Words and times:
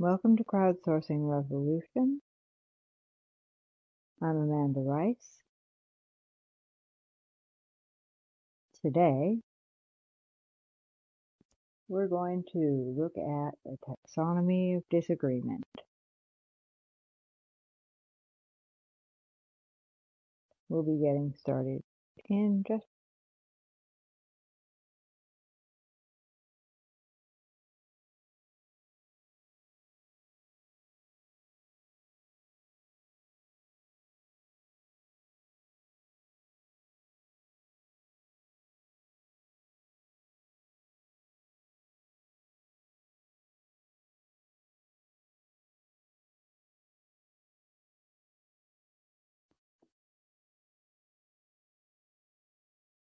Welcome 0.00 0.38
to 0.38 0.44
Crowdsourcing 0.44 1.28
Revolution. 1.30 2.22
I'm 4.22 4.34
Amanda 4.34 4.80
Rice. 4.80 5.42
Today, 8.82 9.40
we're 11.86 12.08
going 12.08 12.44
to 12.54 12.94
look 12.96 13.12
at 13.18 13.52
a 13.70 13.76
taxonomy 13.84 14.78
of 14.78 14.84
disagreement. 14.88 15.64
We'll 20.70 20.82
be 20.82 20.98
getting 21.04 21.34
started 21.38 21.82
in 22.26 22.64
just 22.66 22.86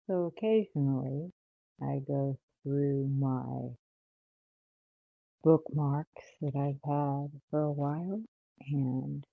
So 0.06 0.32
occasionally 0.36 1.32
I 1.82 2.00
go 2.06 2.38
through 2.62 3.08
my 3.08 3.70
bookmarks 5.42 6.22
that 6.40 6.54
I've 6.54 6.78
had 6.84 7.40
for 7.50 7.62
a 7.62 7.72
while 7.72 8.22
and 8.60 9.26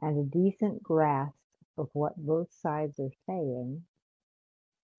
and 0.00 0.18
a 0.18 0.30
decent 0.30 0.84
grasp 0.84 1.34
of 1.76 1.88
what 1.94 2.16
both 2.16 2.52
sides 2.52 3.00
are 3.00 3.10
saying, 3.26 3.82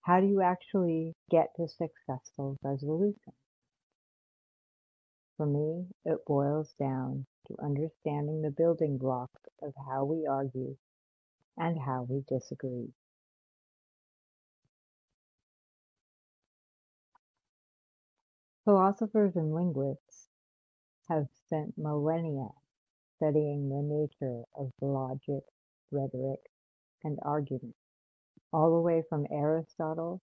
how 0.02 0.20
do 0.20 0.26
you 0.26 0.42
actually 0.42 1.14
get 1.30 1.48
to 1.56 1.66
successful 1.66 2.58
resolution? 2.62 3.32
For 5.36 5.46
me, 5.46 5.86
it 6.04 6.24
boils 6.26 6.74
down 6.74 7.26
to 7.48 7.56
understanding 7.62 8.42
the 8.42 8.50
building 8.50 8.98
blocks 8.98 9.42
of 9.62 9.74
how 9.88 10.04
we 10.04 10.26
argue 10.26 10.76
and 11.58 11.78
how 11.78 12.04
we 12.08 12.24
disagree. 12.28 12.92
Philosophers 18.64 19.36
and 19.36 19.54
linguists 19.54 20.28
have 21.08 21.28
spent 21.46 21.78
millennia 21.78 22.48
studying 23.16 23.68
the 23.68 23.82
nature 23.82 24.44
of 24.54 24.72
logic, 24.80 25.44
rhetoric, 25.90 26.40
and 27.04 27.18
argument, 27.22 27.76
all 28.52 28.74
the 28.74 28.80
way 28.82 29.02
from 29.08 29.26
Aristotle 29.30 30.20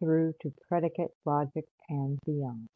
through 0.00 0.34
to 0.40 0.52
predicate 0.68 1.10
logic 1.24 1.66
and 1.88 2.18
beyond. 2.26 2.68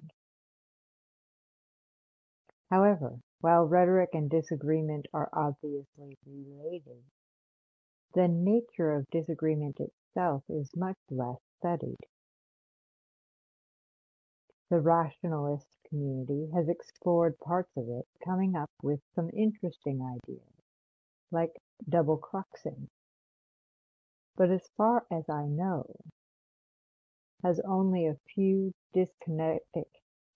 However, 2.71 3.19
while 3.41 3.65
rhetoric 3.67 4.11
and 4.13 4.31
disagreement 4.31 5.07
are 5.13 5.29
obviously 5.33 6.17
related, 6.25 7.03
the 8.15 8.29
nature 8.29 8.93
of 8.93 9.11
disagreement 9.11 9.81
itself 9.81 10.45
is 10.49 10.77
much 10.77 10.99
less 11.11 11.41
studied. 11.59 11.99
The 14.69 14.79
rationalist 14.79 15.67
community 15.89 16.49
has 16.55 16.69
explored 16.69 17.41
parts 17.41 17.77
of 17.77 17.89
it, 17.89 18.07
coming 18.25 18.55
up 18.55 18.71
with 18.85 19.01
some 19.17 19.31
interesting 19.31 20.01
ideas, 20.01 20.55
like 21.33 21.61
double 21.89 22.19
cruxing. 22.19 22.89
But 24.37 24.51
as 24.51 24.69
far 24.77 25.07
as 25.11 25.29
I 25.29 25.47
know, 25.47 25.97
has 27.43 27.59
only 27.61 28.07
a 28.07 28.21
few 28.33 28.73
disconnected, 28.93 29.87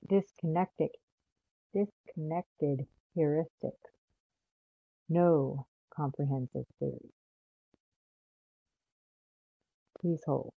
disconnected 0.08 0.90
disconnected 1.74 2.86
heuristics. 3.18 3.90
No 5.08 5.66
comprehensive 5.94 6.66
theory. 6.80 7.12
Please 10.00 10.20
hold. 10.26 10.52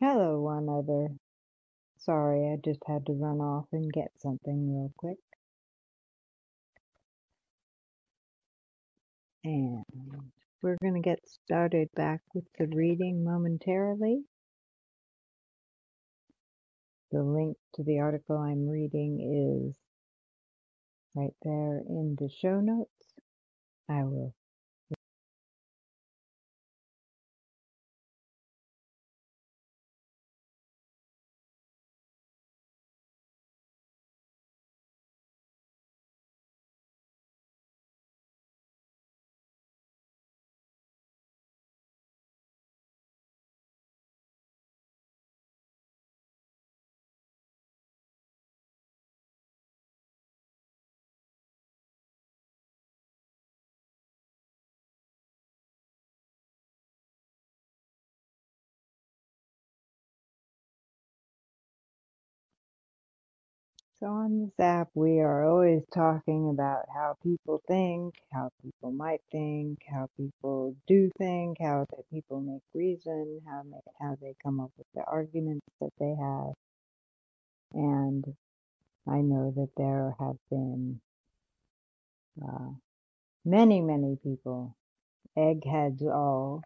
Hello, 0.00 0.40
one 0.40 0.68
other. 0.68 1.08
Sorry, 1.98 2.50
I 2.50 2.56
just 2.64 2.80
had 2.86 3.04
to 3.06 3.12
run 3.12 3.40
off 3.40 3.66
and 3.72 3.92
get 3.92 4.10
something 4.18 4.72
real 4.72 4.92
quick. 4.96 5.18
And 9.44 9.84
we're 10.62 10.78
going 10.80 10.94
to 10.94 11.00
get 11.00 11.18
started 11.28 11.88
back 11.94 12.20
with 12.34 12.44
the 12.58 12.66
reading 12.68 13.22
momentarily. 13.22 14.22
The 17.12 17.22
link 17.22 17.56
to 17.74 17.82
the 17.82 17.98
article 17.98 18.38
I'm 18.38 18.66
reading 18.66 19.68
is 19.68 19.76
right 21.14 21.34
there 21.42 21.82
in 21.86 22.16
the 22.18 22.30
show 22.30 22.60
notes. 22.60 23.14
I 23.90 24.04
will 24.04 24.34
So 64.00 64.06
on 64.06 64.40
this 64.40 64.58
app, 64.58 64.88
we 64.94 65.20
are 65.20 65.44
always 65.44 65.82
talking 65.92 66.48
about 66.48 66.86
how 66.88 67.18
people 67.22 67.60
think, 67.68 68.14
how 68.32 68.50
people 68.62 68.92
might 68.92 69.20
think, 69.30 69.80
how 69.92 70.08
people 70.16 70.74
do 70.88 71.10
think, 71.18 71.58
how 71.60 71.84
that 71.90 72.10
people 72.10 72.40
make 72.40 72.62
reason, 72.72 73.42
how 73.46 73.62
how 74.00 74.16
they 74.22 74.34
come 74.42 74.58
up 74.58 74.70
with 74.78 74.86
the 74.94 75.04
arguments 75.04 75.66
that 75.82 75.92
they 75.98 76.14
have. 76.18 76.54
And 77.74 78.24
I 79.06 79.18
know 79.18 79.52
that 79.54 79.68
there 79.76 80.14
have 80.18 80.36
been 80.48 81.02
uh, 82.42 82.70
many, 83.44 83.82
many 83.82 84.16
people, 84.24 84.76
eggheads 85.36 86.02
all, 86.02 86.62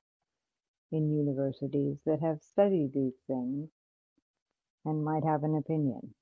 in 0.92 1.10
universities 1.10 1.96
that 2.06 2.20
have 2.20 2.40
studied 2.42 2.92
these 2.94 3.18
things 3.26 3.70
and 4.84 5.04
might 5.04 5.24
have 5.24 5.42
an 5.42 5.56
opinion 5.56 6.14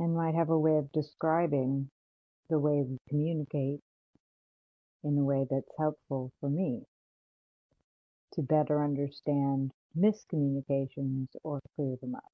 and 0.00 0.14
might 0.14 0.34
have 0.34 0.48
a 0.48 0.58
way 0.58 0.78
of 0.78 0.90
describing 0.92 1.88
the 2.48 2.58
way 2.58 2.82
we 2.82 2.96
communicate 3.08 3.80
in 5.04 5.16
a 5.18 5.22
way 5.22 5.46
that's 5.48 5.70
helpful 5.78 6.32
for 6.40 6.48
me 6.48 6.82
to 8.32 8.42
better 8.42 8.82
understand 8.82 9.70
miscommunications 9.96 11.26
or 11.44 11.60
clear 11.76 11.96
them 12.00 12.14
up. 12.14 12.32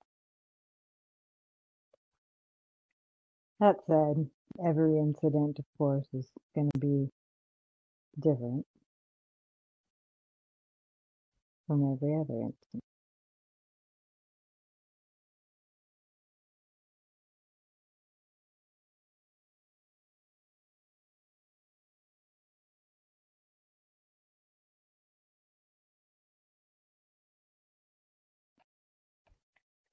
That 3.58 3.76
said, 3.86 4.30
every 4.64 4.98
incident, 4.98 5.58
of 5.58 5.64
course, 5.76 6.06
is 6.12 6.28
going 6.54 6.70
to 6.72 6.78
be 6.78 7.08
different 8.20 8.64
from 11.66 11.92
every 11.92 12.14
other 12.14 12.34
incident. 12.34 12.84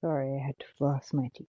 Sorry, 0.04 0.34
I 0.34 0.46
had 0.46 0.58
to 0.58 0.66
floss 0.76 1.14
my 1.14 1.30
teeth. 1.34 1.46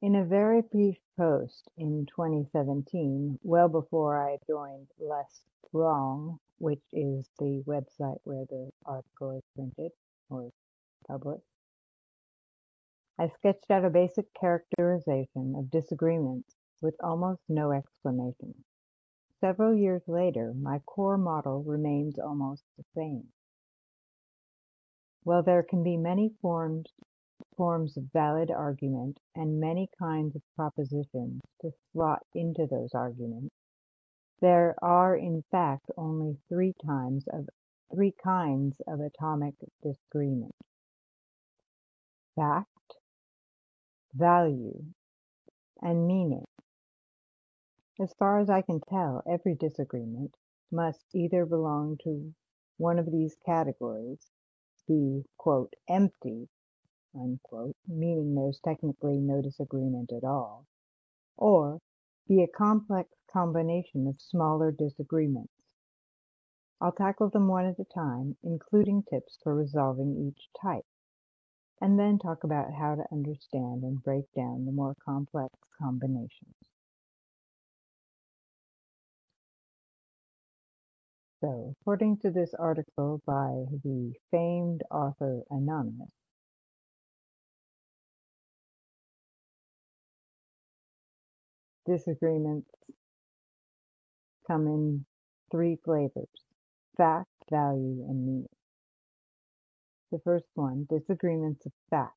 In 0.00 0.14
a 0.14 0.24
very 0.24 0.62
brief 0.62 0.96
post 1.18 1.68
in 1.76 2.06
2017, 2.06 3.38
well 3.42 3.68
before 3.68 4.16
I 4.16 4.38
joined 4.46 4.86
Less 4.98 5.42
Wrong, 5.74 6.40
which 6.56 6.80
is 6.94 7.28
the 7.38 7.62
website 7.66 8.20
where 8.24 8.46
the 8.46 8.70
article 8.86 9.32
is 9.32 9.44
printed 9.54 9.92
or 10.30 10.50
published, 11.06 11.44
I 13.18 13.28
sketched 13.28 13.70
out 13.70 13.84
a 13.84 13.90
basic 13.90 14.32
characterization 14.32 15.54
of 15.54 15.70
disagreements 15.70 16.54
with 16.80 16.94
almost 17.02 17.42
no 17.48 17.72
explanation. 17.72 18.54
Several 19.40 19.74
years 19.74 20.02
later, 20.08 20.54
my 20.54 20.80
core 20.80 21.18
model 21.18 21.62
remains 21.62 22.18
almost 22.18 22.64
the 22.76 22.84
same. 22.96 23.28
While 25.24 25.42
there 25.42 25.62
can 25.62 25.82
be 25.82 25.96
many 25.96 26.30
forms 26.42 26.86
forms 27.56 27.96
of 27.96 28.04
valid 28.12 28.50
argument 28.50 29.18
and 29.34 29.60
many 29.60 29.90
kinds 29.98 30.36
of 30.36 30.42
propositions 30.56 31.42
to 31.60 31.70
slot 31.92 32.24
into 32.34 32.66
those 32.66 32.94
arguments, 32.94 33.54
there 34.40 34.76
are 34.82 35.16
in 35.16 35.42
fact 35.50 35.90
only 35.96 36.38
three 36.48 36.74
times 36.84 37.26
of 37.32 37.48
three 37.92 38.14
kinds 38.24 38.80
of 38.86 39.00
atomic 39.00 39.54
disagreement: 39.82 40.54
fact, 42.36 42.96
value, 44.14 44.84
and 45.82 46.06
meaning. 46.06 46.46
As 48.00 48.14
far 48.14 48.38
as 48.38 48.48
I 48.48 48.62
can 48.62 48.80
tell, 48.80 49.22
every 49.26 49.56
disagreement 49.56 50.36
must 50.70 51.14
either 51.14 51.44
belong 51.46 51.96
to 52.04 52.34
one 52.76 52.98
of 52.98 53.10
these 53.10 53.36
categories, 53.44 54.30
be 54.86 55.24
"empty", 55.88 56.48
unquote, 57.14 57.76
meaning 57.88 58.34
there's 58.34 58.60
technically 58.60 59.20
no 59.20 59.42
disagreement 59.42 60.12
at 60.12 60.24
all, 60.24 60.66
or 61.36 61.80
be 62.28 62.42
a 62.42 62.48
complex 62.48 63.10
combination 63.32 64.06
of 64.06 64.20
smaller 64.20 64.72
disagreements. 64.72 65.54
I'll 66.80 66.92
tackle 66.92 67.30
them 67.30 67.48
one 67.48 67.66
at 67.66 67.80
a 67.80 67.84
time, 67.84 68.36
including 68.42 69.02
tips 69.04 69.38
for 69.42 69.54
resolving 69.54 70.16
each 70.16 70.50
type, 70.60 70.86
and 71.80 71.98
then 71.98 72.18
talk 72.18 72.44
about 72.44 72.74
how 72.74 72.96
to 72.96 73.12
understand 73.12 73.84
and 73.84 74.02
break 74.02 74.32
down 74.34 74.66
the 74.66 74.72
more 74.72 74.94
complex 75.04 75.54
combinations. 75.78 76.57
So, 81.40 81.74
according 81.82 82.18
to 82.18 82.30
this 82.30 82.54
article 82.54 83.22
by 83.26 83.66
the 83.84 84.14
famed 84.30 84.82
author 84.90 85.42
Anonymous, 85.50 86.10
disagreements 91.86 92.70
come 94.46 94.66
in 94.66 95.06
three 95.50 95.76
flavors: 95.84 96.28
fact, 96.96 97.30
value, 97.50 98.04
and 98.08 98.26
meaning. 98.26 98.48
The 100.12 100.20
first 100.20 100.46
one, 100.54 100.86
disagreements 100.90 101.66
of 101.66 101.72
fact. 101.90 102.14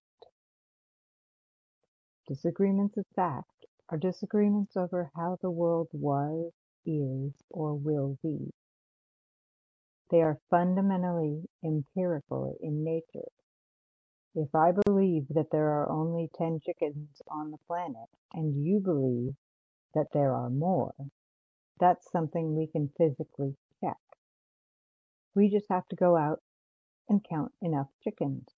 Disagreements 2.28 2.98
of 2.98 3.06
fact 3.16 3.66
are 3.90 3.98
disagreements 3.98 4.78
over 4.78 5.12
how 5.16 5.38
the 5.42 5.52
world 5.52 5.90
was, 5.94 6.52
is, 6.86 7.34
or 7.50 7.76
will 7.76 8.18
be. 8.24 8.52
They 10.12 10.22
are 10.22 10.42
fundamentally 10.50 11.48
empirical 11.64 12.58
in 12.60 12.84
nature. 12.84 13.30
If 14.36 14.54
I 14.54 14.74
believe 14.74 15.30
that 15.30 15.52
there 15.52 15.70
are 15.70 15.90
only 15.90 16.30
10 16.36 16.60
chickens 16.60 17.22
on 17.30 17.52
the 17.52 17.58
planet 17.60 18.10
and 18.34 18.66
you 18.66 18.82
believe 18.82 19.36
that 19.94 20.12
there 20.12 20.34
are 20.34 20.50
more, 20.50 20.94
that's 21.80 22.12
something 22.12 22.56
we 22.56 22.68
can 22.68 22.90
physically 22.98 23.56
check. 23.80 23.98
We 25.34 25.50
just 25.50 25.68
have 25.70 25.88
to 25.88 25.96
go 25.96 26.18
out 26.18 26.42
and 27.08 27.24
count 27.24 27.54
enough 27.62 27.88
chickens. 28.04 28.50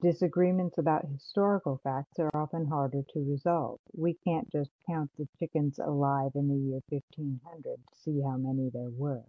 Disagreements 0.00 0.78
about 0.78 1.08
historical 1.08 1.80
facts 1.82 2.20
are 2.20 2.30
often 2.32 2.66
harder 2.68 3.02
to 3.02 3.28
resolve. 3.28 3.80
We 3.92 4.14
can't 4.14 4.50
just 4.52 4.70
count 4.86 5.10
the 5.18 5.26
chickens 5.38 5.80
alive 5.80 6.32
in 6.36 6.46
the 6.46 6.54
year 6.54 6.80
1500 6.90 7.62
to 7.64 7.98
see 7.98 8.20
how 8.20 8.36
many 8.36 8.70
there 8.70 8.90
were. 8.90 9.24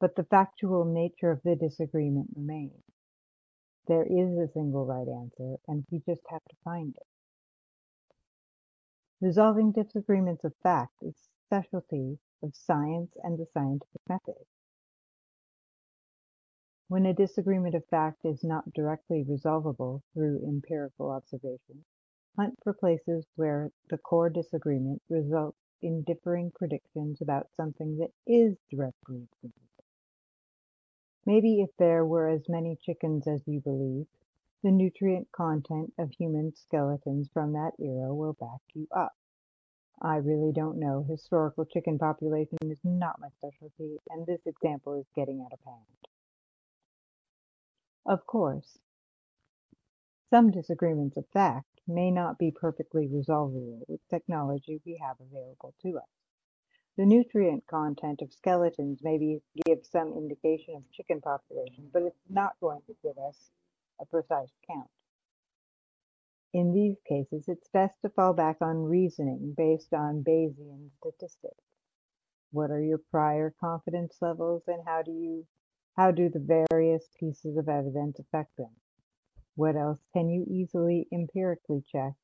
But 0.00 0.14
the 0.16 0.24
factual 0.24 0.84
nature 0.84 1.30
of 1.30 1.42
the 1.42 1.56
disagreement 1.56 2.30
remains. 2.36 2.82
There 3.86 4.04
is 4.04 4.38
a 4.38 4.52
single 4.52 4.86
right 4.86 5.08
answer, 5.08 5.56
and 5.66 5.84
we 5.90 6.00
just 6.00 6.22
have 6.28 6.44
to 6.44 6.56
find 6.64 6.94
it. 6.96 7.06
Resolving 9.20 9.72
disagreements 9.72 10.44
of 10.44 10.54
fact 10.62 11.02
is 11.02 11.14
a 11.16 11.46
specialty 11.46 12.18
of 12.42 12.54
science 12.54 13.16
and 13.24 13.38
the 13.38 13.46
scientific 13.46 14.02
method. 14.08 14.46
When 16.88 17.06
a 17.06 17.14
disagreement 17.14 17.74
of 17.74 17.84
fact 17.86 18.24
is 18.24 18.44
not 18.44 18.72
directly 18.72 19.24
resolvable 19.24 20.02
through 20.14 20.46
empirical 20.46 21.10
observation, 21.10 21.84
hunt 22.36 22.54
for 22.62 22.72
places 22.74 23.26
where 23.36 23.70
the 23.90 23.98
core 23.98 24.30
disagreement 24.30 25.02
results 25.08 25.58
in 25.82 26.02
differing 26.02 26.52
predictions 26.52 27.20
about 27.20 27.48
something 27.56 27.98
that 27.98 28.12
is 28.26 28.56
directly 28.70 29.26
observable. 29.42 29.77
Maybe 31.28 31.60
if 31.60 31.68
there 31.76 32.06
were 32.06 32.26
as 32.26 32.48
many 32.48 32.74
chickens 32.74 33.26
as 33.26 33.46
you 33.46 33.60
believe, 33.60 34.06
the 34.62 34.70
nutrient 34.70 35.30
content 35.30 35.92
of 35.98 36.10
human 36.10 36.54
skeletons 36.54 37.28
from 37.34 37.52
that 37.52 37.72
era 37.78 38.14
will 38.14 38.32
back 38.32 38.62
you 38.72 38.88
up. 38.96 39.14
I 40.00 40.16
really 40.16 40.52
don't 40.52 40.78
know. 40.80 41.02
Historical 41.02 41.66
chicken 41.66 41.98
population 41.98 42.56
is 42.62 42.78
not 42.82 43.20
my 43.20 43.28
specialty, 43.36 43.98
and 44.08 44.24
this 44.24 44.40
example 44.46 44.94
is 44.94 45.04
getting 45.14 45.42
out 45.42 45.52
of 45.52 45.60
hand. 45.66 45.84
Of 48.06 48.26
course, 48.26 48.78
some 50.30 50.50
disagreements 50.50 51.18
of 51.18 51.26
fact 51.28 51.82
may 51.86 52.10
not 52.10 52.38
be 52.38 52.50
perfectly 52.50 53.06
resolvable 53.06 53.84
with 53.86 54.00
technology 54.08 54.80
we 54.86 54.96
have 54.96 55.20
available 55.20 55.74
to 55.82 55.98
us. 55.98 56.27
The 56.98 57.06
nutrient 57.06 57.64
content 57.68 58.22
of 58.22 58.32
skeletons 58.32 59.04
maybe 59.04 59.40
give 59.64 59.86
some 59.86 60.14
indication 60.14 60.74
of 60.74 60.90
chicken 60.90 61.20
population, 61.20 61.88
but 61.92 62.02
it's 62.02 62.24
not 62.28 62.58
going 62.58 62.82
to 62.88 62.96
give 63.04 63.16
us 63.18 63.52
a 64.00 64.04
precise 64.04 64.50
count. 64.66 64.90
In 66.52 66.72
these 66.72 66.96
cases, 67.08 67.44
it's 67.46 67.68
best 67.68 67.94
to 68.02 68.08
fall 68.08 68.32
back 68.32 68.56
on 68.60 68.82
reasoning 68.82 69.54
based 69.56 69.94
on 69.94 70.24
Bayesian 70.24 70.90
statistics. 70.96 71.62
What 72.50 72.72
are 72.72 72.82
your 72.82 72.98
prior 72.98 73.54
confidence 73.60 74.16
levels 74.20 74.64
and 74.66 74.82
how 74.84 75.02
do 75.02 75.12
you 75.12 75.46
how 75.96 76.10
do 76.10 76.28
the 76.28 76.66
various 76.68 77.08
pieces 77.14 77.56
of 77.56 77.68
evidence 77.68 78.18
affect 78.18 78.56
them? 78.56 78.74
What 79.54 79.76
else 79.76 80.00
can 80.12 80.28
you 80.28 80.44
easily 80.50 81.06
empirically 81.12 81.84
check 81.92 82.14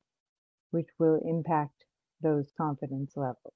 which 0.71 0.89
will 0.99 1.21
impact 1.23 1.85
those 2.19 2.51
confidence 2.57 3.15
levels? 3.15 3.54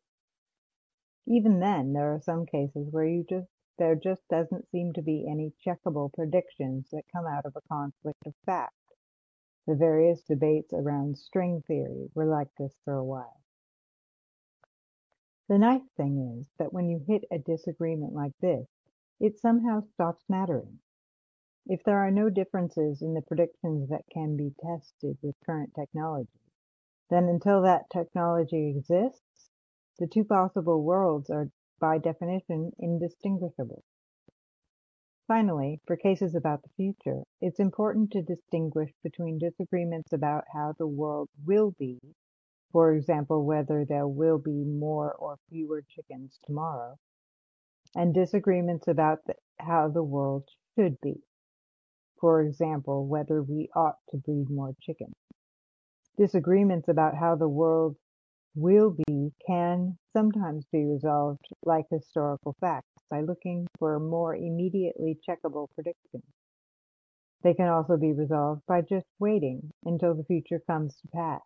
Even 1.31 1.59
then, 1.59 1.93
there 1.93 2.11
are 2.11 2.19
some 2.19 2.47
cases 2.47 2.89
where 2.89 3.05
you 3.05 3.23
just 3.23 3.51
there 3.77 3.95
just 3.95 4.27
doesn't 4.29 4.67
seem 4.71 4.91
to 4.93 5.01
be 5.03 5.27
any 5.29 5.53
checkable 5.63 6.11
predictions 6.11 6.89
that 6.89 7.03
come 7.13 7.27
out 7.27 7.45
of 7.45 7.55
a 7.55 7.61
conflict 7.69 8.25
of 8.25 8.33
fact. 8.47 8.73
The 9.67 9.75
various 9.75 10.23
debates 10.23 10.73
around 10.73 11.19
string 11.19 11.61
theory 11.61 12.09
were 12.15 12.25
like 12.25 12.49
this 12.55 12.75
for 12.83 12.95
a 12.95 13.05
while. 13.05 13.39
The 15.47 15.59
nice 15.59 15.87
thing 15.95 16.39
is 16.39 16.49
that 16.57 16.73
when 16.73 16.89
you 16.89 16.97
hit 17.07 17.23
a 17.31 17.37
disagreement 17.37 18.13
like 18.13 18.37
this, 18.39 18.67
it 19.19 19.37
somehow 19.37 19.81
stops 19.81 20.27
mattering. 20.27 20.79
If 21.67 21.83
there 21.83 21.99
are 21.99 22.11
no 22.11 22.31
differences 22.31 23.03
in 23.03 23.13
the 23.13 23.21
predictions 23.21 23.89
that 23.89 24.09
can 24.11 24.35
be 24.35 24.55
tested 24.59 25.19
with 25.21 25.39
current 25.45 25.75
technology, 25.75 26.41
then 27.11 27.29
until 27.29 27.61
that 27.61 27.89
technology 27.91 28.67
exists, 28.67 29.28
the 29.99 30.07
two 30.07 30.23
possible 30.23 30.83
worlds 30.83 31.29
are 31.29 31.49
by 31.79 31.97
definition 31.97 32.71
indistinguishable. 32.79 33.83
Finally, 35.27 35.79
for 35.85 35.95
cases 35.95 36.33
about 36.33 36.63
the 36.63 36.69
future, 36.75 37.21
it's 37.41 37.59
important 37.59 38.11
to 38.11 38.21
distinguish 38.21 38.91
between 39.03 39.37
disagreements 39.37 40.11
about 40.11 40.43
how 40.53 40.73
the 40.77 40.87
world 40.87 41.29
will 41.45 41.71
be, 41.77 41.99
for 42.71 42.93
example, 42.93 43.45
whether 43.45 43.85
there 43.85 44.07
will 44.07 44.39
be 44.39 44.63
more 44.63 45.13
or 45.13 45.37
fewer 45.49 45.83
chickens 45.87 46.39
tomorrow, 46.45 46.97
and 47.95 48.13
disagreements 48.13 48.87
about 48.87 49.19
the, 49.27 49.35
how 49.59 49.87
the 49.87 50.03
world 50.03 50.47
should 50.75 50.99
be, 51.01 51.21
for 52.19 52.41
example, 52.41 53.07
whether 53.07 53.43
we 53.43 53.69
ought 53.75 53.97
to 54.09 54.17
breed 54.17 54.49
more 54.49 54.73
chickens. 54.81 55.13
Disagreements 56.17 56.87
about 56.87 57.15
how 57.15 57.35
the 57.35 57.49
world 57.49 57.95
will 58.55 58.91
be 59.07 59.31
can 59.45 59.97
sometimes 60.11 60.65
be 60.71 60.85
resolved 60.85 61.47
like 61.63 61.85
historical 61.89 62.55
facts 62.59 63.03
by 63.09 63.21
looking 63.21 63.67
for 63.77 63.99
more 63.99 64.35
immediately 64.35 65.19
checkable 65.27 65.67
predictions. 65.75 66.23
They 67.41 67.53
can 67.53 67.67
also 67.67 67.97
be 67.97 68.11
resolved 68.11 68.65
by 68.67 68.81
just 68.81 69.07
waiting 69.19 69.71
until 69.85 70.13
the 70.13 70.25
future 70.25 70.59
comes 70.59 70.99
to 71.01 71.07
pass. 71.07 71.41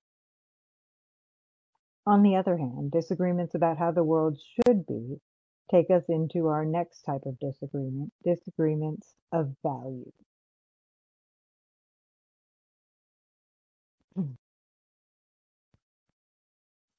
On 2.06 2.24
the 2.24 2.36
other 2.36 2.58
hand, 2.58 2.92
disagreements 2.92 3.56
about 3.56 3.78
how 3.78 3.92
the 3.92 4.04
world 4.04 4.40
should 4.40 4.86
be 4.86 5.22
take 5.70 5.90
us 5.90 6.04
into 6.10 6.48
our 6.48 6.66
next 6.66 7.02
type 7.04 7.26
of 7.26 7.40
disagreement, 7.40 8.12
disagreements 8.24 9.16
of 9.32 9.56
value. 9.64 10.12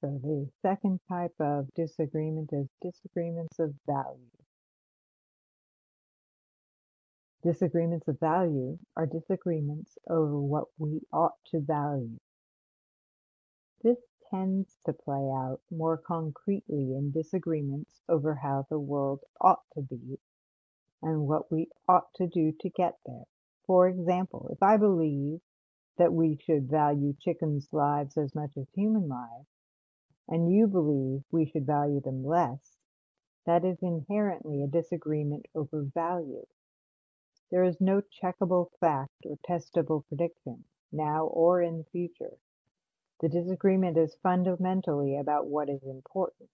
So 0.05 0.21
the 0.23 0.51
second 0.61 1.01
type 1.09 1.33
of 1.41 1.73
disagreement 1.75 2.51
is 2.53 2.69
disagreements 2.83 3.59
of 3.59 3.73
value. 3.87 4.29
Disagreements 7.43 8.07
of 8.07 8.21
value 8.21 8.79
are 8.99 9.07
disagreements 9.07 9.97
over 10.11 10.39
what 10.39 10.67
we 10.77 11.01
ought 11.11 11.37
to 11.53 11.61
value. 11.61 12.19
This 13.83 13.97
tends 14.31 14.77
to 14.85 14.93
play 14.93 15.31
out 15.35 15.63
more 15.71 15.97
concretely 15.97 16.93
in 16.93 17.11
disagreements 17.11 18.03
over 18.07 18.35
how 18.35 18.67
the 18.69 18.79
world 18.79 19.21
ought 19.41 19.63
to 19.73 19.81
be 19.81 20.19
and 21.01 21.27
what 21.27 21.51
we 21.51 21.69
ought 21.89 22.13
to 22.17 22.27
do 22.27 22.53
to 22.61 22.69
get 22.69 22.99
there. 23.07 23.25
For 23.67 23.89
example, 23.89 24.51
if 24.53 24.63
I 24.63 24.77
believe 24.77 25.41
that 25.97 26.13
we 26.13 26.39
should 26.45 26.69
value 26.69 27.15
chickens' 27.19 27.69
lives 27.73 28.19
as 28.19 28.35
much 28.35 28.51
as 28.59 28.67
human 28.75 29.09
lives, 29.09 29.47
and 30.29 30.51
you 30.51 30.67
believe 30.67 31.23
we 31.31 31.45
should 31.45 31.67
value 31.67 32.01
them 32.01 32.25
less, 32.25 32.79
that 33.47 33.65
is 33.65 33.79
inherently 33.83 34.63
a 34.63 34.67
disagreement 34.67 35.47
over 35.55 35.83
value. 35.83 36.47
There 37.51 37.65
is 37.65 37.81
no 37.81 38.01
checkable 38.23 38.71
fact 38.81 39.27
or 39.27 39.37
testable 39.49 40.07
prediction, 40.09 40.65
now 40.91 41.27
or 41.27 41.61
in 41.61 41.79
the 41.79 41.85
future. 41.85 42.39
The 43.21 43.29
disagreement 43.29 43.99
is 43.99 44.17
fundamentally 44.23 45.17
about 45.17 45.47
what 45.47 45.69
is 45.69 45.83
important. 45.85 46.51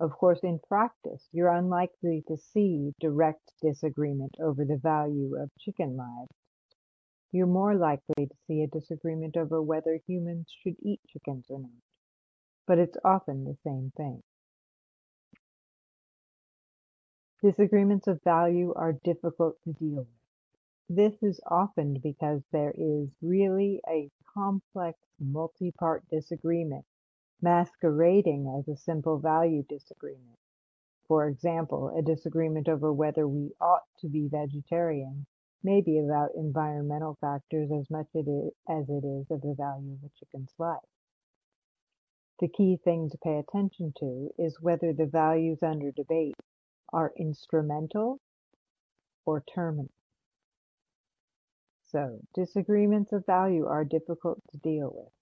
Of 0.00 0.12
course, 0.12 0.40
in 0.42 0.58
practice, 0.58 1.28
you're 1.32 1.52
unlikely 1.52 2.24
to 2.28 2.36
see 2.36 2.92
direct 3.00 3.52
disagreement 3.62 4.34
over 4.40 4.64
the 4.64 4.78
value 4.78 5.36
of 5.36 5.50
chicken 5.58 5.96
lives. 5.96 6.32
You're 7.32 7.46
more 7.46 7.74
likely 7.74 8.26
to 8.26 8.36
see 8.46 8.62
a 8.62 8.66
disagreement 8.66 9.36
over 9.36 9.62
whether 9.62 9.98
humans 10.06 10.46
should 10.62 10.76
eat 10.82 11.00
chickens 11.06 11.46
or 11.48 11.60
not 11.60 11.85
but 12.66 12.78
it's 12.78 12.96
often 13.04 13.44
the 13.44 13.56
same 13.64 13.92
thing. 13.96 14.22
Disagreements 17.42 18.06
of 18.06 18.22
value 18.22 18.72
are 18.74 18.92
difficult 19.04 19.56
to 19.64 19.72
deal 19.74 19.98
with. 19.98 20.08
This 20.88 21.22
is 21.22 21.40
often 21.46 21.98
because 22.02 22.42
there 22.52 22.72
is 22.76 23.08
really 23.20 23.80
a 23.88 24.10
complex 24.34 24.98
multi-part 25.20 26.08
disagreement 26.10 26.84
masquerading 27.42 28.48
as 28.58 28.66
a 28.68 28.76
simple 28.76 29.18
value 29.18 29.62
disagreement. 29.68 30.38
For 31.06 31.28
example, 31.28 31.94
a 31.96 32.02
disagreement 32.02 32.68
over 32.68 32.92
whether 32.92 33.28
we 33.28 33.52
ought 33.60 33.86
to 34.00 34.08
be 34.08 34.28
vegetarian 34.28 35.26
may 35.62 35.80
be 35.80 35.98
about 35.98 36.34
environmental 36.34 37.16
factors 37.20 37.70
as 37.70 37.90
much 37.90 38.08
as 38.14 38.26
it 38.26 39.04
is 39.04 39.30
of 39.30 39.40
the 39.42 39.54
value 39.56 39.92
of 39.92 40.04
a 40.04 40.10
chicken's 40.18 40.54
life. 40.58 40.80
The 42.38 42.48
key 42.48 42.78
thing 42.84 43.08
to 43.10 43.18
pay 43.18 43.38
attention 43.38 43.94
to 43.98 44.30
is 44.38 44.60
whether 44.60 44.92
the 44.92 45.06
values 45.06 45.58
under 45.62 45.90
debate 45.90 46.36
are 46.92 47.12
instrumental 47.16 48.20
or 49.24 49.42
terminal. 49.54 49.90
So, 51.86 52.20
disagreements 52.34 53.12
of 53.12 53.24
value 53.24 53.66
are 53.66 53.84
difficult 53.84 54.40
to 54.50 54.58
deal 54.58 54.92
with. 54.94 55.12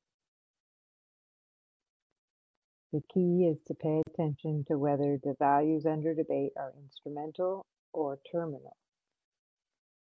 The 2.92 3.02
key 3.12 3.46
is 3.46 3.62
to 3.66 3.74
pay 3.74 4.02
attention 4.08 4.64
to 4.68 4.78
whether 4.78 5.18
the 5.22 5.34
values 5.38 5.84
under 5.86 6.14
debate 6.14 6.52
are 6.56 6.72
instrumental 6.76 7.64
or 7.92 8.18
terminal. 8.30 8.76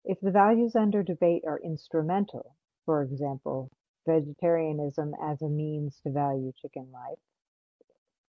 If 0.05 0.21
the 0.21 0.31
values 0.31 0.77
under 0.77 1.03
debate 1.03 1.45
are 1.47 1.61
instrumental, 1.61 2.57
for 2.85 3.03
example, 3.03 3.71
vegetarianism 4.07 5.15
as 5.23 5.43
a 5.43 5.49
means 5.49 6.01
to 6.01 6.11
value 6.11 6.53
chicken 6.61 6.91
life, 6.93 7.19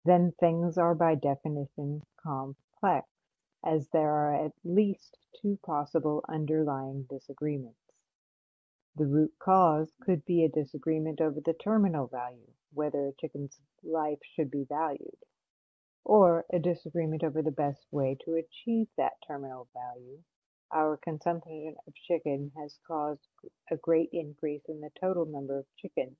then 0.05 0.33
things 0.39 0.77
are 0.77 0.95
by 0.95 1.15
definition 1.15 2.01
complex, 2.21 3.07
as 3.65 3.87
there 3.89 4.11
are 4.11 4.45
at 4.45 4.53
least 4.63 5.17
two 5.41 5.57
possible 5.65 6.23
underlying 6.27 7.05
disagreements. 7.09 7.77
The 8.95 9.05
root 9.05 9.31
cause 9.39 9.93
could 10.01 10.25
be 10.25 10.43
a 10.43 10.49
disagreement 10.49 11.21
over 11.21 11.39
the 11.39 11.53
terminal 11.53 12.07
value, 12.07 12.51
whether 12.73 13.07
a 13.07 13.13
chicken's 13.13 13.59
life 13.83 14.19
should 14.35 14.51
be 14.51 14.65
valued, 14.67 15.17
or 16.03 16.45
a 16.51 16.59
disagreement 16.59 17.23
over 17.23 17.41
the 17.41 17.51
best 17.51 17.85
way 17.91 18.17
to 18.25 18.35
achieve 18.35 18.87
that 18.97 19.13
terminal 19.25 19.69
value. 19.73 20.19
Our 20.73 20.97
consumption 20.97 21.75
of 21.85 21.93
chicken 21.95 22.51
has 22.57 22.79
caused 22.87 23.27
a 23.69 23.77
great 23.77 24.09
increase 24.13 24.63
in 24.69 24.81
the 24.81 24.91
total 24.99 25.25
number 25.25 25.59
of 25.59 25.65
chickens, 25.75 26.17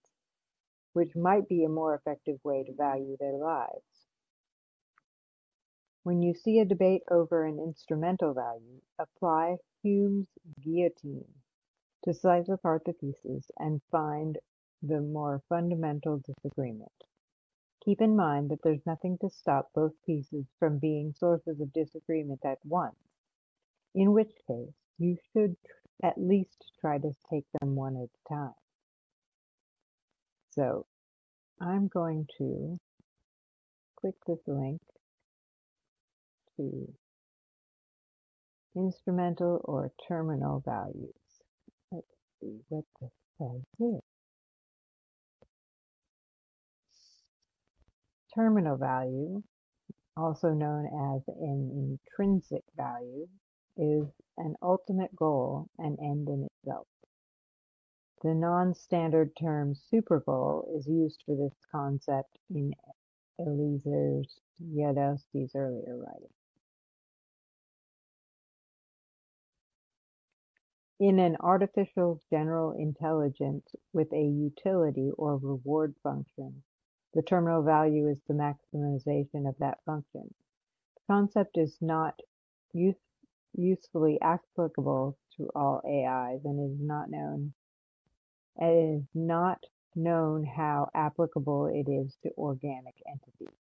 which 0.94 1.16
might 1.16 1.48
be 1.48 1.64
a 1.64 1.70
more 1.70 1.96
effective 1.96 2.44
way 2.44 2.64
to 2.64 2.74
value 2.74 3.16
their 3.18 3.38
lives. 3.38 4.08
When 6.04 6.22
you 6.22 6.34
see 6.34 6.60
a 6.60 6.66
debate 6.66 7.04
over 7.10 7.46
an 7.46 7.60
instrumental 7.60 8.34
value, 8.34 8.82
apply 8.98 9.58
Hume's 9.84 10.28
guillotine 10.60 11.34
to 12.04 12.14
slice 12.14 12.50
apart 12.50 12.84
the 12.86 12.94
pieces 12.94 13.52
and 13.60 13.82
find 13.92 14.40
the 14.82 15.00
more 15.00 15.44
fundamental 15.48 16.18
disagreement. 16.18 16.92
Keep 17.86 18.02
in 18.02 18.16
mind 18.16 18.50
that 18.50 18.64
there's 18.64 18.86
nothing 18.86 19.18
to 19.20 19.30
stop 19.30 19.72
both 19.74 19.94
pieces 20.06 20.48
from 20.58 20.80
being 20.80 21.14
sources 21.14 21.62
of 21.62 21.72
disagreement 21.72 22.44
at 22.44 22.66
once, 22.66 23.11
in 23.96 24.12
which 24.14 24.32
case 24.48 24.74
you 24.98 25.18
should 25.34 25.56
at 26.04 26.14
least 26.18 26.64
try 26.80 26.98
to 26.98 27.12
take 27.32 27.46
them 27.60 27.76
one 27.76 27.96
at 27.96 28.10
a 28.10 28.34
time. 28.34 28.54
So 30.52 30.86
I'm 31.60 31.88
going 31.88 32.28
to 32.38 32.80
click 34.00 34.16
this 34.28 34.40
link 34.48 34.82
to 36.58 36.94
instrumental 38.76 39.62
or 39.66 39.92
terminal 40.08 40.64
values 40.66 41.14
Let's 41.92 42.08
see 42.40 42.58
what 42.70 42.86
this 43.02 43.12
says 43.38 43.62
here. 43.78 44.00
Terminal 48.34 48.78
value, 48.78 49.44
also 50.16 50.52
known 50.52 50.86
as 50.86 51.22
an 51.28 52.00
intrinsic 52.18 52.64
value, 52.78 53.28
is 53.78 54.08
an 54.38 54.56
ultimate 54.62 55.16
goal 55.16 55.70
and 55.78 55.98
end 56.00 56.28
in 56.30 56.48
itself. 56.48 56.88
The 58.24 58.34
non-standard 58.34 59.36
term 59.36 59.74
supergoal 59.74 60.78
is 60.78 60.88
used 60.88 61.24
for 61.26 61.36
this 61.36 61.58
concept 61.72 62.38
in 62.54 62.74
Eliezer 63.40 64.24
Yudkowsky's 64.64 65.56
earlier 65.56 65.98
writing. 65.98 66.30
In 71.00 71.18
an 71.18 71.36
artificial 71.40 72.22
general 72.30 72.74
intelligence 72.74 73.76
with 73.92 74.14
a 74.14 74.22
utility 74.22 75.10
or 75.18 75.38
reward 75.38 75.96
function, 76.04 76.62
the 77.16 77.24
terminal 77.24 77.64
value 77.64 78.08
is 78.08 78.20
the 78.28 78.36
maximization 78.36 79.50
of 79.50 79.58
that 79.58 79.80
function. 79.84 80.32
The 80.96 81.02
concept 81.08 81.58
is 81.58 81.76
not 81.82 82.20
use, 82.74 82.96
usefully 83.56 84.20
applicable 84.22 85.18
to 85.38 85.50
all 85.56 85.82
AIs 85.86 86.42
and 86.46 86.72
is 86.72 86.80
not 86.80 87.10
known 87.10 87.54
it 88.58 89.00
is 89.00 89.04
not 89.16 89.64
known 89.96 90.44
how 90.46 90.90
applicable 90.94 91.68
it 91.68 91.90
is 91.90 92.16
to 92.24 92.32
organic 92.38 92.96
entities. 93.08 93.58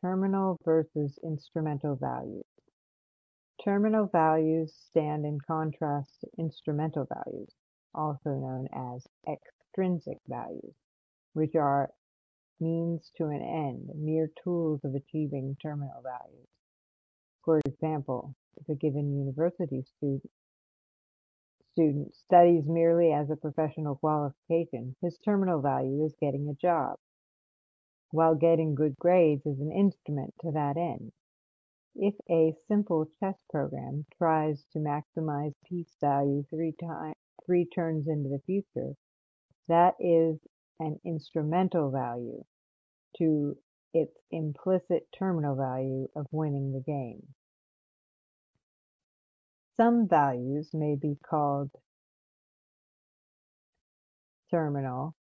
Terminal 0.00 0.58
versus 0.64 1.18
instrumental 1.22 1.96
values. 1.96 2.44
Terminal 3.64 4.06
values 4.06 4.74
stand 4.90 5.24
in 5.26 5.38
contrast 5.40 6.20
to 6.20 6.28
instrumental 6.38 7.06
values, 7.06 7.50
also 7.94 8.30
known 8.30 8.68
as 8.72 9.06
extrinsic 9.28 10.18
values, 10.28 10.74
which 11.32 11.54
are 11.56 11.90
means 12.60 13.10
to 13.16 13.26
an 13.26 13.42
end, 13.42 13.90
mere 13.96 14.30
tools 14.42 14.80
of 14.84 14.94
achieving 14.94 15.56
terminal 15.60 16.02
values. 16.02 16.48
For 17.44 17.60
example, 17.66 18.34
if 18.56 18.68
a 18.68 18.74
given 18.74 19.18
university 19.18 19.84
student, 19.96 20.30
studies 22.14 22.64
merely 22.66 23.12
as 23.12 23.30
a 23.30 23.36
professional 23.36 23.96
qualification, 23.96 24.96
his 25.02 25.18
terminal 25.18 25.60
value 25.60 26.04
is 26.04 26.14
getting 26.20 26.48
a 26.48 26.54
job, 26.54 26.98
while 28.10 28.34
getting 28.34 28.74
good 28.74 28.96
grades 28.96 29.44
is 29.44 29.60
an 29.60 29.72
instrument 29.72 30.32
to 30.40 30.52
that 30.52 30.76
end. 30.76 31.12
If 31.96 32.14
a 32.30 32.54
simple 32.66 33.06
chess 33.20 33.36
program 33.50 34.06
tries 34.16 34.64
to 34.72 34.78
maximize 34.78 35.54
piece 35.68 35.94
value 36.00 36.44
three, 36.48 36.72
time, 36.80 37.14
three 37.44 37.66
turns 37.66 38.08
into 38.08 38.28
the 38.30 38.40
future, 38.46 38.94
that 39.68 39.94
is 40.00 40.38
an 40.80 40.98
instrumental 41.04 41.90
value 41.90 42.44
to 43.18 43.56
its 43.94 44.18
implicit 44.30 45.06
terminal 45.16 45.54
value 45.54 46.08
of 46.16 46.26
winning 46.32 46.72
the 46.72 46.80
game. 46.80 47.22
Some 49.76 50.08
values 50.08 50.70
may 50.74 50.96
be 50.96 51.16
called 51.28 51.70
terminal 54.50 55.14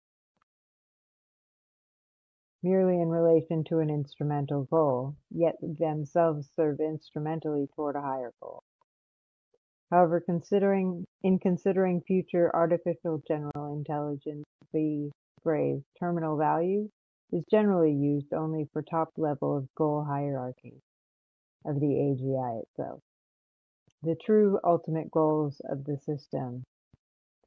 merely 2.63 3.01
in 3.01 3.09
relation 3.09 3.65
to 3.65 3.79
an 3.79 3.89
instrumental 3.89 4.65
goal, 4.65 5.17
yet 5.31 5.57
themselves 5.63 6.49
serve 6.55 6.79
instrumentally 6.81 7.67
toward 7.75 7.97
a 7.97 8.03
higher 8.03 8.33
goal. 8.43 8.63
However, 9.91 10.21
considering 10.21 11.07
in 11.23 11.39
considering 11.39 12.03
future 12.03 12.55
artificial 12.55 13.23
general 13.27 13.75
intelligence, 13.75 14.45
the 14.73 15.11
phrase 15.43 15.83
terminal 15.99 16.37
value 16.37 16.89
is 17.33 17.45
generally 17.51 17.93
used 17.93 18.33
only 18.33 18.69
for 18.73 18.83
top 18.83 19.11
level 19.17 19.57
of 19.57 19.69
goal 19.77 20.05
hierarchy 20.05 20.83
of 21.65 21.79
the 21.81 21.87
AGI 21.87 22.63
itself. 22.63 23.01
The 24.03 24.17
true 24.25 24.59
ultimate 24.65 25.11
goals 25.11 25.61
of 25.71 25.85
the 25.85 25.99
system, 25.99 26.65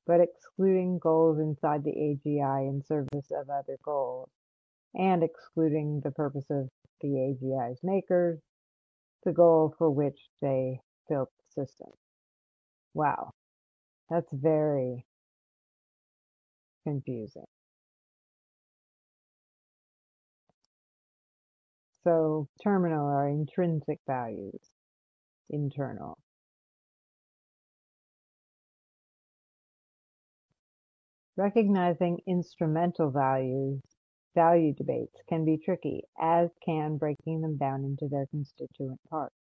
but 0.06 0.22
excluding 0.22 1.00
goals 1.00 1.40
inside 1.40 1.84
the 1.84 1.92
AGI 1.92 2.70
in 2.70 2.84
service 2.84 3.32
of 3.32 3.50
other 3.50 3.78
goals, 3.84 4.30
and 4.96 5.24
excluding 5.24 6.02
the 6.04 6.12
purpose 6.12 6.46
of 6.50 6.70
the 7.02 7.08
AGI's 7.08 7.80
makers, 7.84 8.40
the 9.26 9.34
goal 9.34 9.74
for 9.78 9.90
which 9.90 10.20
they 10.42 10.80
built 11.10 11.30
the 11.56 11.66
system. 11.66 11.90
Wow, 12.94 13.32
that's 14.10 14.32
very 14.32 15.06
confusing. 16.84 17.46
So 22.04 22.48
terminal 22.64 23.08
are 23.08 23.30
intrinsic 23.30 24.00
values, 24.08 24.60
internal. 25.50 26.18
Recognizing 31.36 32.20
instrumental 32.28 33.10
values 33.10 33.82
Value 34.36 34.74
debates 34.74 35.22
can 35.30 35.46
be 35.46 35.60
tricky, 35.60 36.04
as 36.20 36.50
can 36.66 36.98
breaking 36.98 37.42
them 37.42 37.56
down 37.56 37.84
into 37.84 38.08
their 38.08 38.26
constituent 38.26 39.00
parts. 39.08 39.36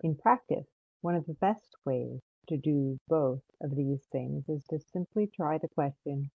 In 0.00 0.16
practice, 0.18 0.68
one 1.00 1.14
of 1.14 1.24
the 1.24 1.32
best 1.32 1.74
ways 1.86 2.20
to 2.48 2.58
do 2.58 2.98
both 3.08 3.40
of 3.62 3.74
these 3.74 4.04
things 4.12 4.50
is 4.50 4.62
to 4.66 4.78
simply 4.78 5.26
try 5.28 5.56
the 5.56 5.68
question, 5.68 6.30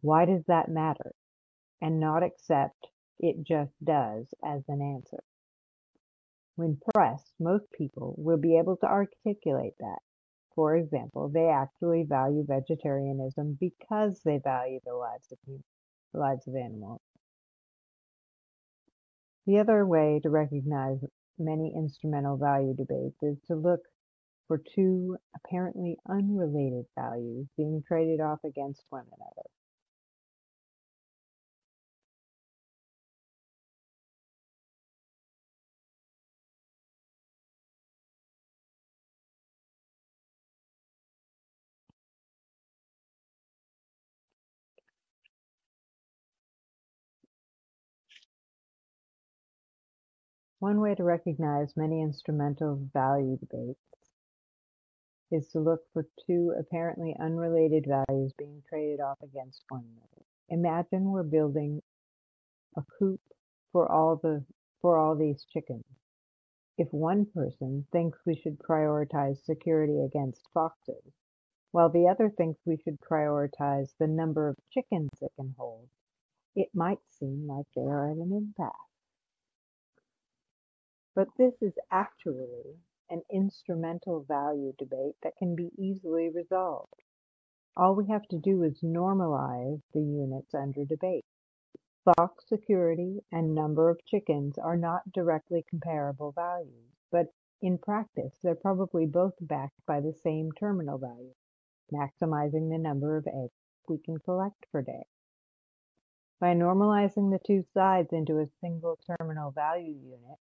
why 0.00 0.24
does 0.24 0.44
that 0.46 0.70
matter? 0.70 1.12
And 1.82 2.00
not 2.00 2.22
accept 2.22 2.86
it 3.18 3.44
just 3.44 3.72
does 3.84 4.26
as 4.44 4.62
an 4.68 4.80
answer. 4.80 5.22
When 6.56 6.80
pressed, 6.94 7.32
most 7.40 7.70
people 7.72 8.14
will 8.16 8.36
be 8.36 8.58
able 8.58 8.76
to 8.78 8.86
articulate 8.86 9.74
that. 9.80 9.98
For 10.54 10.76
example, 10.76 11.28
they 11.28 11.48
actually 11.48 12.04
value 12.04 12.44
vegetarianism 12.46 13.58
because 13.60 14.20
they 14.24 14.38
value 14.38 14.78
the 14.84 14.94
lives 14.94 15.32
of 15.32 15.38
lives 16.12 16.46
of 16.46 16.54
animals. 16.54 17.00
The 19.46 19.58
other 19.58 19.84
way 19.84 20.20
to 20.22 20.30
recognize 20.30 21.04
many 21.38 21.74
instrumental 21.74 22.36
value 22.36 22.74
debates 22.74 23.20
is 23.22 23.36
to 23.48 23.56
look 23.56 23.80
for 24.46 24.58
two 24.58 25.16
apparently 25.34 25.98
unrelated 26.08 26.86
values 26.94 27.48
being 27.56 27.82
traded 27.86 28.20
off 28.20 28.44
against 28.44 28.84
one 28.90 29.06
another. 29.06 29.48
One 50.64 50.80
way 50.80 50.94
to 50.94 51.04
recognize 51.04 51.76
many 51.76 52.00
instrumental 52.00 52.76
value 52.94 53.36
debates 53.36 53.78
is 55.30 55.46
to 55.48 55.60
look 55.60 55.82
for 55.92 56.06
two 56.26 56.54
apparently 56.58 57.14
unrelated 57.20 57.84
values 57.86 58.32
being 58.38 58.62
traded 58.66 58.98
off 58.98 59.18
against 59.22 59.62
one 59.68 59.84
another. 59.84 60.24
Imagine 60.48 61.10
we're 61.10 61.22
building 61.22 61.82
a 62.78 62.82
coop 62.98 63.20
for 63.72 63.92
all 63.92 64.16
the 64.16 64.42
for 64.80 64.96
all 64.96 65.14
these 65.14 65.44
chickens. 65.52 65.84
If 66.78 66.90
one 66.94 67.26
person 67.26 67.86
thinks 67.92 68.24
we 68.24 68.34
should 68.34 68.58
prioritize 68.58 69.44
security 69.44 70.00
against 70.00 70.48
foxes, 70.54 71.12
while 71.72 71.90
the 71.90 72.08
other 72.08 72.30
thinks 72.30 72.58
we 72.64 72.78
should 72.78 72.98
prioritize 73.02 73.90
the 73.98 74.06
number 74.06 74.48
of 74.48 74.56
chickens 74.72 75.10
it 75.20 75.32
can 75.36 75.54
hold, 75.58 75.90
it 76.56 76.70
might 76.72 77.04
seem 77.10 77.46
like 77.46 77.66
they 77.76 77.82
are 77.82 78.10
at 78.10 78.16
an 78.16 78.32
impasse. 78.32 78.93
But 81.14 81.28
this 81.36 81.62
is 81.62 81.78
actually 81.90 82.78
an 83.08 83.22
instrumental 83.30 84.24
value 84.24 84.72
debate 84.76 85.14
that 85.22 85.36
can 85.36 85.54
be 85.54 85.70
easily 85.78 86.28
resolved. 86.28 87.02
All 87.76 87.94
we 87.94 88.06
have 88.08 88.26
to 88.28 88.38
do 88.38 88.62
is 88.62 88.80
normalize 88.82 89.82
the 89.92 90.02
units 90.02 90.54
under 90.54 90.84
debate. 90.84 91.24
Fox 92.04 92.46
security 92.48 93.24
and 93.32 93.54
number 93.54 93.90
of 93.90 94.04
chickens 94.04 94.58
are 94.58 94.76
not 94.76 95.12
directly 95.12 95.62
comparable 95.62 96.32
values, 96.32 96.92
but 97.10 97.32
in 97.62 97.78
practice 97.78 98.38
they're 98.42 98.54
probably 98.54 99.06
both 99.06 99.34
backed 99.40 99.86
by 99.86 100.00
the 100.00 100.12
same 100.12 100.52
terminal 100.52 100.98
value, 100.98 101.34
maximizing 101.92 102.70
the 102.70 102.78
number 102.78 103.16
of 103.16 103.26
eggs 103.26 103.54
we 103.88 103.98
can 103.98 104.18
collect 104.18 104.66
per 104.70 104.82
day. 104.82 105.06
By 106.40 106.54
normalizing 106.54 107.30
the 107.30 107.40
two 107.46 107.62
sides 107.72 108.12
into 108.12 108.38
a 108.38 108.48
single 108.60 108.98
terminal 109.18 109.50
value 109.50 109.94
unit, 109.94 110.38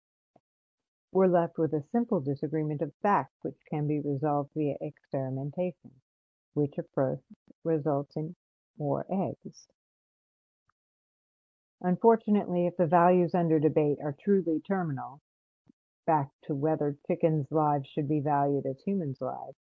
we're 1.12 1.26
left 1.26 1.58
with 1.58 1.72
a 1.72 1.84
simple 1.90 2.20
disagreement 2.20 2.82
of 2.82 2.92
fact 3.02 3.32
which 3.42 3.56
can 3.68 3.86
be 3.86 4.00
resolved 4.00 4.50
via 4.54 4.74
experimentation, 4.80 5.90
which 6.54 6.78
approach 6.78 7.20
results 7.64 8.16
in 8.16 8.34
more 8.78 9.04
eggs. 9.10 9.66
Unfortunately, 11.82 12.66
if 12.66 12.76
the 12.76 12.86
values 12.86 13.34
under 13.34 13.58
debate 13.58 13.98
are 14.02 14.16
truly 14.20 14.60
terminal, 14.60 15.20
back 16.06 16.30
to 16.42 16.54
whether 16.54 16.96
chickens' 17.06 17.50
lives 17.50 17.88
should 17.88 18.08
be 18.08 18.20
valued 18.20 18.66
as 18.66 18.80
humans' 18.82 19.20
lives, 19.20 19.56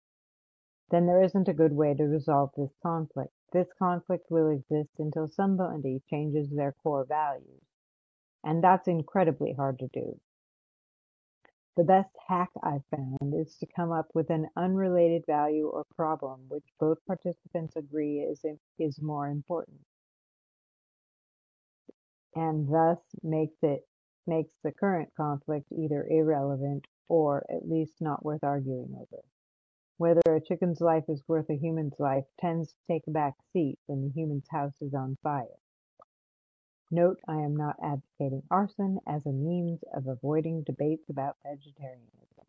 then 0.90 1.06
there 1.06 1.22
isn't 1.22 1.48
a 1.48 1.54
good 1.54 1.72
way 1.72 1.94
to 1.94 2.04
resolve 2.04 2.50
this 2.56 2.72
conflict. 2.82 3.32
This 3.52 3.68
conflict 3.78 4.30
will 4.30 4.50
exist 4.50 4.90
until 4.98 5.28
somebody 5.28 6.02
changes 6.08 6.48
their 6.50 6.72
core 6.72 7.04
values, 7.04 7.62
and 8.44 8.62
that's 8.62 8.88
incredibly 8.88 9.52
hard 9.52 9.78
to 9.80 9.88
do. 9.88 10.20
The 11.76 11.84
best 11.84 12.10
hack 12.28 12.50
I've 12.62 12.84
found 12.90 13.34
is 13.34 13.56
to 13.58 13.66
come 13.66 13.92
up 13.92 14.08
with 14.14 14.30
an 14.30 14.48
unrelated 14.56 15.24
value 15.26 15.68
or 15.68 15.84
problem 15.94 16.40
which 16.48 16.64
both 16.80 16.98
participants 17.06 17.76
agree 17.76 18.20
is, 18.20 18.44
is 18.78 19.00
more 19.02 19.28
important 19.28 19.80
and 22.36 22.68
thus 22.68 22.98
makes 23.22 23.56
it 23.62 23.86
makes 24.26 24.52
the 24.62 24.72
current 24.72 25.08
conflict 25.16 25.66
either 25.72 26.06
irrelevant 26.08 26.86
or 27.08 27.46
at 27.50 27.68
least 27.68 27.94
not 28.00 28.24
worth 28.24 28.44
arguing 28.44 28.94
over. 28.94 29.22
Whether 29.98 30.20
a 30.28 30.40
chicken's 30.40 30.80
life 30.80 31.04
is 31.08 31.22
worth 31.26 31.48
a 31.48 31.56
human's 31.56 31.98
life 31.98 32.24
tends 32.40 32.72
to 32.72 32.78
take 32.88 33.06
a 33.06 33.12
back 33.12 33.34
seat 33.52 33.78
when 33.86 34.02
the 34.02 34.10
human's 34.10 34.48
house 34.50 34.74
is 34.82 34.94
on 34.94 35.16
fire. 35.22 35.58
Note 36.90 37.18
I 37.28 37.36
am 37.36 37.56
not 37.56 37.76
advocating 37.82 38.42
arson 38.50 39.00
as 39.08 39.26
a 39.26 39.32
means 39.32 39.80
of 39.94 40.06
avoiding 40.06 40.62
debates 40.62 41.08
about 41.10 41.36
vegetarianism. 41.44 42.46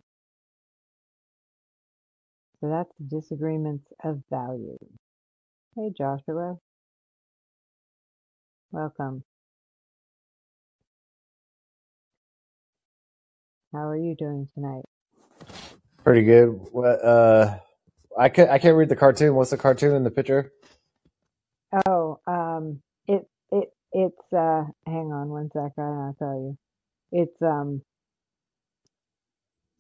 So 2.62 2.70
that's 2.70 2.94
disagreements 3.08 3.86
of 4.04 4.22
value. 4.30 4.78
Hey 5.76 5.92
Joshua. 5.98 6.58
Welcome. 8.72 9.24
How 13.74 13.88
are 13.88 13.98
you 13.98 14.16
doing 14.18 14.48
tonight? 14.54 14.84
Pretty 16.04 16.24
good. 16.24 16.48
What? 16.72 17.04
Uh, 17.04 17.60
I 18.18 18.30
can't. 18.30 18.50
I 18.50 18.60
can't 18.60 18.78
read 18.78 18.90
the 18.90 18.96
cartoon. 18.96 19.36
What's 19.36 19.52
the 19.52 19.58
cartoon 19.58 19.96
in 19.96 20.04
the 20.04 20.12
picture? 20.12 20.52
Oh, 21.88 22.20
um, 22.28 22.82
it 23.08 23.16
it 23.18 23.28
it's 23.98 24.34
uh. 24.34 24.64
Hang 24.86 25.12
on 25.12 25.30
one 25.30 25.50
sec. 25.52 25.72
I'll 25.78 26.16
tell 26.20 26.36
you. 26.36 26.58
It's 27.12 27.42
um. 27.42 27.82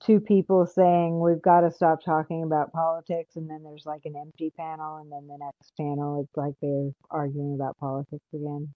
Two 0.05 0.19
people 0.19 0.65
saying 0.67 1.19
we've 1.19 1.41
got 1.41 1.61
to 1.61 1.71
stop 1.71 1.99
talking 2.03 2.43
about 2.43 2.71
politics, 2.73 3.35
and 3.35 3.49
then 3.49 3.63
there's 3.63 3.85
like 3.85 4.01
an 4.05 4.15
empty 4.19 4.51
panel, 4.57 4.97
and 4.97 5.11
then 5.11 5.27
the 5.27 5.37
next 5.39 5.71
panel 5.77 6.21
it's 6.23 6.35
like 6.37 6.53
they're 6.61 6.91
arguing 7.11 7.55
about 7.55 7.77
politics 7.79 8.25
again. 8.33 8.73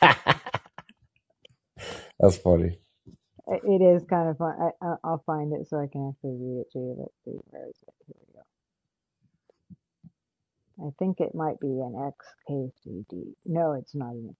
That's 2.20 2.38
funny. 2.38 2.78
It 3.48 3.80
is 3.82 4.04
kind 4.10 4.28
of 4.30 4.38
fun. 4.38 4.54
I, 4.82 4.94
I'll 5.04 5.22
find 5.26 5.52
it 5.54 5.68
so 5.68 5.78
I 5.78 5.86
can 5.86 6.08
actually 6.10 6.36
read 6.38 6.60
it 6.62 6.70
to 6.72 6.78
you. 6.78 6.94
Let's 6.98 7.14
see, 7.24 7.38
where 7.50 7.66
is 7.68 7.76
it? 7.86 7.94
Here 8.06 8.16
we 8.26 8.32
go. 8.34 8.56
I 10.88 10.90
think 10.98 11.20
it 11.20 11.34
might 11.34 11.60
be 11.60 11.68
an 11.68 12.12
XKCD. 12.50 13.34
No, 13.46 13.72
it's 13.72 13.94
not 13.94 14.12
an 14.14 14.34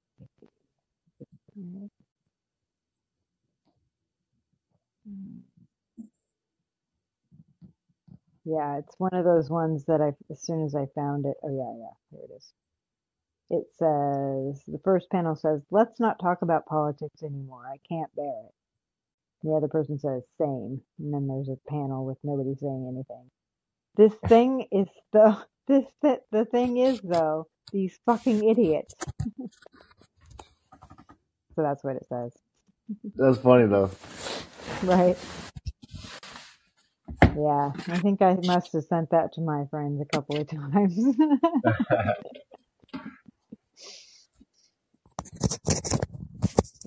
Yeah, 8.45 8.79
it's 8.79 8.95
one 8.99 9.15
of 9.15 9.25
those 9.25 9.51
ones 9.51 9.85
that 9.87 10.01
I, 10.01 10.15
as 10.33 10.43
soon 10.43 10.65
as 10.65 10.75
I 10.75 10.87
found 10.95 11.27
it, 11.27 11.37
oh 11.45 11.51
yeah, 11.51 11.75
yeah, 11.79 11.95
here 12.11 12.27
it 12.31 12.37
is. 12.37 12.53
It 13.51 13.67
says, 13.79 14.65
the 14.67 14.81
first 14.85 15.11
panel 15.11 15.37
says, 15.37 15.63
let's 15.71 16.01
not 16.01 16.21
talk 16.21 16.43
about 16.43 16.67
politics 16.67 17.23
anymore. 17.23 17.65
I 17.67 17.79
can't 17.89 18.15
bear 18.17 18.27
it. 18.47 18.55
The 19.43 19.53
other 19.55 19.69
person 19.69 19.99
says 19.99 20.23
same, 20.39 20.83
and 20.99 21.15
then 21.15 21.29
there's 21.29 21.49
a 21.49 21.59
panel 21.71 22.05
with 22.07 22.19
nobody 22.25 22.55
saying 22.57 22.89
anything. 22.93 23.31
This 23.97 24.15
thing 24.29 24.67
is 24.73 24.89
the 25.13 25.39
this 25.69 25.85
the, 26.03 26.21
the 26.33 26.45
thing 26.47 26.79
is 26.79 27.01
though 27.03 27.49
these 27.73 27.99
fucking 28.07 28.49
idiots. 28.49 28.95
so 31.59 31.63
that's 31.65 31.83
what 31.83 31.97
it 31.97 32.07
says. 32.09 32.33
That's 33.17 33.39
funny 33.39 33.67
though. 33.67 33.91
Right. 34.85 35.19
Yeah, 37.37 37.73
I 37.89 37.99
think 37.99 38.23
I 38.23 38.35
must 38.45 38.73
have 38.75 38.85
sent 38.85 39.11
that 39.11 39.33
to 39.33 39.41
my 39.41 39.65
friends 39.73 40.01
a 40.01 40.05
couple 40.05 40.41
of 40.41 40.49
times. 40.49 40.97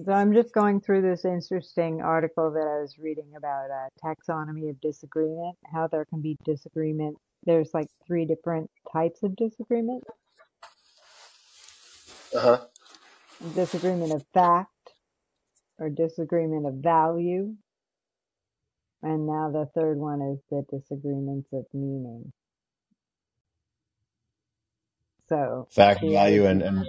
So 0.03 0.11
I'm 0.11 0.33
just 0.33 0.51
going 0.51 0.81
through 0.81 1.03
this 1.03 1.25
interesting 1.25 2.01
article 2.01 2.49
that 2.49 2.61
I 2.61 2.81
was 2.81 2.97
reading 2.97 3.33
about 3.37 3.69
uh, 3.69 3.87
taxonomy 4.03 4.67
of 4.71 4.81
disagreement, 4.81 5.55
how 5.71 5.85
there 5.85 6.05
can 6.05 6.21
be 6.21 6.37
disagreement. 6.43 7.17
There's 7.43 7.71
like 7.71 7.85
three 8.07 8.25
different 8.25 8.71
types 8.91 9.21
of 9.21 9.35
disagreement. 9.35 10.03
Uh-huh. 12.35 12.61
Disagreement 13.55 14.13
of 14.13 14.25
fact, 14.33 14.69
or 15.79 15.89
disagreement 15.89 16.67
of 16.67 16.75
value, 16.75 17.55
and 19.03 19.27
now 19.27 19.51
the 19.51 19.67
third 19.75 19.97
one 19.97 20.21
is 20.21 20.39
the 20.49 20.65
disagreements 20.69 21.49
of 21.53 21.65
meaning. 21.73 22.33
So 25.29 25.69
fact, 25.71 26.01
value, 26.01 26.45
and, 26.45 26.61
and 26.61 26.85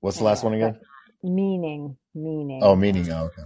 what's 0.00 0.18
the 0.18 0.24
last 0.24 0.44
one 0.44 0.54
again? 0.54 0.78
Meaning, 1.22 1.96
meaning. 2.14 2.62
Oh, 2.62 2.76
meaning. 2.76 3.10
Oh, 3.12 3.26
okay. 3.26 3.42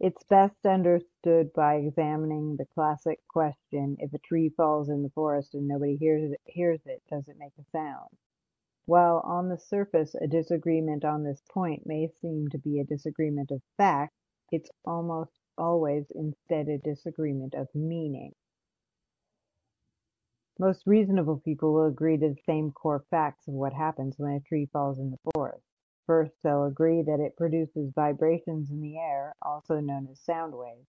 It's 0.00 0.22
best 0.24 0.66
understood 0.66 1.52
by 1.54 1.76
examining 1.76 2.56
the 2.56 2.66
classic 2.74 3.20
question, 3.28 3.96
if 4.00 4.12
a 4.12 4.18
tree 4.18 4.50
falls 4.56 4.90
in 4.90 5.02
the 5.02 5.10
forest 5.10 5.54
and 5.54 5.68
nobody 5.68 5.96
hears 5.96 6.32
it, 6.32 6.40
hears 6.46 6.80
it, 6.86 7.02
does 7.10 7.28
it 7.28 7.36
make 7.38 7.52
a 7.58 7.64
sound? 7.72 8.10
While 8.86 9.20
on 9.24 9.48
the 9.48 9.58
surface 9.58 10.14
a 10.16 10.26
disagreement 10.26 11.04
on 11.04 11.22
this 11.22 11.40
point 11.50 11.86
may 11.86 12.08
seem 12.08 12.48
to 12.48 12.58
be 12.58 12.80
a 12.80 12.84
disagreement 12.84 13.52
of 13.52 13.62
fact, 13.76 14.12
it's 14.50 14.70
almost 14.84 15.38
always 15.56 16.10
instead 16.10 16.68
a 16.68 16.78
disagreement 16.78 17.54
of 17.54 17.72
meaning. 17.74 18.34
Most 20.58 20.86
reasonable 20.86 21.38
people 21.40 21.72
will 21.72 21.86
agree 21.86 22.18
to 22.18 22.30
the 22.30 22.42
same 22.42 22.72
core 22.72 23.04
facts 23.08 23.48
of 23.48 23.54
what 23.54 23.72
happens 23.72 24.18
when 24.18 24.32
a 24.32 24.40
tree 24.40 24.66
falls 24.66 24.98
in 24.98 25.10
the 25.10 25.30
forest. 25.32 25.64
First, 26.06 26.34
they'll 26.42 26.64
agree 26.64 27.02
that 27.02 27.20
it 27.20 27.36
produces 27.36 27.92
vibrations 27.94 28.70
in 28.70 28.80
the 28.80 28.98
air, 28.98 29.34
also 29.42 29.80
known 29.80 30.08
as 30.08 30.20
sound 30.20 30.54
waves. 30.54 30.88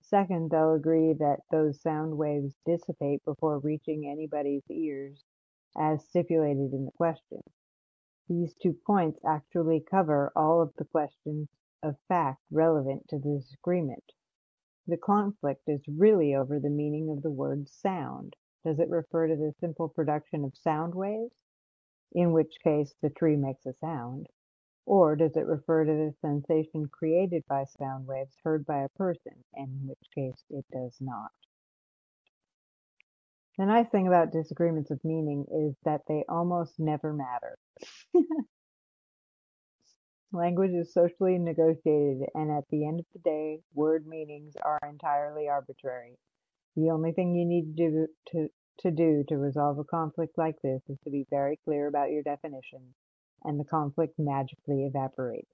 Second, 0.00 0.50
they'll 0.50 0.74
agree 0.74 1.12
that 1.14 1.42
those 1.50 1.80
sound 1.82 2.16
waves 2.16 2.54
dissipate 2.64 3.24
before 3.24 3.58
reaching 3.58 4.08
anybody's 4.08 4.70
ears, 4.70 5.24
as 5.78 6.04
stipulated 6.04 6.72
in 6.72 6.84
the 6.84 6.92
question. 6.92 7.42
These 8.28 8.54
two 8.56 8.74
points 8.86 9.20
actually 9.24 9.80
cover 9.80 10.32
all 10.36 10.60
of 10.60 10.74
the 10.76 10.84
questions 10.84 11.48
of 11.82 11.96
fact 12.08 12.42
relevant 12.50 13.08
to 13.08 13.18
the 13.18 13.38
disagreement. 13.38 14.12
The 14.86 14.96
conflict 14.96 15.68
is 15.68 15.82
really 15.88 16.34
over 16.34 16.58
the 16.58 16.70
meaning 16.70 17.10
of 17.10 17.22
the 17.22 17.30
word 17.30 17.68
sound. 17.68 18.34
Does 18.64 18.78
it 18.80 18.90
refer 18.90 19.28
to 19.28 19.36
the 19.36 19.54
simple 19.60 19.88
production 19.88 20.44
of 20.44 20.56
sound 20.56 20.94
waves, 20.94 21.34
in 22.12 22.32
which 22.32 22.58
case 22.64 22.94
the 23.00 23.10
tree 23.10 23.36
makes 23.36 23.66
a 23.66 23.74
sound, 23.74 24.28
or 24.86 25.16
does 25.16 25.36
it 25.36 25.46
refer 25.46 25.84
to 25.84 25.92
the 25.92 26.14
sensation 26.20 26.88
created 26.88 27.44
by 27.48 27.64
sound 27.64 28.06
waves 28.06 28.36
heard 28.42 28.66
by 28.66 28.82
a 28.82 28.88
person, 28.90 29.44
in 29.54 29.86
which 29.86 30.10
case 30.14 30.44
it 30.50 30.64
does 30.72 30.96
not? 31.00 31.32
The 33.58 33.66
nice 33.66 33.88
thing 33.88 34.06
about 34.06 34.30
disagreements 34.30 34.92
of 34.92 35.02
meaning 35.02 35.44
is 35.50 35.74
that 35.84 36.02
they 36.06 36.24
almost 36.28 36.78
never 36.78 37.12
matter. 37.12 37.58
Language 40.32 40.70
is 40.70 40.94
socially 40.94 41.38
negotiated, 41.38 42.28
and 42.34 42.52
at 42.52 42.68
the 42.70 42.86
end 42.86 43.00
of 43.00 43.06
the 43.12 43.18
day, 43.18 43.60
word 43.74 44.06
meanings 44.06 44.54
are 44.64 44.78
entirely 44.88 45.48
arbitrary. 45.48 46.16
The 46.76 46.90
only 46.90 47.10
thing 47.10 47.34
you 47.34 47.44
need 47.44 47.76
to 47.76 47.90
do 47.90 48.06
to, 48.28 48.48
to 48.78 48.90
do 48.92 49.24
to 49.28 49.36
resolve 49.36 49.80
a 49.80 49.84
conflict 49.84 50.38
like 50.38 50.62
this 50.62 50.82
is 50.88 51.00
to 51.02 51.10
be 51.10 51.26
very 51.28 51.58
clear 51.64 51.88
about 51.88 52.12
your 52.12 52.22
definitions, 52.22 52.94
and 53.42 53.58
the 53.58 53.64
conflict 53.64 54.20
magically 54.20 54.86
evaporates. 54.86 55.50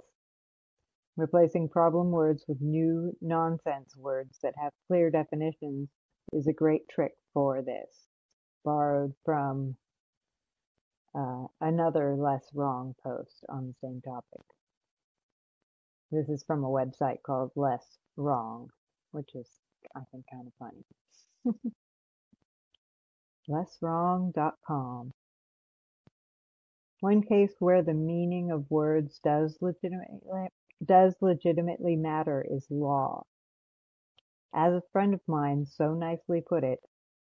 Replacing 1.16 1.70
problem 1.70 2.10
words 2.10 2.44
with 2.46 2.60
new 2.60 3.16
nonsense 3.22 3.96
words 3.96 4.40
that 4.42 4.56
have 4.58 4.74
clear 4.88 5.10
definitions 5.10 5.88
is 6.32 6.46
a 6.46 6.52
great 6.52 6.88
trick 6.88 7.12
for 7.32 7.62
this, 7.62 8.08
borrowed 8.64 9.14
from 9.24 9.76
uh, 11.14 11.46
another 11.60 12.16
less 12.16 12.44
wrong 12.54 12.94
post 13.02 13.44
on 13.48 13.66
the 13.68 13.74
same 13.80 14.00
topic. 14.00 14.44
This 16.10 16.28
is 16.28 16.44
from 16.44 16.64
a 16.64 16.68
website 16.68 17.22
called 17.24 17.50
Less 17.56 17.98
Wrong, 18.16 18.68
which 19.10 19.34
is, 19.34 19.48
I 19.96 20.00
think, 20.12 20.24
kind 20.30 20.46
of 20.46 20.52
funny. 20.58 20.84
LessWrong.com. 23.50 25.12
One 27.00 27.22
case 27.22 27.52
where 27.58 27.82
the 27.82 27.94
meaning 27.94 28.50
of 28.50 28.70
words 28.70 29.20
does 29.22 29.58
legitimately, 29.60 30.48
does 30.84 31.14
legitimately 31.20 31.96
matter 31.96 32.46
is 32.48 32.66
law. 32.70 33.24
As 34.56 34.72
a 34.72 34.82
friend 34.92 35.12
of 35.14 35.20
mine 35.26 35.66
so 35.66 35.94
nicely 35.94 36.40
put 36.40 36.62
it, 36.62 36.78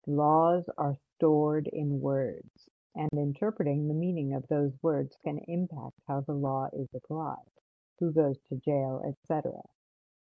laws 0.06 0.70
are 0.78 0.96
stored 1.16 1.68
in 1.74 2.00
words, 2.00 2.70
and 2.94 3.10
interpreting 3.14 3.88
the 3.88 3.96
meaning 3.96 4.36
of 4.36 4.48
those 4.48 4.78
words 4.84 5.18
can 5.24 5.40
impact 5.48 6.00
how 6.08 6.22
the 6.22 6.36
law 6.36 6.70
is 6.72 6.88
applied 6.94 7.50
who 8.00 8.12
goes 8.14 8.38
to 8.44 8.58
jail, 8.58 9.02
etc. 9.08 9.60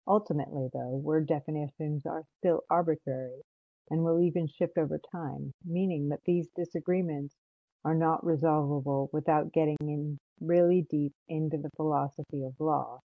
Ultimately, 0.07 0.70
though, 0.72 0.96
word 0.96 1.27
definitions 1.27 2.07
are 2.07 2.24
still 2.38 2.62
arbitrary 2.70 3.42
and 3.90 4.03
will 4.03 4.20
even 4.20 4.46
shift 4.46 4.79
over 4.79 4.98
time, 5.12 5.53
meaning 5.64 6.09
that 6.09 6.24
these 6.24 6.48
disagreements 6.57 7.37
are 7.85 7.94
not 7.94 8.24
resolvable 8.24 9.11
without 9.12 9.53
getting 9.53 9.77
in 9.81 10.18
really 10.40 10.87
deep 10.88 11.12
into 11.29 11.59
the 11.59 11.70
philosophy 11.77 12.44
of 12.44 12.59
law. 12.59 13.01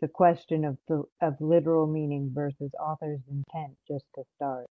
The 0.00 0.08
question 0.08 0.64
of, 0.64 1.40
literal 1.40 1.86
meaning 1.86 2.30
versus 2.34 2.74
author's 2.78 3.22
intent 3.26 3.78
just 3.88 4.04
to 4.16 4.24
start. 4.36 4.66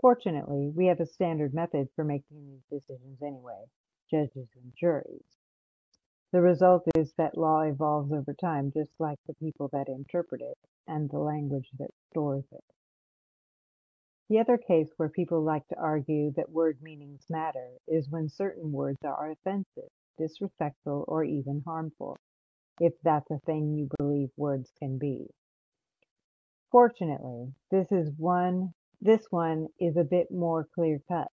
Fortunately, 0.00 0.70
we 0.74 0.86
have 0.86 0.98
a 0.98 1.06
standard 1.06 1.54
method 1.54 1.88
for 1.94 2.02
making 2.02 2.44
these 2.46 2.80
decisions 2.80 3.22
anyway, 3.22 3.64
judges 4.10 4.48
and 4.56 4.72
juries. 4.74 5.38
The 6.32 6.40
result 6.40 6.82
is 6.96 7.12
that 7.14 7.38
law 7.38 7.60
evolves 7.60 8.12
over 8.12 8.34
time 8.34 8.72
just 8.72 8.90
like 8.98 9.18
the 9.26 9.34
people 9.34 9.68
that 9.68 9.88
interpret 9.88 10.40
it 10.40 10.58
and 10.86 11.08
the 11.08 11.20
language 11.20 11.70
that 11.78 11.94
stores 12.10 12.44
it. 12.50 12.64
The 14.28 14.40
other 14.40 14.58
case 14.58 14.92
where 14.96 15.08
people 15.08 15.42
like 15.42 15.66
to 15.68 15.78
argue 15.78 16.32
that 16.32 16.50
word 16.50 16.82
meanings 16.82 17.24
matter 17.30 17.78
is 17.86 18.10
when 18.10 18.28
certain 18.28 18.72
words 18.72 18.98
are 19.04 19.30
offensive, 19.30 19.90
disrespectful, 20.18 21.04
or 21.06 21.24
even 21.24 21.62
harmful, 21.64 22.16
if 22.80 22.92
that's 23.02 23.30
a 23.30 23.38
thing 23.40 23.74
you 23.74 23.88
believe 23.98 24.30
words 24.36 24.72
can 24.78 24.98
be. 24.98 25.28
Fortunately, 26.70 27.54
this 27.70 27.90
is 27.90 28.12
one 28.16 28.74
this 29.00 29.30
one 29.30 29.68
is 29.78 29.96
a 29.96 30.02
bit 30.02 30.30
more 30.30 30.66
clear 30.74 30.98
cut. 31.06 31.30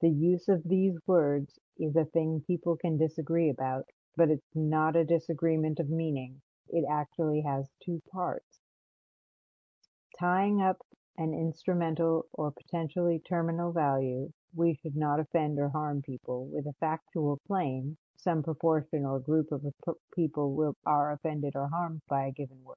The 0.00 0.08
use 0.08 0.48
of 0.48 0.62
these 0.64 0.96
words 1.04 1.58
is 1.76 1.96
a 1.96 2.04
thing 2.04 2.44
people 2.46 2.76
can 2.76 2.96
disagree 2.96 3.50
about, 3.50 3.86
but 4.16 4.30
it's 4.30 4.54
not 4.54 4.94
a 4.94 5.04
disagreement 5.04 5.80
of 5.80 5.90
meaning. 5.90 6.40
It 6.68 6.84
actually 6.88 7.42
has 7.42 7.68
two 7.84 8.00
parts. 8.12 8.60
Tying 10.16 10.60
up 10.60 10.86
an 11.16 11.34
instrumental 11.34 12.26
or 12.32 12.52
potentially 12.52 13.18
terminal 13.18 13.72
value, 13.72 14.32
we 14.54 14.74
should 14.74 14.94
not 14.94 15.18
offend 15.18 15.58
or 15.58 15.70
harm 15.70 16.02
people 16.02 16.46
with 16.46 16.66
a 16.66 16.74
factual 16.78 17.40
claim 17.48 17.98
some 18.22 18.42
proportion 18.42 19.04
or 19.04 19.18
group 19.20 19.52
of 19.52 19.62
people 20.14 20.54
will, 20.54 20.76
are 20.86 21.12
offended 21.12 21.52
or 21.54 21.68
harmed 21.68 22.02
by 22.08 22.26
a 22.26 22.32
given 22.32 22.58
word. 22.64 22.76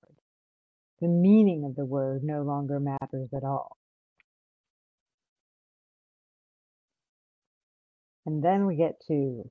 The 1.02 1.08
meaning 1.08 1.66
of 1.66 1.76
the 1.76 1.86
word 1.86 2.24
no 2.24 2.44
longer 2.44 2.80
matters 2.80 3.30
at 3.36 3.44
all. 3.44 3.78
And 8.26 8.44
then 8.44 8.66
we 8.66 8.78
get 8.78 9.02
to, 9.08 9.50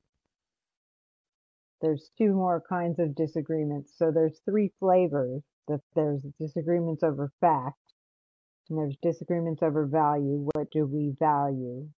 there's 1.82 2.10
two 2.16 2.32
more 2.32 2.62
kinds 2.66 2.98
of 2.98 3.14
disagreements. 3.14 3.92
So 3.96 4.10
there's 4.10 4.40
three 4.46 4.72
flavors. 4.80 5.42
There's 5.94 6.22
disagreements 6.40 7.02
over 7.02 7.30
fact, 7.40 7.78
and 8.68 8.78
there's 8.78 8.96
disagreements 9.02 9.62
over 9.62 9.86
value. 9.86 10.48
What 10.54 10.70
do 10.72 10.86
we 10.86 11.14
value? 11.18 11.88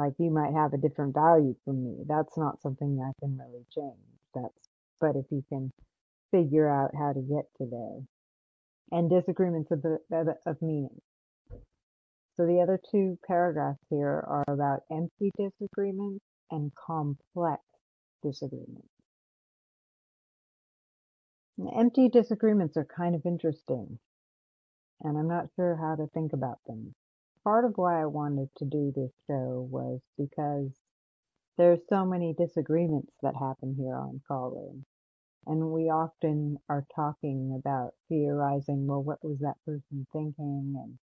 Like 0.00 0.14
you 0.18 0.30
might 0.30 0.54
have 0.54 0.72
a 0.72 0.78
different 0.78 1.12
value 1.12 1.54
from 1.62 1.84
me. 1.84 2.04
That's 2.08 2.38
not 2.38 2.62
something 2.62 3.04
I 3.04 3.12
can 3.20 3.36
really 3.36 3.66
change. 3.74 4.00
That's, 4.34 4.54
but 4.98 5.14
if 5.14 5.26
you 5.30 5.44
can 5.50 5.70
figure 6.30 6.70
out 6.70 6.92
how 6.98 7.12
to 7.12 7.20
get 7.20 7.44
to 7.58 7.68
there. 7.70 8.98
And 8.98 9.10
disagreements 9.10 9.70
of, 9.70 9.84
of, 10.10 10.28
of 10.46 10.62
meaning. 10.62 11.02
So 12.36 12.46
the 12.46 12.62
other 12.62 12.80
two 12.90 13.18
paragraphs 13.26 13.84
here 13.90 14.24
are 14.26 14.44
about 14.48 14.80
empty 14.90 15.30
disagreements 15.36 16.24
and 16.50 16.72
complex 16.74 17.60
disagreements. 18.22 18.88
Empty 21.76 22.08
disagreements 22.08 22.78
are 22.78 22.86
kind 22.86 23.14
of 23.14 23.20
interesting, 23.26 23.98
and 25.02 25.18
I'm 25.18 25.28
not 25.28 25.48
sure 25.56 25.76
how 25.76 25.94
to 25.96 26.08
think 26.14 26.32
about 26.32 26.56
them. 26.66 26.94
Part 27.44 27.64
of 27.64 27.72
why 27.76 28.02
I 28.02 28.06
wanted 28.06 28.48
to 28.56 28.64
do 28.64 28.92
this 28.94 29.12
show 29.26 29.66
was 29.70 30.00
because 30.18 30.70
there's 31.56 31.80
so 31.88 32.04
many 32.04 32.34
disagreements 32.34 33.12
that 33.22 33.34
happen 33.34 33.74
here 33.78 33.94
on 33.94 34.20
Callin. 34.28 34.84
And 35.46 35.72
we 35.72 35.90
often 35.90 36.58
are 36.68 36.84
talking 36.94 37.58
about 37.58 37.94
theorizing, 38.08 38.86
well, 38.86 39.02
what 39.02 39.24
was 39.24 39.38
that 39.38 39.56
person 39.64 40.06
thinking? 40.12 40.74
And 40.76 40.98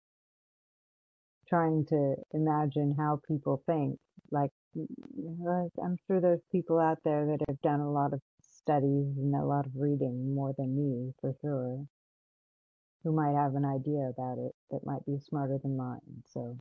trying 1.48 1.84
to 1.86 2.16
imagine 2.32 2.94
how 2.96 3.20
people 3.28 3.62
think. 3.66 3.98
Like, 4.30 4.50
I'm 4.74 5.96
sure 6.06 6.20
there's 6.20 6.40
people 6.50 6.78
out 6.78 6.98
there 7.04 7.26
that 7.26 7.40
have 7.46 7.60
done 7.60 7.80
a 7.80 7.92
lot 7.92 8.14
of 8.14 8.20
studies 8.42 9.18
and 9.18 9.34
a 9.34 9.44
lot 9.44 9.66
of 9.66 9.72
reading 9.76 10.34
more 10.34 10.54
than 10.56 10.74
me, 10.74 11.12
for 11.20 11.34
sure, 11.42 11.84
who 13.04 13.12
might 13.12 13.34
have 13.34 13.54
an 13.54 13.64
idea 13.64 14.08
about 14.08 14.38
it 14.38 14.52
that 14.70 14.86
might 14.86 15.04
be 15.06 15.18
smarter 15.18 15.58
than 15.62 15.76
mine. 15.76 16.22
So 16.32 16.58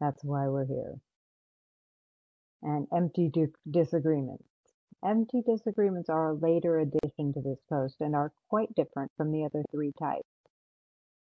that's 0.00 0.24
why 0.24 0.48
we're 0.48 0.66
here. 0.66 0.94
And 2.62 2.86
empty 2.94 3.30
disagreements. 3.70 4.44
Empty 5.04 5.42
disagreements 5.42 6.08
are 6.08 6.30
a 6.30 6.34
later 6.34 6.78
addition 6.78 7.32
to 7.34 7.40
this 7.40 7.58
post 7.68 7.96
and 8.00 8.14
are 8.14 8.32
quite 8.48 8.74
different 8.74 9.10
from 9.16 9.32
the 9.32 9.44
other 9.44 9.64
three 9.70 9.92
types. 9.98 10.28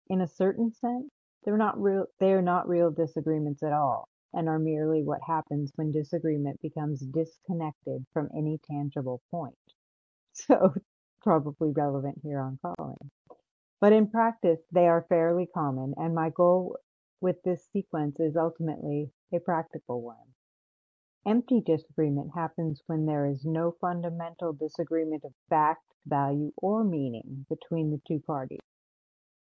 In 0.09 0.21
a 0.21 0.27
certain 0.27 0.71
sense, 0.71 1.09
they're 1.43 1.57
not 1.57 1.81
real 1.81 2.05
they 2.19 2.33
are 2.33 2.41
not 2.41 2.67
real 2.67 2.91
disagreements 2.91 3.63
at 3.63 3.73
all, 3.73 4.07
and 4.33 4.47
are 4.47 4.59
merely 4.59 5.01
what 5.03 5.21
happens 5.25 5.71
when 5.75 5.91
disagreement 5.91 6.61
becomes 6.61 7.01
disconnected 7.01 8.05
from 8.13 8.29
any 8.35 8.59
tangible 8.69 9.21
point. 9.31 9.55
So 10.35 10.73
probably 11.21 11.71
relevant 11.71 12.19
here 12.23 12.39
on 12.39 12.57
Callin. 12.61 12.97
But 13.83 13.91
in 13.91 14.09
practice, 14.09 14.61
they 14.71 14.87
are 14.87 15.05
fairly 15.09 15.45
common, 15.45 15.93
and 15.97 16.15
my 16.15 16.29
goal 16.29 16.77
with 17.19 17.43
this 17.43 17.67
sequence 17.73 18.17
is 18.17 18.37
ultimately 18.37 19.11
a 19.33 19.41
practical 19.41 20.01
one. 20.01 20.33
Empty 21.27 21.59
disagreement 21.59 22.31
happens 22.33 22.81
when 22.87 23.05
there 23.05 23.25
is 23.27 23.43
no 23.45 23.73
fundamental 23.81 24.53
disagreement 24.53 25.25
of 25.25 25.33
fact, 25.49 25.83
value, 26.05 26.53
or 26.55 26.85
meaning 26.85 27.45
between 27.49 27.91
the 27.91 28.01
two 28.07 28.21
parties 28.21 28.61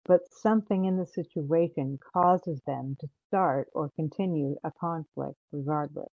but 0.06 0.28
something 0.32 0.86
in 0.86 0.98
the 0.98 1.06
situation 1.06 2.00
causes 2.14 2.62
them 2.66 2.96
to 3.02 3.10
start 3.28 3.70
or 3.74 3.90
continue 3.98 4.56
a 4.64 4.72
conflict 4.72 5.38
regardless. 5.52 6.12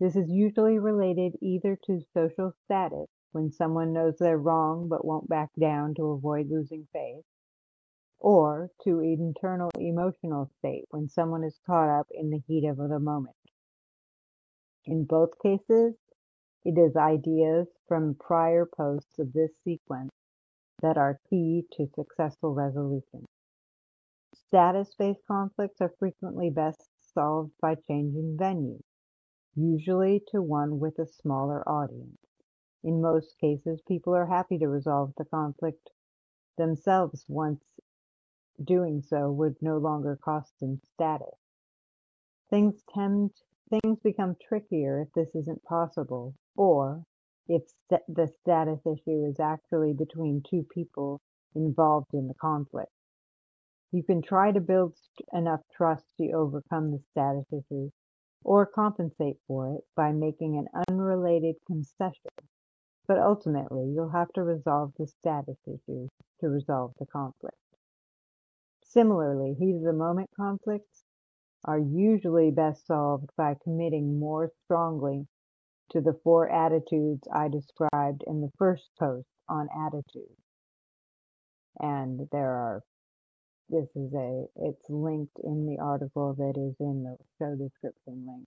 This 0.00 0.16
is 0.16 0.30
usually 0.30 0.78
related 0.78 1.36
either 1.42 1.78
to 1.86 2.00
social 2.14 2.52
status, 2.64 3.08
when 3.32 3.50
someone 3.50 3.92
knows 3.92 4.16
they're 4.18 4.38
wrong 4.38 4.88
but 4.88 5.04
won't 5.04 5.28
back 5.28 5.50
down 5.58 5.94
to 5.94 6.10
avoid 6.10 6.48
losing 6.50 6.86
face, 6.92 7.24
or 8.18 8.70
to 8.84 9.00
an 9.00 9.16
internal 9.18 9.70
emotional 9.78 10.48
state 10.58 10.84
when 10.90 11.08
someone 11.08 11.42
is 11.42 11.58
caught 11.66 11.88
up 11.88 12.06
in 12.10 12.30
the 12.30 12.42
heat 12.46 12.66
of 12.66 12.76
the 12.76 13.00
moment. 13.00 13.36
In 14.84 15.04
both 15.04 15.30
cases, 15.42 15.94
it 16.64 16.78
is 16.78 16.96
ideas 16.96 17.66
from 17.88 18.14
prior 18.14 18.64
posts 18.66 19.18
of 19.18 19.32
this 19.32 19.50
sequence 19.64 20.10
that 20.80 20.96
are 20.96 21.20
key 21.28 21.64
to 21.72 21.88
successful 21.94 22.54
resolution. 22.54 23.24
Status-based 24.34 25.22
conflicts 25.26 25.80
are 25.80 25.94
frequently 25.98 26.50
best 26.50 26.88
solved 27.14 27.52
by 27.60 27.74
changing 27.74 28.36
venue, 28.38 28.80
usually 29.54 30.22
to 30.28 30.42
one 30.42 30.78
with 30.78 30.98
a 30.98 31.06
smaller 31.06 31.68
audience. 31.68 32.21
In 32.84 33.00
most 33.00 33.38
cases, 33.38 33.80
people 33.82 34.14
are 34.14 34.26
happy 34.26 34.58
to 34.58 34.68
resolve 34.68 35.14
the 35.16 35.24
conflict 35.24 35.90
themselves 36.56 37.24
once 37.28 37.64
doing 38.62 39.02
so 39.02 39.30
would 39.32 39.60
no 39.62 39.78
longer 39.78 40.16
cost 40.16 40.58
them 40.60 40.80
status. 40.82 41.38
Things 42.50 42.84
tend 42.88 43.32
things 43.70 44.00
become 44.00 44.36
trickier 44.36 45.00
if 45.00 45.12
this 45.12 45.34
isn't 45.34 45.62
possible, 45.64 46.34
or 46.56 47.04
if 47.48 47.68
st- 47.68 48.02
the 48.08 48.28
status 48.28 48.84
issue 48.86 49.24
is 49.24 49.40
actually 49.40 49.92
between 49.92 50.42
two 50.42 50.64
people 50.64 51.20
involved 51.54 52.14
in 52.14 52.28
the 52.28 52.34
conflict. 52.34 52.92
You 53.92 54.02
can 54.02 54.22
try 54.22 54.52
to 54.52 54.60
build 54.60 54.96
enough 55.32 55.62
trust 55.70 56.16
to 56.18 56.32
overcome 56.32 56.90
the 56.90 56.98
status 57.12 57.46
issue, 57.52 57.90
or 58.44 58.66
compensate 58.66 59.40
for 59.46 59.74
it 59.74 59.84
by 59.94 60.12
making 60.12 60.58
an 60.58 60.68
unrelated 60.88 61.56
concession 61.66 62.30
but 63.06 63.18
ultimately, 63.18 63.90
you'll 63.94 64.10
have 64.10 64.32
to 64.34 64.42
resolve 64.42 64.92
the 64.98 65.06
status 65.06 65.58
issue 65.66 66.08
to 66.40 66.48
resolve 66.48 66.92
the 66.98 67.06
conflict. 67.06 67.56
Similarly, 68.84 69.54
heat 69.58 69.76
of 69.76 69.82
the 69.82 69.92
moment 69.92 70.30
conflicts 70.36 71.04
are 71.64 71.78
usually 71.78 72.50
best 72.50 72.86
solved 72.86 73.30
by 73.36 73.54
committing 73.62 74.18
more 74.18 74.50
strongly 74.64 75.26
to 75.90 76.00
the 76.00 76.18
four 76.24 76.48
attitudes 76.50 77.26
I 77.32 77.48
described 77.48 78.24
in 78.26 78.40
the 78.40 78.50
first 78.58 78.90
post 78.98 79.26
on 79.48 79.68
attitude. 79.86 80.36
And 81.78 82.28
there 82.32 82.50
are, 82.50 82.82
this 83.68 83.88
is 83.94 84.12
a, 84.14 84.44
it's 84.56 84.88
linked 84.88 85.38
in 85.42 85.66
the 85.66 85.82
article 85.82 86.34
that 86.34 86.58
is 86.58 86.76
in 86.80 87.04
the 87.04 87.16
show 87.38 87.54
description 87.56 88.26
link 88.26 88.46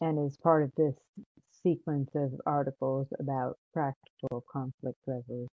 and 0.00 0.26
is 0.26 0.36
part 0.36 0.62
of 0.64 0.72
this 0.76 0.94
sequence 1.66 2.10
of 2.14 2.30
articles 2.46 3.08
about 3.18 3.58
practical 3.72 4.44
conflict 4.52 5.00
resolution. 5.04 5.48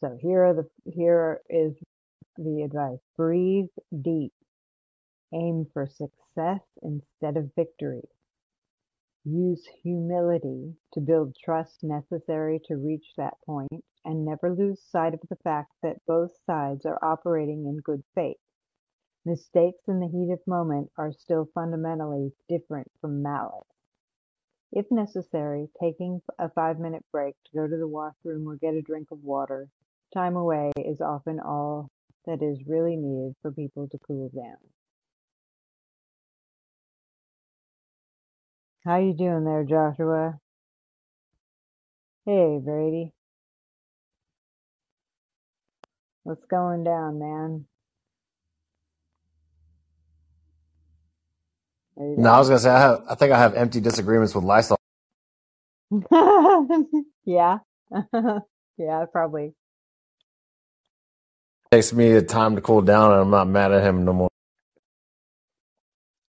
So 0.00 0.18
here 0.20 0.44
are 0.44 0.54
the 0.54 0.68
here 0.92 1.40
is 1.48 1.74
the 2.36 2.62
advice. 2.62 2.98
Breathe 3.16 3.68
deep. 4.02 4.32
Aim 5.32 5.68
for 5.72 5.86
success 5.86 6.60
instead 6.82 7.36
of 7.36 7.54
victory. 7.54 8.02
Use 9.24 9.64
humility 9.84 10.74
to 10.94 11.00
build 11.00 11.36
trust 11.36 11.84
necessary 11.84 12.60
to 12.66 12.74
reach 12.74 13.06
that 13.16 13.34
point 13.46 13.84
and 14.04 14.24
never 14.24 14.52
lose 14.52 14.82
sight 14.82 15.14
of 15.14 15.20
the 15.30 15.36
fact 15.44 15.70
that 15.84 16.04
both 16.08 16.32
sides 16.44 16.84
are 16.84 16.98
operating 17.04 17.66
in 17.66 17.76
good 17.76 18.02
faith. 18.16 18.36
Mistakes 19.24 19.84
in 19.86 20.00
the 20.00 20.08
heat 20.08 20.32
of 20.32 20.40
moment 20.48 20.90
are 20.98 21.12
still 21.12 21.48
fundamentally 21.54 22.32
different 22.48 22.90
from 23.00 23.22
malice. 23.22 23.71
If 24.72 24.86
necessary, 24.90 25.68
taking 25.80 26.22
a 26.38 26.48
five-minute 26.50 27.04
break 27.12 27.34
to 27.44 27.52
go 27.58 27.68
to 27.68 27.76
the 27.76 27.88
washroom 27.88 28.48
or 28.48 28.56
get 28.56 28.74
a 28.74 28.82
drink 28.82 29.08
of 29.12 29.22
water, 29.22 29.68
time 30.14 30.36
away 30.36 30.72
is 30.78 31.00
often 31.00 31.40
all 31.40 31.90
that 32.26 32.42
is 32.42 32.58
really 32.66 32.96
needed 32.96 33.34
for 33.42 33.52
people 33.52 33.88
to 33.88 33.98
cool 34.06 34.30
down. 34.34 34.56
How 38.84 38.98
you 38.98 39.14
doing 39.14 39.44
there, 39.44 39.64
Joshua? 39.64 40.38
Hey, 42.26 42.58
Brady. 42.62 43.12
What's 46.24 46.44
going 46.46 46.84
down, 46.84 47.18
man? 47.18 47.66
No, 51.96 52.32
I 52.32 52.38
was 52.40 52.48
gonna 52.48 52.60
say 52.60 52.70
I 52.70 52.80
have. 52.80 53.04
I 53.08 53.14
think 53.16 53.32
I 53.32 53.38
have 53.38 53.54
empty 53.54 53.80
disagreements 53.80 54.34
with 54.34 54.44
Lysol. 54.44 54.78
yeah. 57.24 57.58
yeah, 58.78 59.06
probably. 59.12 59.54
takes 61.72 61.92
me 61.92 62.12
a 62.12 62.22
time 62.22 62.56
to 62.56 62.62
cool 62.62 62.82
down, 62.82 63.12
and 63.12 63.20
I'm 63.22 63.30
not 63.30 63.48
mad 63.48 63.72
at 63.72 63.82
him 63.84 64.04
no 64.04 64.12
more. 64.14 64.28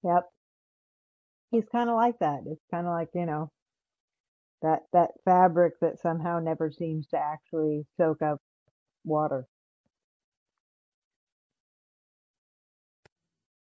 Yep. 0.04 0.28
He's 1.52 1.64
kind 1.72 1.90
of 1.90 1.96
like 1.96 2.18
that. 2.20 2.40
It's 2.46 2.64
kind 2.70 2.86
of 2.86 2.92
like, 2.92 3.10
you 3.14 3.26
know, 3.26 3.50
that 4.62 4.80
that 4.92 5.10
fabric 5.24 5.74
that 5.80 6.00
somehow 6.00 6.40
never 6.40 6.70
seems 6.70 7.08
to 7.08 7.18
actually 7.18 7.86
soak 7.98 8.22
up 8.22 8.38
water. 9.04 9.46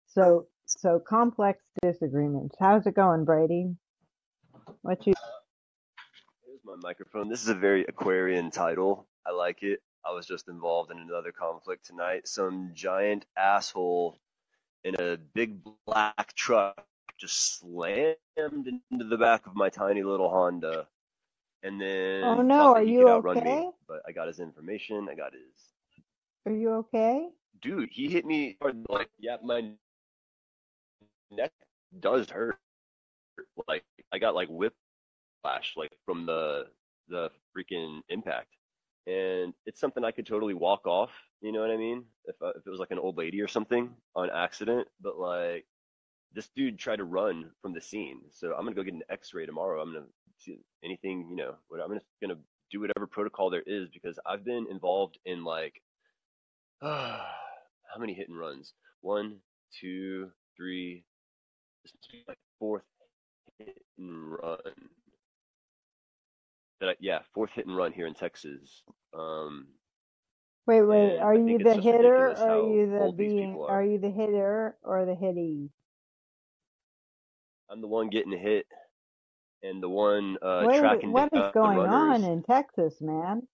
So 0.07 0.47
so 0.67 0.99
complex 0.99 1.63
disagreements. 1.81 2.55
How's 2.59 2.85
it 2.85 2.95
going, 2.95 3.25
Brady? 3.25 3.75
What 4.81 5.05
you? 5.07 5.13
Here's 6.45 6.59
my 6.65 6.75
microphone. 6.81 7.29
This 7.29 7.41
is 7.41 7.49
a 7.49 7.55
very 7.55 7.85
Aquarian 7.85 8.51
title. 8.51 9.07
I 9.25 9.31
like 9.31 9.63
it. 9.63 9.81
I 10.05 10.11
was 10.13 10.25
just 10.25 10.47
involved 10.47 10.91
in 10.91 10.99
another 10.99 11.31
conflict 11.31 11.85
tonight. 11.85 12.27
Some 12.27 12.71
giant 12.73 13.25
asshole 13.37 14.17
in 14.83 14.95
a 14.99 15.17
big 15.33 15.59
black 15.85 16.33
truck 16.35 16.85
just 17.17 17.59
slammed 17.59 18.15
into 18.37 19.03
the 19.05 19.17
back 19.17 19.47
of 19.47 19.55
my 19.55 19.69
tiny 19.69 20.03
little 20.03 20.29
Honda, 20.29 20.87
and 21.63 21.81
then 21.81 22.23
Oh 22.23 22.41
no, 22.41 22.73
are 22.75 22.83
you 22.83 23.09
outrun 23.09 23.35
me. 23.37 23.41
okay? 23.41 23.69
But 23.87 24.01
I 24.07 24.11
got 24.11 24.27
his 24.27 24.39
information. 24.39 25.07
I 25.09 25.15
got 25.15 25.33
his 25.33 25.41
Are 26.45 26.53
you 26.53 26.73
okay? 26.73 27.27
dude. 27.61 27.89
He 27.91 28.07
hit 28.09 28.25
me 28.25 28.57
hard, 28.61 28.85
like 28.89 29.09
yeah, 29.19 29.37
my 29.43 29.71
neck 31.31 31.51
does 31.99 32.29
hurt. 32.29 32.57
Like 33.67 33.83
I 34.11 34.19
got 34.19 34.35
like 34.35 34.49
whiplash 34.49 35.73
like 35.75 35.91
from 36.05 36.25
the 36.25 36.67
the 37.09 37.29
freaking 37.55 38.01
impact. 38.09 38.49
And 39.05 39.53
it's 39.65 39.79
something 39.79 40.03
I 40.03 40.11
could 40.11 40.25
totally 40.25 40.53
walk 40.53 40.85
off, 40.85 41.11
you 41.41 41.53
know 41.53 41.61
what 41.61 41.71
I 41.71 41.77
mean? 41.77 42.03
If 42.25 42.35
uh, 42.41 42.49
if 42.49 42.65
it 42.65 42.69
was 42.69 42.79
like 42.79 42.91
an 42.91 42.99
old 42.99 43.17
lady 43.17 43.41
or 43.41 43.47
something 43.47 43.89
on 44.15 44.29
accident, 44.29 44.87
but 45.01 45.17
like 45.17 45.65
this 46.33 46.49
dude 46.55 46.77
tried 46.77 46.97
to 46.97 47.05
run 47.05 47.51
from 47.61 47.73
the 47.73 47.81
scene. 47.81 48.21
So 48.31 48.53
I'm 48.53 48.65
gonna 48.65 48.75
go 48.75 48.83
get 48.83 48.93
an 48.93 49.03
X-ray 49.09 49.45
tomorrow. 49.45 49.81
I'm 49.81 49.93
gonna 49.93 50.05
see 50.37 50.59
anything, 50.83 51.27
you 51.29 51.35
know, 51.35 51.55
what 51.69 51.79
I'm 51.79 51.93
just 51.93 52.05
gonna 52.21 52.37
do 52.69 52.81
whatever 52.81 53.07
protocol 53.07 53.49
there 53.49 53.63
is 53.65 53.87
because 53.89 54.19
I've 54.25 54.43
been 54.43 54.67
involved 54.69 55.17
in 55.25 55.43
like 55.43 55.81
how 56.81 57.97
many 57.97 58.13
hit 58.13 58.29
and 58.29 58.37
runs? 58.37 58.73
One, 59.01 59.37
two, 59.79 60.31
three, 60.57 61.03
this 61.87 61.93
must 61.95 62.11
be 62.11 62.23
my 62.27 62.33
fourth 62.59 62.83
hit 63.59 63.81
and 63.97 64.31
run. 64.31 64.57
I, 66.81 66.95
yeah, 66.99 67.19
fourth 67.33 67.51
hit 67.51 67.65
and 67.65 67.75
run 67.75 67.91
here 67.91 68.07
in 68.07 68.13
Texas. 68.13 68.83
Um, 69.17 69.67
Wait, 70.67 70.81
wait. 70.81 71.17
Are 71.17 71.33
you 71.33 71.57
the 71.59 71.75
hitter 71.75 72.31
or 72.31 72.37
are 72.37 72.69
you 72.69 72.87
the 72.87 73.13
being? 73.15 73.55
Are 73.55 73.79
are. 73.79 73.83
you 73.83 73.99
the 73.99 74.09
hitter 74.09 74.75
or 74.83 75.05
the 75.05 75.15
hittee? 75.15 75.69
I'm 77.69 77.79
the 77.79 77.87
one 77.87 78.09
getting 78.09 78.37
hit 78.37 78.65
and 79.63 79.81
the 79.81 79.87
one 79.87 80.37
uh, 80.41 80.63
What 80.63 80.75
is, 80.75 80.81
tracking 80.81 81.13
what 81.13 81.29
is 81.33 81.51
going 81.53 81.79
on 81.79 82.23
in 82.25 82.43
Texas, 82.43 82.95
man? 82.99 83.47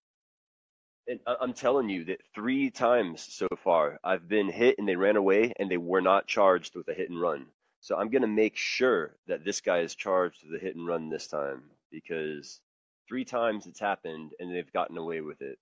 And 1.07 1.19
I'm 1.27 1.53
telling 1.53 1.87
you 1.89 2.05
that 2.05 2.21
three 2.33 2.71
times 2.71 3.27
so 3.29 3.47
far 3.63 3.99
I've 4.03 4.27
been 4.27 4.49
hit 4.49 4.79
and 4.79 4.87
they 4.87 4.95
ran 4.95 5.15
away 5.15 5.53
and 5.59 5.69
they 5.69 5.77
were 5.77 6.01
not 6.01 6.25
charged 6.25 6.75
with 6.75 6.87
a 6.87 6.93
hit 6.95 7.11
and 7.11 7.21
run. 7.21 7.45
So 7.83 7.97
I'm 7.97 8.09
gonna 8.09 8.27
make 8.27 8.57
sure 8.57 9.17
that 9.27 9.45
this 9.45 9.61
guy 9.61 9.81
is 9.81 9.95
charged 9.95 10.43
with 10.43 10.53
the 10.53 10.59
hit 10.65 10.77
and 10.77 10.87
run 10.87 11.09
this 11.09 11.27
time 11.27 11.63
because 11.91 12.61
three 13.09 13.25
times 13.25 13.67
it's 13.67 13.79
happened 13.81 14.33
and 14.39 14.55
they've 14.55 14.73
gotten 14.73 14.97
away 14.97 15.21
with 15.21 15.41
it. 15.41 15.59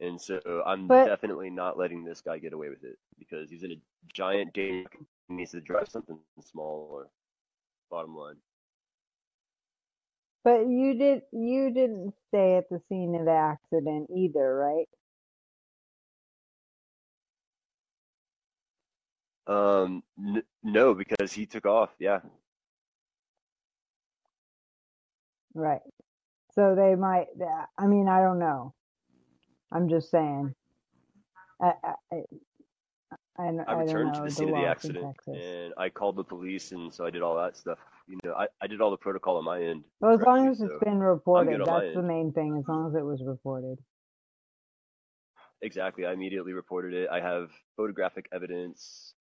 And 0.00 0.20
so 0.20 0.40
I'm 0.66 0.88
But 0.88 1.04
definitely 1.04 1.50
not 1.50 1.78
letting 1.78 2.04
this 2.04 2.22
guy 2.22 2.38
get 2.38 2.54
away 2.54 2.70
with 2.70 2.84
it 2.84 2.98
because 3.18 3.50
he's 3.50 3.62
in 3.64 3.72
a 3.72 3.80
giant 4.14 4.54
danger. 4.54 4.90
He 5.28 5.34
needs 5.34 5.52
to 5.52 5.62
drive 5.62 5.88
something 5.88 6.18
smaller. 6.42 7.08
Bottom 7.90 8.16
line. 8.16 8.36
but 10.44 10.68
you 10.68 10.94
did 10.98 11.22
you 11.32 11.72
didn't 11.72 12.14
stay 12.28 12.56
at 12.56 12.68
the 12.70 12.80
scene 12.88 13.14
of 13.16 13.26
the 13.26 13.32
accident 13.32 14.10
either, 14.16 14.56
right? 14.56 14.88
Um, 19.46 20.02
n- 20.18 20.42
no, 20.62 20.94
because 20.94 21.32
he 21.32 21.46
took 21.46 21.66
off. 21.66 21.90
Yeah. 21.98 22.20
right. 25.54 25.80
So 26.54 26.74
they 26.74 26.94
might. 26.94 27.26
I 27.78 27.86
mean, 27.86 28.08
I 28.08 28.20
don't 28.20 28.38
know. 28.38 28.74
I'm 29.72 29.88
just 29.88 30.10
saying. 30.10 30.54
I 31.60 31.72
I 31.82 31.94
I, 32.12 32.22
I, 33.38 33.42
I 33.42 33.48
I 33.66 33.74
don't 33.74 33.86
returned 33.86 34.14
to 34.14 34.18
know 34.20 34.24
the 34.24 34.30
the 34.30 34.30
scene 34.30 34.48
of 34.50 34.54
the 34.56 34.66
accident 34.66 35.16
and 35.28 35.74
I 35.76 35.88
called 35.88 36.16
the 36.16 36.24
police, 36.24 36.72
and 36.72 36.92
so 36.92 37.04
I 37.04 37.10
did 37.10 37.22
all 37.22 37.36
that 37.36 37.56
stuff. 37.56 37.78
You 38.06 38.18
know, 38.24 38.34
I, 38.34 38.46
I 38.60 38.66
did 38.66 38.80
all 38.80 38.90
the 38.90 38.96
protocol 38.96 39.36
on 39.36 39.44
my 39.44 39.62
end 39.62 39.84
Well, 40.00 40.14
as 40.14 40.20
long 40.20 40.48
as 40.48 40.60
it's 40.60 40.70
so 40.70 40.78
been 40.80 40.98
I'm 40.98 41.00
reported, 41.00 41.60
that's 41.64 41.94
the 41.94 41.98
end. 41.98 42.08
main 42.08 42.32
thing. 42.32 42.56
As 42.58 42.68
long 42.68 42.88
as 42.88 42.94
it 42.94 43.04
was 43.04 43.22
reported. 43.24 43.78
Exactly. 45.62 46.04
I 46.04 46.12
immediately 46.12 46.52
reported 46.52 46.92
it. 46.92 47.08
I 47.10 47.20
have 47.20 47.50
photographic 47.76 48.28
evidence. 48.32 49.14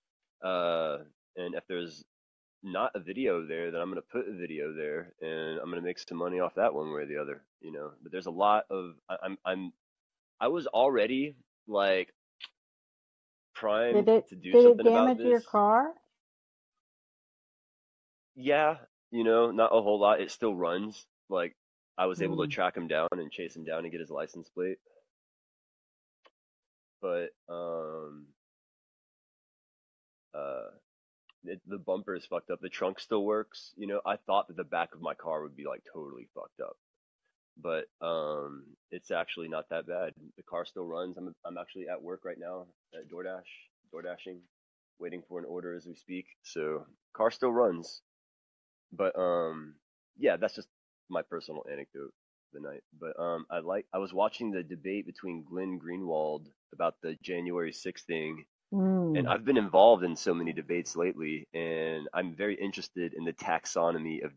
Uh, 0.43 0.99
and 1.37 1.55
if 1.55 1.65
there's 1.67 2.03
not 2.63 2.91
a 2.95 2.99
video 2.99 3.45
there, 3.45 3.71
then 3.71 3.81
I'm 3.81 3.89
gonna 3.89 4.01
put 4.01 4.27
a 4.27 4.33
video 4.33 4.73
there, 4.73 5.13
and 5.21 5.59
I'm 5.59 5.69
gonna 5.69 5.81
make 5.81 5.99
some 5.99 6.17
money 6.17 6.39
off 6.39 6.55
that 6.55 6.73
one 6.73 6.91
way 6.93 7.01
or 7.03 7.05
the 7.05 7.17
other. 7.17 7.43
You 7.61 7.71
know, 7.71 7.91
but 8.01 8.11
there's 8.11 8.27
a 8.27 8.31
lot 8.31 8.65
of 8.69 8.95
I, 9.09 9.17
I'm 9.23 9.37
I'm 9.45 9.73
I 10.39 10.47
was 10.49 10.67
already 10.67 11.35
like 11.67 12.13
Did 13.91 14.07
primed 14.07 14.09
it 14.09 14.25
to 14.29 14.35
do 14.35 14.55
did 14.55 14.65
it 14.65 14.81
something 14.81 14.87
about 14.87 15.13
damage 15.13 15.23
your 15.23 15.41
car? 15.41 15.93
Yeah, 18.35 18.77
you 19.11 19.23
know, 19.23 19.51
not 19.51 19.71
a 19.75 19.81
whole 19.81 19.99
lot. 19.99 20.21
It 20.21 20.31
still 20.31 20.55
runs. 20.55 21.05
Like 21.29 21.55
I 21.97 22.05
was 22.07 22.21
able 22.21 22.37
to 22.37 22.47
Hmm. 22.47 22.51
track 22.51 22.75
him 22.77 22.87
down 22.87 23.07
and 23.11 23.31
chase 23.31 23.55
him 23.55 23.63
down 23.65 23.83
and 23.83 23.91
get 23.91 24.01
his 24.01 24.09
license 24.11 24.49
plate. 24.49 24.77
But 27.01 27.31
um 27.49 28.32
uh 30.35 30.69
it, 31.45 31.61
the 31.67 31.77
bumper 31.77 32.15
is 32.15 32.25
fucked 32.25 32.49
up. 32.51 32.59
The 32.61 32.69
trunk 32.69 32.99
still 32.99 33.23
works. 33.23 33.73
You 33.77 33.87
know, 33.87 34.01
I 34.05 34.17
thought 34.17 34.47
that 34.47 34.57
the 34.57 34.63
back 34.63 34.93
of 34.93 35.01
my 35.01 35.13
car 35.13 35.41
would 35.41 35.55
be 35.55 35.65
like 35.65 35.83
totally 35.91 36.27
fucked 36.33 36.61
up, 36.61 36.77
but 37.61 37.85
um, 38.05 38.63
it's 38.91 39.11
actually 39.11 39.49
not 39.49 39.69
that 39.69 39.87
bad. 39.87 40.13
The 40.37 40.43
car 40.43 40.65
still 40.65 40.85
runs. 40.85 41.17
I'm 41.17 41.33
I'm 41.45 41.57
actually 41.57 41.87
at 41.89 42.01
work 42.01 42.21
right 42.25 42.39
now 42.39 42.67
at 42.93 43.09
DoorDash, 43.09 43.41
DoorDashing, 43.93 44.39
waiting 44.99 45.23
for 45.27 45.39
an 45.39 45.45
order 45.45 45.75
as 45.75 45.85
we 45.85 45.95
speak. 45.95 46.27
So 46.43 46.85
car 47.13 47.31
still 47.31 47.51
runs, 47.51 48.01
but 48.91 49.17
um, 49.17 49.75
yeah, 50.17 50.37
that's 50.37 50.55
just 50.55 50.69
my 51.09 51.21
personal 51.23 51.65
anecdote 51.71 52.13
the 52.53 52.61
night. 52.61 52.83
But 52.99 53.19
um, 53.19 53.45
I 53.51 53.59
like 53.59 53.85
I 53.93 53.97
was 53.97 54.13
watching 54.13 54.51
the 54.51 54.63
debate 54.63 55.05
between 55.05 55.43
Glenn 55.49 55.79
Greenwald 55.79 56.47
about 56.73 56.95
the 57.01 57.17
January 57.21 57.71
6th 57.71 58.01
thing 58.01 58.45
and 59.15 59.27
Mm. 59.27 59.27
I've 59.27 59.45
been 59.45 59.57
involved 59.57 60.03
in 60.03 60.15
so 60.15 60.33
many 60.33 60.53
debates 60.53 60.95
lately, 60.95 61.47
and 61.53 62.07
I'm 62.13 62.35
very 62.35 62.55
interested 62.55 63.13
in 63.13 63.25
the 63.25 63.33
taxonomy 63.33 64.23
of. 64.25 64.33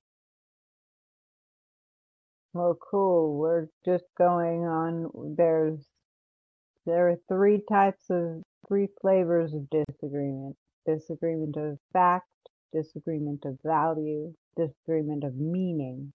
Well, 2.55 2.75
cool. 2.81 3.39
We're 3.39 3.69
just 3.85 4.07
going 4.19 4.65
on. 4.67 5.37
There's 5.37 5.87
there 6.87 7.11
are 7.11 7.17
three 7.29 7.63
types 7.69 8.11
of 8.11 8.43
three 8.69 8.89
flavors 9.01 9.55
of 9.55 9.69
disagreement: 9.71 10.57
disagreement 10.87 11.57
of 11.57 11.79
fact, 11.93 12.29
disagreement 12.73 13.45
of 13.45 13.61
value, 13.65 14.35
disagreement 14.57 15.25
of 15.25 15.37
meaning. 15.37 16.13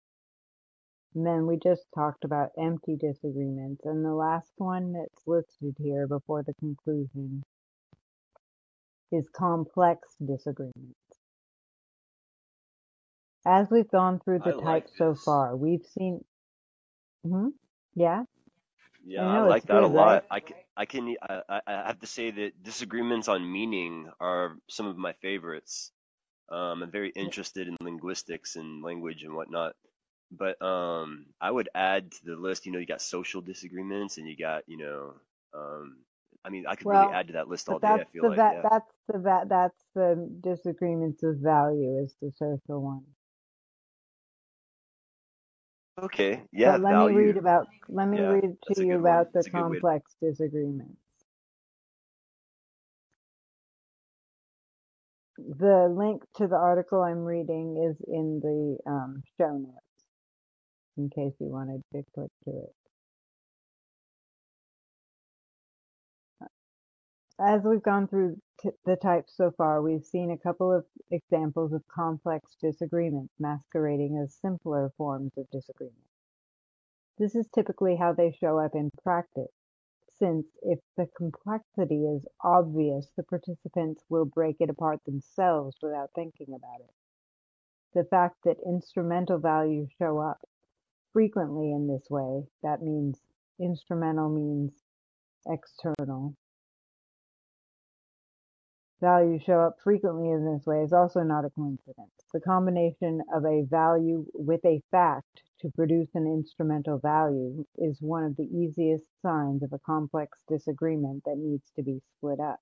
And 1.15 1.25
then 1.25 1.47
we 1.47 1.57
just 1.57 1.85
talked 1.95 2.25
about 2.25 2.51
empty 2.57 2.97
disagreements, 2.97 3.85
and 3.85 4.05
the 4.05 4.13
last 4.13 4.51
one 4.57 4.93
that's 4.93 5.27
listed 5.27 5.75
here 5.79 6.07
before 6.07 6.43
the 6.43 6.53
conclusion 6.55 7.43
is 9.11 9.29
complex 9.29 10.15
disagreements. 10.25 10.95
As 13.45 13.69
we've 13.69 13.89
gone 13.89 14.19
through 14.19 14.39
I 14.39 14.49
the 14.49 14.51
like 14.51 14.85
types 14.85 14.97
so 14.97 15.15
far, 15.15 15.55
we've 15.55 15.85
seen. 15.85 16.25
hmm 17.23 17.49
Yeah, 17.95 18.25
Yeah, 19.03 19.25
I 19.27 19.39
I 19.39 19.41
like 19.41 19.67
that 19.67 19.83
a 19.83 19.87
good, 19.87 19.91
right? 19.91 20.21
lot. 20.21 20.25
I 20.29 20.39
can, 20.41 20.57
I 20.77 20.85
can, 20.85 21.15
I, 21.21 21.41
I 21.49 21.61
I 21.67 21.87
have 21.87 21.99
to 22.01 22.07
say 22.07 22.31
that 22.31 22.63
disagreements 22.63 23.27
on 23.27 23.51
meaning 23.51 24.09
are 24.19 24.57
some 24.69 24.87
of 24.87 24.97
my 24.97 25.13
favorites. 25.13 25.91
Um, 26.49 26.83
I'm 26.83 26.91
very 26.91 27.09
interested 27.11 27.67
in 27.67 27.77
linguistics 27.81 28.55
and 28.55 28.83
language 28.83 29.23
and 29.23 29.35
whatnot. 29.35 29.75
But 30.31 30.61
um, 30.61 31.27
I 31.41 31.51
would 31.51 31.69
add 31.75 32.11
to 32.11 32.25
the 32.25 32.35
list, 32.35 32.65
you 32.65 32.71
know, 32.73 32.79
you 32.79 32.87
got 32.87 33.01
social 33.01 33.41
disagreements 33.41 34.17
and 34.17 34.27
you 34.27 34.37
got, 34.37 34.63
you 34.67 34.77
know, 34.77 35.13
um, 35.53 35.97
I 36.45 36.49
mean, 36.49 36.65
I 36.67 36.75
could 36.75 36.89
really 36.89 37.09
add 37.09 37.27
to 37.27 37.33
that 37.33 37.47
list 37.49 37.69
all 37.69 37.79
day, 37.79 37.99
I 37.99 38.05
that's 38.05 38.11
feel 38.11 38.23
the 38.23 38.27
like, 38.27 38.37
va- 38.37 38.51
yeah. 38.51 38.63
that's 38.63 38.93
the 39.07 39.19
va- 39.19 39.45
that's 39.47 39.85
the 39.95 40.29
disagreements 40.41 41.23
of 41.23 41.37
value 41.37 41.99
is 42.03 42.15
the 42.21 42.31
social 42.37 42.81
one. 42.83 43.05
Okay, 46.01 46.43
yeah, 46.51 46.77
But 46.77 46.81
let 46.81 46.95
me 46.95 47.09
read 47.09 47.37
about 47.37 47.67
let 47.89 48.07
me 48.07 48.19
Yeah, 48.19 48.23
read 48.23 48.57
to 48.73 48.81
you 48.81 48.97
about 48.99 49.33
the 49.33 49.43
That's 49.43 49.47
a 49.47 49.51
good 49.51 49.67
way. 49.67 49.81
complex 49.81 50.15
disagreements. 50.21 50.97
The 55.37 55.93
link 55.95 56.23
to 56.37 56.47
the 56.47 56.55
article 56.57 57.01
I'm 57.03 57.25
reading 57.25 57.77
is 57.89 57.97
in 58.07 58.39
the 58.41 58.91
um, 58.91 59.23
show 59.39 59.57
notes 59.57 59.79
in 60.97 61.09
case 61.09 61.33
you 61.39 61.47
wanted 61.47 61.83
to 61.93 62.03
click 62.15 62.31
to 62.45 62.51
it. 62.51 62.75
As 67.43 67.63
we've 67.63 67.81
gone 67.81 68.07
through 68.07 68.39
the 68.85 68.95
types 68.97 69.35
so 69.35 69.49
far, 69.49 69.81
we've 69.81 70.05
seen 70.05 70.29
a 70.29 70.37
couple 70.37 70.71
of 70.71 70.85
examples 71.09 71.73
of 71.73 71.81
complex 71.87 72.55
disagreements 72.61 73.33
masquerading 73.39 74.19
as 74.19 74.35
simpler 74.35 74.93
forms 74.95 75.31
of 75.37 75.49
disagreement. 75.49 76.05
This 77.17 77.33
is 77.33 77.47
typically 77.47 77.95
how 77.95 78.13
they 78.13 78.31
show 78.31 78.59
up 78.59 78.75
in 78.75 78.91
practice, 79.01 79.51
since 80.19 80.45
if 80.61 80.77
the 80.95 81.07
complexity 81.17 82.05
is 82.05 82.27
obvious, 82.43 83.07
the 83.17 83.23
participants 83.23 84.03
will 84.07 84.25
break 84.25 84.57
it 84.59 84.69
apart 84.69 85.03
themselves 85.05 85.75
without 85.81 86.11
thinking 86.13 86.53
about 86.53 86.81
it. 86.81 86.93
The 87.95 88.03
fact 88.03 88.35
that 88.43 88.57
instrumental 88.63 89.39
values 89.39 89.89
show 89.97 90.19
up 90.19 90.41
frequently 91.11 91.71
in 91.71 91.87
this 91.87 92.07
way, 92.07 92.45
that 92.61 92.83
means 92.83 93.19
instrumental 93.59 94.29
means 94.29 94.73
external, 95.47 96.35
Values 99.01 99.41
show 99.41 99.59
up 99.59 99.77
frequently 99.83 100.29
in 100.29 100.45
this 100.45 100.63
way 100.67 100.83
is 100.83 100.93
also 100.93 101.21
not 101.21 101.43
a 101.43 101.49
coincidence. 101.49 102.11
The 102.33 102.39
combination 102.39 103.23
of 103.33 103.43
a 103.45 103.63
value 103.63 104.27
with 104.35 104.63
a 104.63 104.83
fact 104.91 105.41
to 105.61 105.71
produce 105.71 106.09
an 106.13 106.27
instrumental 106.27 106.99
value 106.99 107.65
is 107.77 107.99
one 107.99 108.23
of 108.23 108.37
the 108.37 108.47
easiest 108.55 109.05
signs 109.23 109.63
of 109.63 109.73
a 109.73 109.79
complex 109.79 110.37
disagreement 110.47 111.23
that 111.25 111.37
needs 111.37 111.71
to 111.75 111.81
be 111.81 111.99
split 112.15 112.39
up. 112.39 112.59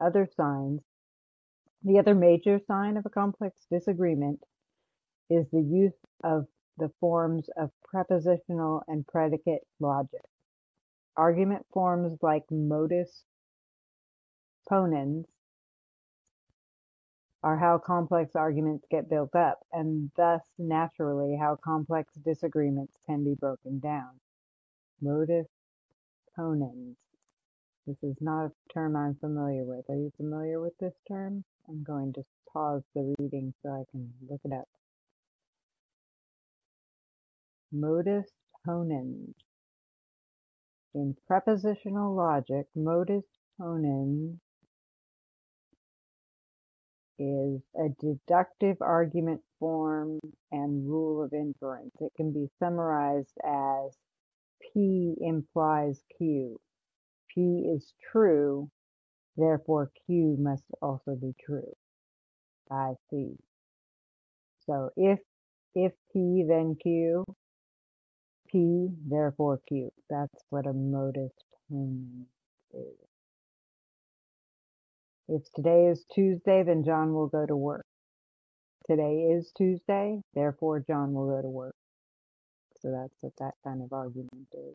Other 0.00 0.28
signs, 0.36 0.80
the 1.82 1.98
other 1.98 2.14
major 2.14 2.60
sign 2.66 2.96
of 2.96 3.04
a 3.04 3.10
complex 3.10 3.66
disagreement 3.68 4.44
is 5.28 5.46
the 5.50 5.60
use 5.60 5.98
of 6.22 6.46
the 6.78 6.90
forms 7.00 7.48
of 7.56 7.70
prepositional 7.82 8.84
and 8.86 9.06
predicate 9.08 9.62
logic. 9.80 10.22
Argument 11.16 11.66
forms 11.72 12.16
like 12.22 12.44
modus 12.50 13.24
ponens 14.68 15.24
are 17.42 17.56
how 17.56 17.78
complex 17.78 18.36
arguments 18.36 18.84
get 18.90 19.08
built 19.08 19.34
up, 19.34 19.60
and 19.72 20.10
thus 20.16 20.42
naturally 20.58 21.36
how 21.40 21.56
complex 21.56 22.12
disagreements 22.24 22.94
can 23.06 23.24
be 23.24 23.34
broken 23.34 23.78
down. 23.78 24.20
Modus 25.00 25.46
ponens. 26.38 26.96
This 27.86 27.96
is 28.02 28.16
not 28.20 28.46
a 28.46 28.52
term 28.72 28.94
I'm 28.94 29.14
familiar 29.14 29.64
with. 29.64 29.88
Are 29.88 29.96
you 29.96 30.12
familiar 30.16 30.60
with 30.60 30.76
this 30.78 30.94
term? 31.08 31.44
I'm 31.68 31.82
going 31.82 32.12
to 32.14 32.24
pause 32.52 32.82
the 32.94 33.14
reading 33.18 33.54
so 33.62 33.70
I 33.70 33.84
can 33.90 34.12
look 34.28 34.40
it 34.44 34.52
up. 34.52 34.68
Modus 37.72 38.28
ponens. 38.66 39.34
In 40.94 41.16
prepositional 41.26 42.14
logic, 42.14 42.66
modus 42.74 43.24
ponens 43.58 44.38
is 47.20 47.60
a 47.76 47.90
deductive 48.00 48.78
argument 48.80 49.42
form 49.58 50.18
and 50.50 50.88
rule 50.88 51.22
of 51.22 51.32
inference. 51.34 51.94
It 52.00 52.12
can 52.16 52.32
be 52.32 52.48
summarized 52.58 53.36
as 53.44 53.94
P 54.60 55.14
implies 55.20 56.02
Q. 56.16 56.58
P 57.28 57.70
is 57.74 57.92
true, 58.10 58.70
therefore 59.36 59.90
Q 60.06 60.36
must 60.38 60.64
also 60.80 61.14
be 61.14 61.34
true. 61.44 61.74
I 62.70 62.94
see. 63.10 63.36
So 64.66 64.90
if 64.96 65.18
if 65.74 65.92
P 66.12 66.44
then 66.48 66.76
Q, 66.82 67.24
P 68.50 68.88
therefore 69.08 69.60
Q. 69.68 69.90
That's 70.08 70.44
what 70.48 70.66
a 70.66 70.72
modus 70.72 71.32
ponens 71.70 72.26
is. 72.72 73.09
If 75.32 75.42
today 75.54 75.86
is 75.86 76.04
Tuesday, 76.12 76.64
then 76.64 76.82
John 76.82 77.14
will 77.14 77.28
go 77.28 77.46
to 77.46 77.54
work. 77.54 77.86
Today 78.88 79.28
is 79.30 79.52
Tuesday, 79.56 80.20
therefore 80.34 80.80
John 80.80 81.12
will 81.14 81.28
go 81.28 81.40
to 81.40 81.48
work. 81.48 81.76
So 82.80 82.90
that's 82.90 83.14
what 83.20 83.34
that 83.38 83.54
kind 83.62 83.80
of 83.80 83.92
argument 83.92 84.48
is. 84.52 84.74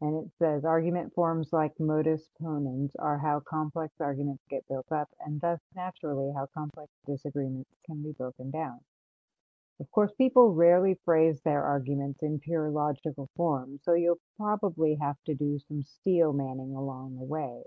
And 0.00 0.24
it 0.24 0.30
says 0.38 0.64
argument 0.64 1.12
forms 1.14 1.48
like 1.52 1.72
modus 1.78 2.22
ponens 2.40 2.92
are 2.98 3.18
how 3.18 3.42
complex 3.46 3.92
arguments 4.00 4.44
get 4.48 4.66
built 4.66 4.90
up, 4.90 5.10
and 5.20 5.38
thus 5.42 5.60
naturally 5.74 6.32
how 6.34 6.46
complex 6.54 6.90
disagreements 7.06 7.68
can 7.84 8.02
be 8.02 8.12
broken 8.12 8.50
down. 8.50 8.80
Of 9.80 9.90
course, 9.90 10.12
people 10.14 10.54
rarely 10.54 10.94
phrase 11.04 11.40
their 11.42 11.62
arguments 11.62 12.22
in 12.22 12.40
pure 12.40 12.70
logical 12.70 13.28
form, 13.36 13.78
so 13.82 13.94
you'll 13.94 14.20
probably 14.36 14.96
have 14.96 15.22
to 15.24 15.34
do 15.34 15.58
some 15.58 15.82
steel 15.82 16.32
manning 16.32 16.74
along 16.74 17.16
the 17.16 17.24
way. 17.24 17.64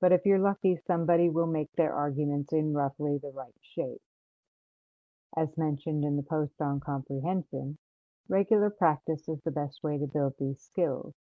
But 0.00 0.12
if 0.12 0.26
you're 0.26 0.38
lucky, 0.38 0.76
somebody 0.86 1.30
will 1.30 1.46
make 1.46 1.72
their 1.72 1.94
arguments 1.94 2.52
in 2.52 2.74
roughly 2.74 3.18
the 3.18 3.30
right 3.30 3.54
shape. 3.62 4.02
As 5.36 5.56
mentioned 5.56 6.04
in 6.04 6.16
the 6.16 6.22
post 6.22 6.60
on 6.60 6.80
comprehension, 6.80 7.78
regular 8.28 8.70
practice 8.70 9.28
is 9.28 9.40
the 9.42 9.50
best 9.50 9.82
way 9.82 9.98
to 9.98 10.06
build 10.06 10.34
these 10.38 10.60
skills 10.60 11.14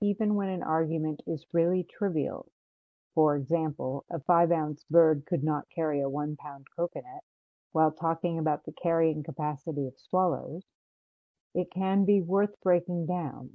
even 0.00 0.34
when 0.34 0.48
an 0.48 0.62
argument 0.62 1.22
is 1.26 1.46
really 1.52 1.84
trivial. 1.84 2.50
For 3.14 3.36
example, 3.36 4.04
a 4.10 4.20
five-ounce 4.20 4.84
bird 4.90 5.24
could 5.26 5.44
not 5.44 5.70
carry 5.74 6.00
a 6.00 6.08
one-pound 6.08 6.66
coconut, 6.76 7.22
while 7.74 7.90
talking 7.90 8.38
about 8.38 8.64
the 8.64 8.72
carrying 8.80 9.24
capacity 9.24 9.88
of 9.88 9.94
swallows, 10.08 10.62
it 11.56 11.66
can 11.74 12.04
be 12.04 12.20
worth 12.20 12.54
breaking 12.62 13.04
down. 13.04 13.50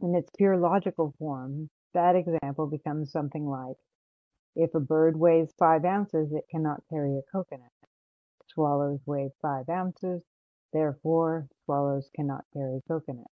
In 0.00 0.14
its 0.14 0.30
pure 0.38 0.56
logical 0.56 1.12
form, 1.18 1.68
that 1.92 2.16
example 2.16 2.66
becomes 2.66 3.12
something 3.12 3.44
like, 3.46 3.76
if 4.54 4.74
a 4.74 4.80
bird 4.80 5.18
weighs 5.18 5.52
five 5.58 5.84
ounces, 5.84 6.32
it 6.32 6.44
cannot 6.50 6.82
carry 6.88 7.18
a 7.18 7.30
coconut. 7.30 7.68
Swallows 8.46 9.00
weigh 9.04 9.30
five 9.42 9.68
ounces, 9.68 10.22
therefore 10.72 11.46
swallows 11.66 12.08
cannot 12.16 12.46
carry 12.54 12.80
coconuts. 12.88 13.28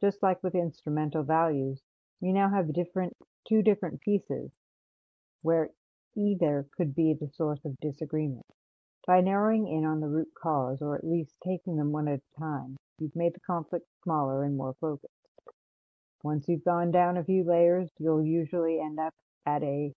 Just 0.00 0.22
like 0.22 0.44
with 0.44 0.54
instrumental 0.54 1.24
values, 1.24 1.80
we 2.20 2.32
now 2.32 2.48
have 2.48 2.72
different 2.72 3.16
two 3.48 3.62
different 3.62 4.00
pieces 4.00 4.52
where 5.42 5.70
either 6.16 6.68
could 6.76 6.94
be 6.94 7.16
the 7.18 7.30
source 7.34 7.64
of 7.64 7.76
disagreement. 7.80 8.46
By 9.10 9.22
narrowing 9.22 9.66
in 9.66 9.84
on 9.84 9.98
the 9.98 10.06
root 10.06 10.28
cause, 10.40 10.80
or 10.80 10.94
at 10.94 11.02
least 11.02 11.34
taking 11.44 11.74
them 11.74 11.90
one 11.90 12.06
at 12.06 12.20
a 12.20 12.40
time, 12.40 12.76
you've 13.00 13.16
made 13.16 13.34
the 13.34 13.40
conflict 13.40 13.84
smaller 14.04 14.44
and 14.44 14.56
more 14.56 14.76
focused. 14.80 15.12
Once 16.22 16.48
you've 16.48 16.62
gone 16.62 16.92
down 16.92 17.16
a 17.16 17.24
few 17.24 17.42
layers, 17.42 17.90
you'll 17.98 18.24
usually 18.24 18.78
end 18.78 19.00
up 19.00 19.12
at 19.46 19.64
a 19.64 19.92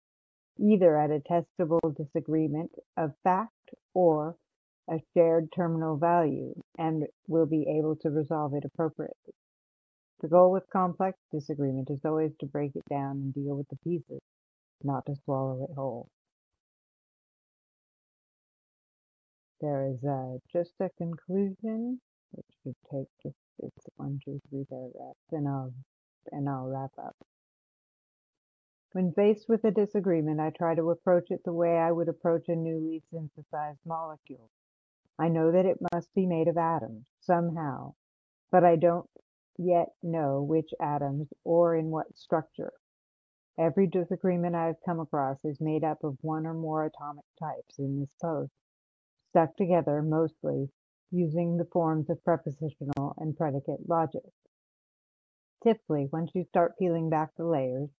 either 0.60 0.96
at 0.96 1.10
a 1.10 1.18
testable 1.28 1.92
disagreement 1.96 2.70
of 2.96 3.12
fact 3.24 3.74
or 3.94 4.36
a 4.88 5.02
shared 5.12 5.50
terminal 5.50 5.96
value 5.96 6.54
and 6.78 7.08
will 7.26 7.46
be 7.46 7.66
able 7.68 7.96
to 7.96 8.10
resolve 8.10 8.54
it 8.54 8.64
appropriately. 8.64 9.34
The 10.20 10.28
goal 10.28 10.52
with 10.52 10.70
complex 10.70 11.18
disagreement 11.32 11.90
is 11.90 12.04
always 12.04 12.36
to 12.38 12.46
break 12.46 12.76
it 12.76 12.84
down 12.88 13.16
and 13.16 13.34
deal 13.34 13.56
with 13.56 13.66
the 13.70 13.78
pieces, 13.82 14.20
not 14.84 15.04
to 15.06 15.16
swallow 15.24 15.64
it 15.64 15.74
whole. 15.74 16.08
There 19.60 19.88
is 19.88 20.00
just 20.50 20.72
a 20.80 20.88
conclusion, 20.96 22.00
which 22.30 22.46
should 22.62 22.76
take 22.90 23.08
just 23.22 23.36
it's 23.58 23.86
one, 23.96 24.18
two, 24.24 24.40
three 24.48 24.64
paragraphs, 24.64 25.32
and 25.32 25.46
I'll 25.46 25.74
and 26.32 26.48
I'll 26.48 26.66
wrap 26.66 26.92
up. 26.98 27.16
When 28.92 29.12
faced 29.12 29.48
with 29.48 29.64
a 29.64 29.70
disagreement, 29.70 30.40
I 30.40 30.50
try 30.50 30.74
to 30.74 30.90
approach 30.90 31.30
it 31.30 31.42
the 31.44 31.52
way 31.52 31.76
I 31.78 31.92
would 31.92 32.08
approach 32.08 32.48
a 32.48 32.56
newly 32.56 33.02
synthesized 33.10 33.80
molecule. 33.84 34.50
I 35.18 35.28
know 35.28 35.52
that 35.52 35.66
it 35.66 35.78
must 35.92 36.12
be 36.14 36.26
made 36.26 36.48
of 36.48 36.56
atoms, 36.56 37.04
somehow, 37.20 37.94
but 38.50 38.64
I 38.64 38.76
don't 38.76 39.08
yet 39.58 39.88
know 40.02 40.42
which 40.42 40.72
atoms 40.80 41.28
or 41.44 41.76
in 41.76 41.90
what 41.90 42.16
structure. 42.16 42.72
Every 43.58 43.86
disagreement 43.86 44.54
I 44.54 44.66
have 44.66 44.80
come 44.86 45.00
across 45.00 45.44
is 45.44 45.60
made 45.60 45.84
up 45.84 46.02
of 46.02 46.16
one 46.22 46.46
or 46.46 46.54
more 46.54 46.86
atomic 46.86 47.26
types 47.38 47.78
in 47.78 48.00
this 48.00 48.14
post, 48.22 48.54
stuck 49.30 49.56
together 49.56 50.02
mostly 50.02 50.68
using 51.10 51.56
the 51.56 51.64
forms 51.72 52.10
of 52.10 52.22
prepositional 52.22 53.14
and 53.16 53.36
predicate 53.36 53.88
logic. 53.88 54.22
Typically, 55.64 56.08
once 56.12 56.30
you 56.34 56.44
start 56.44 56.78
peeling 56.78 57.08
back 57.10 57.30
the 57.36 57.44
layers, 57.44 57.90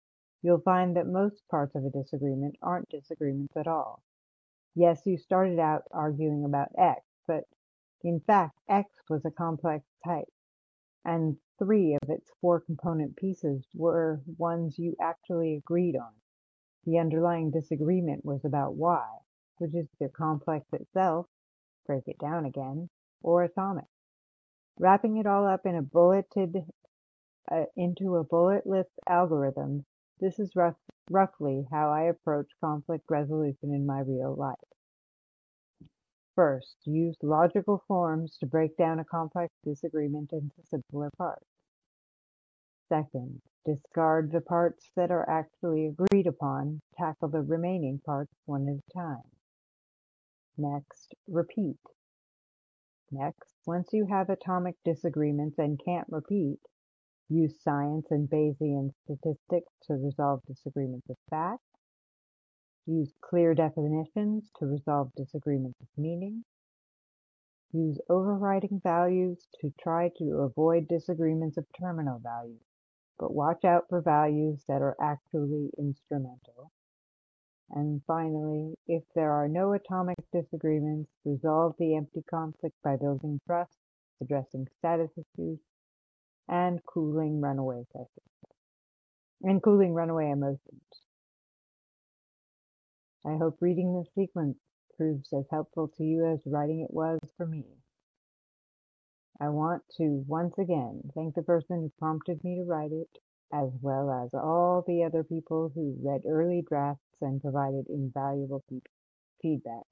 you'll 0.41 0.61
find 0.61 0.95
that 0.95 1.07
most 1.07 1.41
parts 1.49 1.75
of 1.75 1.83
a 1.83 1.89
disagreement 1.89 2.55
aren't 2.61 2.89
disagreements 2.89 3.57
at 3.57 3.67
all. 3.67 4.01
Yes, 4.75 5.01
you 5.05 5.17
started 5.17 5.59
out 5.59 5.83
arguing 5.91 6.45
about 6.45 6.69
X, 6.77 7.01
but 7.27 7.43
in 8.03 8.19
fact, 8.21 8.57
X 8.69 8.89
was 9.09 9.25
a 9.25 9.31
complex 9.31 9.85
type 10.05 10.29
and 11.03 11.37
three 11.57 11.97
of 12.01 12.09
its 12.09 12.29
four 12.41 12.59
component 12.59 13.15
pieces 13.15 13.65
were 13.73 14.21
ones 14.37 14.77
you 14.77 14.95
actually 15.01 15.55
agreed 15.55 15.95
on. 15.95 16.11
The 16.85 16.99
underlying 16.99 17.51
disagreement 17.51 18.23
was 18.23 18.45
about 18.45 18.75
Y, 18.75 19.07
which 19.61 19.75
is 19.75 19.87
the 19.99 20.09
complex 20.09 20.65
itself, 20.73 21.27
break 21.85 22.01
it 22.07 22.17
down 22.17 22.45
again, 22.45 22.89
or 23.21 23.43
atomic. 23.43 23.85
Wrapping 24.79 25.17
it 25.17 25.27
all 25.27 25.45
up 25.45 25.67
in 25.67 25.75
a 25.75 25.83
bulleted 25.83 26.55
uh, 27.51 27.65
into 27.77 28.15
a 28.15 28.23
bulletless 28.23 28.87
algorithm, 29.07 29.85
this 30.19 30.39
is 30.39 30.55
rough, 30.55 30.77
roughly 31.11 31.67
how 31.71 31.91
I 31.91 32.03
approach 32.03 32.47
conflict 32.59 33.05
resolution 33.07 33.71
in 33.71 33.85
my 33.85 33.99
real 33.99 34.35
life. 34.35 34.55
First, 36.35 36.77
use 36.85 37.17
logical 37.21 37.83
forms 37.87 38.37
to 38.39 38.47
break 38.47 38.75
down 38.77 38.99
a 38.99 39.05
complex 39.05 39.53
disagreement 39.63 40.31
into 40.31 40.55
simpler 40.63 41.11
parts. 41.19 41.45
Second, 42.89 43.41
discard 43.63 44.31
the 44.31 44.41
parts 44.41 44.89
that 44.95 45.11
are 45.11 45.29
actually 45.29 45.85
agreed 45.85 46.25
upon, 46.25 46.81
tackle 46.97 47.29
the 47.29 47.41
remaining 47.41 47.99
parts 48.03 48.33
one 48.45 48.67
at 48.67 48.75
a 48.75 48.97
time. 48.97 49.21
Next, 50.57 51.15
repeat. 51.27 51.79
Next, 53.11 53.55
once 53.65 53.93
you 53.93 54.05
have 54.05 54.29
atomic 54.29 54.75
disagreements 54.83 55.57
and 55.59 55.79
can't 55.83 56.07
repeat, 56.09 56.59
use 57.29 57.61
science 57.61 58.07
and 58.11 58.29
Bayesian 58.29 58.93
statistics 59.03 59.73
to 59.83 59.95
resolve 59.95 60.43
disagreements 60.45 61.09
of 61.09 61.17
fact. 61.29 61.63
Use 62.85 63.13
clear 63.21 63.53
definitions 63.53 64.49
to 64.57 64.65
resolve 64.65 65.13
disagreements 65.15 65.79
of 65.81 65.87
meaning. 65.97 66.43
Use 67.71 67.99
overriding 68.09 68.81
values 68.81 69.47
to 69.61 69.71
try 69.79 70.09
to 70.17 70.39
avoid 70.39 70.87
disagreements 70.87 71.57
of 71.57 71.65
terminal 71.79 72.19
values, 72.19 72.65
but 73.17 73.33
watch 73.33 73.63
out 73.63 73.87
for 73.89 74.01
values 74.01 74.63
that 74.67 74.81
are 74.81 74.97
actually 75.01 75.69
instrumental. 75.77 76.71
And 77.73 78.01
finally, 78.05 78.75
if 78.87 79.03
there 79.15 79.31
are 79.31 79.47
no 79.47 79.71
atomic 79.73 80.17
disagreements, 80.33 81.09
resolve 81.23 81.75
the 81.79 81.95
empty 81.95 82.21
conflict 82.29 82.75
by 82.83 82.97
building 82.97 83.39
trust, 83.47 83.77
addressing 84.21 84.67
status 84.79 85.11
issues, 85.17 85.59
and 86.49 86.83
cooling 86.85 87.39
runaway 87.39 87.85
sessions, 87.93 88.09
and 89.41 89.63
cooling 89.63 89.93
runaway 89.93 90.31
emotions. 90.31 90.83
I 93.25 93.37
hope 93.37 93.57
reading 93.61 93.93
this 93.93 94.13
sequence 94.15 94.57
proves 94.97 95.31
as 95.31 95.45
helpful 95.49 95.87
to 95.97 96.03
you 96.03 96.25
as 96.25 96.39
writing 96.45 96.81
it 96.81 96.93
was 96.93 97.19
for 97.37 97.45
me. 97.45 97.65
I 99.39 99.47
want 99.49 99.83
to 99.97 100.23
once 100.27 100.57
again 100.57 101.09
thank 101.15 101.35
the 101.35 101.41
person 101.41 101.79
who 101.81 101.91
prompted 101.97 102.43
me 102.43 102.57
to 102.57 102.63
write 102.63 102.91
it, 102.91 103.17
as 103.53 103.69
well 103.81 104.11
as 104.11 104.33
all 104.33 104.83
the 104.87 105.03
other 105.03 105.23
people 105.23 105.71
who 105.73 105.95
read 106.01 106.21
early 106.27 106.63
drafts 106.67 107.01
and 107.21 107.41
provided 107.41 107.85
invaluable 107.89 108.63
feedback 109.41 109.83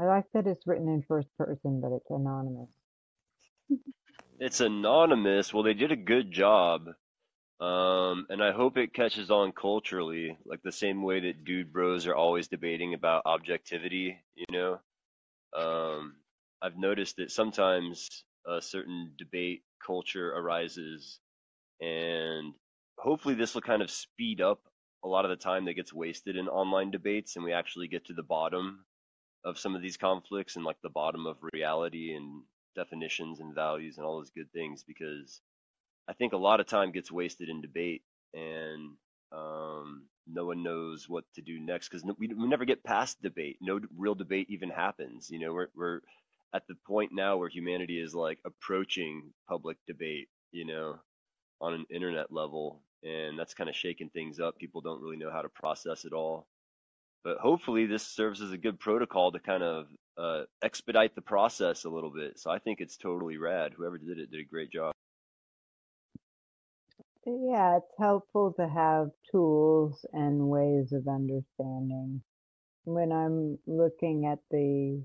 I 0.00 0.04
like 0.04 0.26
that 0.32 0.46
it's 0.46 0.66
written 0.66 0.88
in 0.88 1.02
first 1.02 1.28
person, 1.36 1.80
but 1.80 1.92
it's 1.92 2.10
anonymous. 2.10 2.70
It's 4.38 4.60
anonymous. 4.60 5.52
Well, 5.52 5.64
they 5.64 5.74
did 5.74 5.90
a 5.90 5.96
good 5.96 6.30
job. 6.30 6.86
Um, 7.60 8.26
and 8.30 8.40
I 8.40 8.52
hope 8.52 8.78
it 8.78 8.94
catches 8.94 9.32
on 9.32 9.50
culturally, 9.50 10.38
like 10.44 10.62
the 10.62 10.70
same 10.70 11.02
way 11.02 11.18
that 11.20 11.42
dude 11.44 11.72
bros 11.72 12.06
are 12.06 12.14
always 12.14 12.46
debating 12.46 12.94
about 12.94 13.26
objectivity, 13.26 14.16
you 14.36 14.44
know? 14.52 14.78
Um, 15.56 16.14
I've 16.62 16.76
noticed 16.78 17.16
that 17.16 17.30
sometimes 17.30 18.24
a 18.46 18.62
certain 18.62 19.12
debate 19.18 19.62
culture 19.84 20.32
arises, 20.32 21.20
and 21.80 22.54
hopefully 22.98 23.34
this 23.34 23.54
will 23.54 23.62
kind 23.62 23.82
of 23.82 23.90
speed 23.90 24.40
up 24.40 24.60
a 25.04 25.08
lot 25.08 25.24
of 25.24 25.30
the 25.30 25.36
time 25.36 25.66
that 25.66 25.74
gets 25.74 25.92
wasted 25.94 26.36
in 26.36 26.48
online 26.48 26.90
debates, 26.90 27.36
and 27.36 27.44
we 27.44 27.52
actually 27.52 27.88
get 27.88 28.06
to 28.06 28.14
the 28.14 28.22
bottom 28.22 28.84
of 29.44 29.58
some 29.58 29.76
of 29.76 29.82
these 29.82 29.96
conflicts 29.96 30.56
and 30.56 30.64
like 30.64 30.76
the 30.82 30.90
bottom 30.90 31.26
of 31.26 31.36
reality 31.52 32.14
and 32.14 32.42
definitions 32.76 33.40
and 33.40 33.54
values 33.54 33.96
and 33.98 34.06
all 34.06 34.18
those 34.18 34.30
good 34.30 34.52
things 34.52 34.84
because 34.86 35.40
I 36.08 36.12
think 36.14 36.32
a 36.32 36.38
lot 36.38 36.60
of 36.60 36.66
time 36.66 36.92
gets 36.92 37.10
wasted 37.10 37.48
in 37.48 37.60
debate 37.62 38.02
and 38.34 38.92
um, 39.32 40.04
no 40.26 40.46
one 40.46 40.62
knows 40.62 41.06
what 41.08 41.24
to 41.34 41.42
do 41.42 41.58
next 41.60 41.88
because 41.88 42.04
we, 42.18 42.28
we 42.28 42.48
never 42.48 42.64
get 42.64 42.84
past 42.84 43.20
debate. 43.22 43.58
No 43.60 43.80
real 43.96 44.14
debate 44.14 44.48
even 44.50 44.70
happens. 44.70 45.28
You 45.30 45.40
know, 45.40 45.52
we're 45.52 45.68
we're 45.76 46.00
at 46.54 46.62
the 46.68 46.74
point 46.86 47.10
now 47.12 47.36
where 47.36 47.48
humanity 47.48 48.00
is 48.00 48.14
like 48.14 48.38
approaching 48.44 49.30
public 49.48 49.76
debate. 49.86 50.28
You 50.50 50.64
know, 50.64 50.98
on 51.60 51.74
an 51.74 51.84
internet 51.90 52.32
level, 52.32 52.82
and 53.02 53.38
that's 53.38 53.54
kind 53.54 53.68
of 53.68 53.76
shaking 53.76 54.10
things 54.10 54.40
up. 54.40 54.56
People 54.58 54.80
don't 54.80 55.02
really 55.02 55.16
know 55.16 55.30
how 55.30 55.42
to 55.42 55.48
process 55.48 56.04
it 56.04 56.12
all. 56.12 56.46
But 57.24 57.38
hopefully, 57.38 57.86
this 57.86 58.06
serves 58.06 58.40
as 58.40 58.52
a 58.52 58.58
good 58.58 58.78
protocol 58.78 59.32
to 59.32 59.40
kind 59.40 59.62
of 59.62 59.86
uh, 60.16 60.42
expedite 60.62 61.14
the 61.14 61.20
process 61.20 61.84
a 61.84 61.90
little 61.90 62.12
bit. 62.12 62.38
So 62.38 62.50
I 62.50 62.58
think 62.58 62.80
it's 62.80 62.96
totally 62.96 63.38
rad. 63.38 63.72
Whoever 63.76 63.98
did 63.98 64.18
it 64.18 64.30
did 64.30 64.40
a 64.40 64.48
great 64.48 64.70
job. 64.70 64.92
Yeah, 67.26 67.76
it's 67.76 67.92
helpful 67.98 68.54
to 68.58 68.66
have 68.66 69.10
tools 69.30 70.06
and 70.12 70.48
ways 70.48 70.92
of 70.92 71.06
understanding. 71.08 72.22
When 72.84 73.12
I'm 73.12 73.58
looking 73.66 74.24
at 74.24 74.38
the 74.50 75.04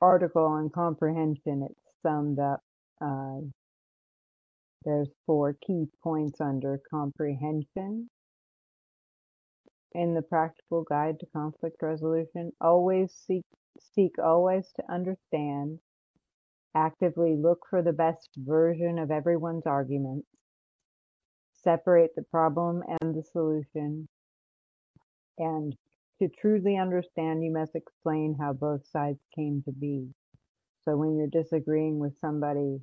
article 0.00 0.44
on 0.44 0.70
comprehension, 0.70 1.66
it's 1.68 1.92
summed 2.02 2.38
up. 2.38 2.62
Uh, 3.00 3.40
there's 4.84 5.08
four 5.26 5.56
key 5.66 5.86
points 6.02 6.40
under 6.40 6.80
comprehension. 6.90 8.08
In 9.92 10.14
the 10.14 10.22
practical 10.22 10.84
guide 10.84 11.18
to 11.20 11.26
conflict 11.34 11.82
resolution, 11.82 12.52
always 12.60 13.12
seek 13.12 13.44
seek 13.94 14.18
always 14.18 14.72
to 14.76 14.92
understand, 14.92 15.78
actively 16.74 17.36
look 17.36 17.60
for 17.68 17.82
the 17.82 17.92
best 17.92 18.28
version 18.36 18.98
of 18.98 19.10
everyone's 19.10 19.66
arguments, 19.66 20.28
separate 21.62 22.14
the 22.14 22.22
problem 22.22 22.82
and 23.00 23.14
the 23.14 23.22
solution, 23.22 24.06
and 25.38 25.76
to 26.20 26.28
truly 26.40 26.76
understand, 26.76 27.44
you 27.44 27.52
must 27.52 27.74
explain 27.74 28.36
how 28.40 28.52
both 28.52 28.86
sides 28.86 29.20
came 29.34 29.62
to 29.64 29.72
be. 29.72 30.08
So 30.84 30.96
when 30.96 31.16
you're 31.16 31.42
disagreeing 31.42 31.98
with 31.98 32.18
somebody, 32.20 32.80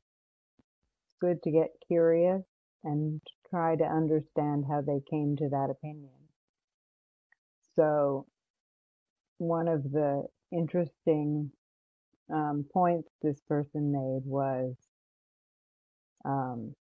it's 0.99 1.15
good 1.21 1.41
to 1.43 1.51
get 1.51 1.69
curious 1.87 2.43
and 2.83 3.21
try 3.49 3.75
to 3.75 3.83
understand 3.83 4.65
how 4.69 4.81
they 4.81 5.01
came 5.09 5.35
to 5.37 5.49
that 5.49 5.69
opinion. 5.71 6.11
So 7.75 8.25
one 9.37 9.67
of 9.67 9.83
the 9.83 10.25
interesting 10.51 11.51
um, 12.33 12.65
points 12.73 13.09
this 13.21 13.39
person 13.47 13.91
made 13.91 14.25
was 14.25 14.75
um, 16.25 16.73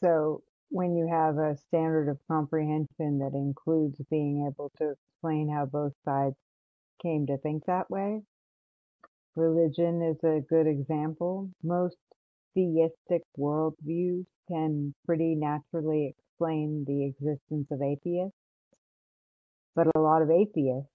So 0.00 0.42
when 0.70 0.96
you 0.96 1.08
have 1.08 1.36
a 1.36 1.56
standard 1.56 2.08
of 2.08 2.18
comprehension 2.28 3.18
that 3.18 3.34
includes 3.34 4.00
being 4.10 4.46
able 4.46 4.70
to 4.78 4.92
explain 4.92 5.48
how 5.48 5.66
both 5.66 5.92
sides 6.04 6.36
came 7.02 7.26
to 7.26 7.36
think 7.38 7.64
that 7.66 7.90
way, 7.90 8.22
religion 9.36 10.02
is 10.02 10.22
a 10.24 10.40
good 10.48 10.66
example. 10.66 11.50
Most 11.62 11.96
theistic 12.54 13.22
worldviews 13.38 14.26
can 14.48 14.94
pretty 15.06 15.34
naturally 15.34 16.14
explain 16.16 16.84
the 16.86 17.04
existence 17.06 17.68
of 17.70 17.82
atheists, 17.82 18.36
but 19.74 19.88
a 19.94 20.00
lot 20.00 20.22
of 20.22 20.30
atheists 20.30 20.90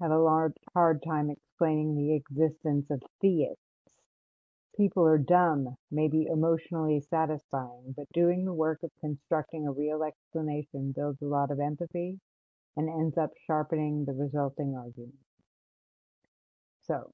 have 0.00 0.10
a 0.10 0.18
large, 0.18 0.54
hard 0.74 1.02
time 1.02 1.30
explaining 1.30 1.96
the 1.96 2.14
existence 2.14 2.86
of 2.90 3.02
theists. 3.20 3.65
People 4.76 5.06
are 5.06 5.18
dumb 5.18 5.76
may 5.90 6.08
be 6.08 6.26
emotionally 6.26 7.00
satisfying, 7.00 7.94
but 7.96 8.06
doing 8.12 8.44
the 8.44 8.52
work 8.52 8.82
of 8.82 8.90
constructing 9.00 9.66
a 9.66 9.72
real 9.72 10.02
explanation 10.04 10.92
builds 10.92 11.22
a 11.22 11.26
lot 11.26 11.50
of 11.50 11.60
empathy 11.60 12.20
and 12.76 12.88
ends 12.88 13.16
up 13.16 13.30
sharpening 13.46 14.04
the 14.04 14.12
resulting 14.12 14.76
argument. 14.76 15.18
So, 16.82 17.12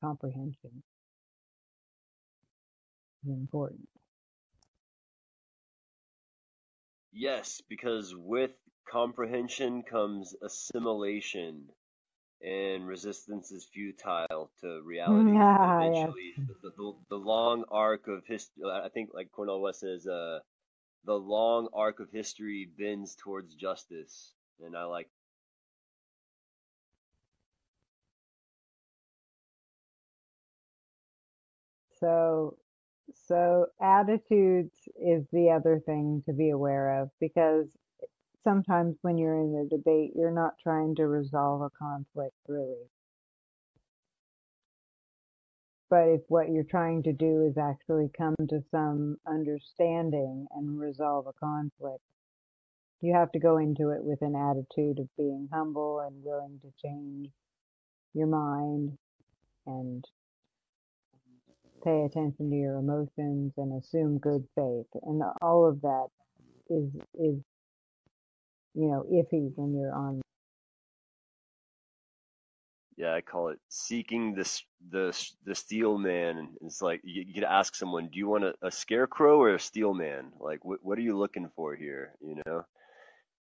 comprehension 0.00 0.82
is 3.24 3.30
important. 3.30 3.88
Yes, 7.12 7.60
because 7.68 8.14
with 8.14 8.52
comprehension 8.88 9.82
comes 9.82 10.34
assimilation 10.42 11.70
and 12.42 12.86
resistance 12.86 13.50
is 13.50 13.64
futile 13.72 14.50
to 14.60 14.82
reality. 14.84 15.32
Ah, 15.36 15.84
yes. 15.84 16.08
Eventually, 16.08 16.34
the, 16.62 16.70
the, 16.76 16.92
the 17.10 17.16
long 17.16 17.64
arc 17.70 18.08
of 18.08 18.24
history, 18.26 18.64
I 18.70 18.88
think, 18.88 19.10
like 19.14 19.30
Cornel 19.32 19.60
West 19.60 19.80
says, 19.80 20.06
uh, 20.06 20.40
the 21.04 21.14
long 21.14 21.68
arc 21.74 22.00
of 22.00 22.10
history 22.10 22.68
bends 22.78 23.16
towards 23.16 23.54
justice. 23.54 24.32
And 24.60 24.76
I 24.76 24.84
like, 24.84 25.08
So, 32.00 32.58
so 33.14 33.66
attitudes 33.80 34.88
is 35.00 35.26
the 35.32 35.50
other 35.50 35.80
thing 35.80 36.22
to 36.26 36.32
be 36.32 36.50
aware 36.50 37.02
of 37.02 37.10
because 37.20 37.66
sometimes 38.46 38.96
when 39.02 39.18
you're 39.18 39.40
in 39.40 39.66
a 39.66 39.76
debate, 39.76 40.12
you're 40.14 40.30
not 40.30 40.54
trying 40.62 40.94
to 40.94 41.06
resolve 41.06 41.62
a 41.62 41.70
conflict 41.76 42.36
really. 42.46 42.88
But 45.90 46.08
if 46.08 46.20
what 46.28 46.50
you're 46.50 46.64
trying 46.64 47.02
to 47.04 47.12
do 47.12 47.44
is 47.46 47.58
actually 47.58 48.08
come 48.16 48.36
to 48.48 48.62
some 48.70 49.16
understanding 49.26 50.46
and 50.54 50.78
resolve 50.78 51.26
a 51.26 51.32
conflict, 51.32 52.02
you 53.00 53.14
have 53.14 53.32
to 53.32 53.40
go 53.40 53.58
into 53.58 53.90
it 53.90 54.02
with 54.02 54.22
an 54.22 54.36
attitude 54.36 55.00
of 55.00 55.08
being 55.16 55.48
humble 55.52 56.00
and 56.00 56.24
willing 56.24 56.60
to 56.62 56.72
change 56.84 57.30
your 58.14 58.26
mind 58.28 58.96
and 59.66 60.04
pay 61.82 62.02
attention 62.02 62.50
to 62.50 62.56
your 62.56 62.78
emotions 62.78 63.52
and 63.56 63.80
assume 63.80 64.18
good 64.18 64.44
faith. 64.54 64.86
And 65.02 65.22
all 65.42 65.68
of 65.68 65.80
that 65.82 66.08
is 66.70 66.90
is 67.14 67.40
you 68.76 68.88
know 68.88 69.04
iffy 69.12 69.50
when 69.56 69.74
you're 69.74 69.94
on. 69.94 70.22
yeah, 72.96 73.12
I 73.14 73.20
call 73.20 73.48
it 73.48 73.58
seeking 73.68 74.34
this 74.34 74.62
the 74.90 75.16
the 75.44 75.54
steel 75.54 75.98
man. 75.98 76.56
It's 76.62 76.80
like 76.80 77.02
you, 77.04 77.24
you 77.26 77.34
could 77.34 77.44
ask 77.44 77.74
someone, 77.74 78.08
do 78.08 78.18
you 78.18 78.28
want 78.28 78.44
a, 78.44 78.54
a 78.62 78.70
scarecrow 78.70 79.38
or 79.40 79.54
a 79.54 79.60
steel 79.60 79.92
man? 79.92 80.32
Like, 80.40 80.64
what 80.64 80.80
what 80.82 80.98
are 80.98 81.02
you 81.02 81.16
looking 81.16 81.50
for 81.54 81.74
here? 81.74 82.12
You 82.20 82.42
know. 82.46 82.64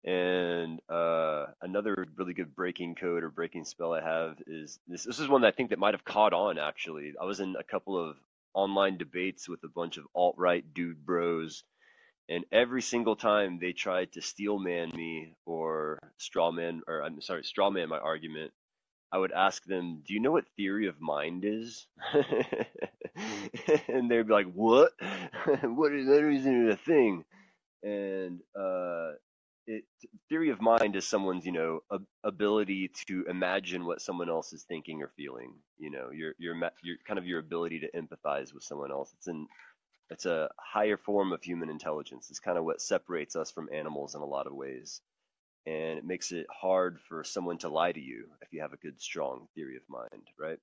And 0.04 0.80
uh, 0.88 1.46
another 1.60 2.06
really 2.16 2.32
good 2.32 2.54
breaking 2.54 2.94
code 2.94 3.24
or 3.24 3.30
breaking 3.30 3.64
spell 3.64 3.92
I 3.94 4.02
have 4.02 4.36
is 4.46 4.78
this. 4.86 5.04
This 5.04 5.18
is 5.18 5.28
one 5.28 5.40
that 5.42 5.48
I 5.48 5.56
think 5.56 5.70
that 5.70 5.78
might 5.78 5.94
have 5.94 6.04
caught 6.04 6.32
on 6.34 6.58
actually. 6.58 7.14
I 7.20 7.24
was 7.24 7.40
in 7.40 7.56
a 7.58 7.64
couple 7.64 7.98
of 7.98 8.16
online 8.54 8.98
debates 8.98 9.48
with 9.48 9.62
a 9.64 9.68
bunch 9.68 9.96
of 9.96 10.04
alt 10.14 10.34
right 10.38 10.64
dude 10.74 11.04
bros, 11.04 11.64
and 12.28 12.44
every 12.52 12.82
single 12.82 13.16
time 13.16 13.58
they 13.60 13.72
tried 13.72 14.12
to 14.12 14.22
steel 14.22 14.58
man 14.58 14.90
me 14.94 15.34
or 15.46 16.00
straw 16.18 16.50
man, 16.52 16.82
or 16.88 17.02
I'm 17.02 17.20
sorry, 17.22 17.44
straw 17.44 17.70
man 17.70 17.88
my 17.88 17.98
argument, 17.98 18.52
I 19.12 19.18
would 19.18 19.32
ask 19.32 19.64
them, 19.64 20.02
"Do 20.06 20.14
you 20.14 20.20
know 20.20 20.32
what 20.32 20.46
theory 20.56 20.88
of 20.88 21.00
mind 21.00 21.44
is?" 21.46 21.86
and 23.88 24.10
they'd 24.10 24.26
be 24.28 24.32
like, 24.32 24.52
"What? 24.52 24.92
what 25.62 25.92
is 25.94 26.06
that? 26.06 26.24
Isn't 26.28 26.68
it 26.68 26.72
a 26.72 26.76
thing?" 26.76 27.24
And 27.84 28.40
uh, 28.58 29.12
it 29.68 29.84
theory 30.30 30.50
of 30.50 30.62
mind 30.62 30.96
is 30.96 31.08
someone's 31.08 31.46
you 31.46 31.52
know 31.52 31.80
ab- 31.92 32.06
ability 32.24 32.90
to 33.08 33.26
imagine 33.30 33.86
what 33.86 34.02
someone 34.02 34.30
else 34.30 34.52
is 34.52 34.64
thinking 34.64 35.02
or 35.02 35.10
feeling 35.16 35.54
you 35.78 35.90
know 35.90 36.10
your 36.12 36.34
your 36.38 36.56
your 36.84 36.98
kind 37.08 37.18
of 37.18 37.26
your 37.26 37.40
ability 37.40 37.80
to 37.80 37.92
empathize 37.92 38.54
with 38.54 38.64
someone 38.64 38.92
else 38.92 39.12
it's 39.16 39.28
an 39.28 39.48
it's 40.10 40.26
a 40.26 40.50
higher 40.58 40.96
form 40.96 41.32
of 41.32 41.42
human 41.42 41.70
intelligence 41.70 42.28
it's 42.30 42.40
kind 42.40 42.58
of 42.58 42.64
what 42.64 42.80
separates 42.80 43.36
us 43.36 43.50
from 43.50 43.68
animals 43.72 44.14
in 44.14 44.20
a 44.20 44.26
lot 44.26 44.46
of 44.46 44.54
ways 44.54 45.00
and 45.66 45.98
it 45.98 46.04
makes 46.04 46.32
it 46.32 46.46
hard 46.50 46.98
for 47.08 47.24
someone 47.24 47.58
to 47.58 47.68
lie 47.68 47.92
to 47.92 48.00
you 48.00 48.26
if 48.42 48.52
you 48.52 48.60
have 48.60 48.72
a 48.72 48.78
good 48.78 49.00
strong 49.00 49.48
theory 49.54 49.76
of 49.76 49.82
mind 49.88 50.28
right 50.38 50.58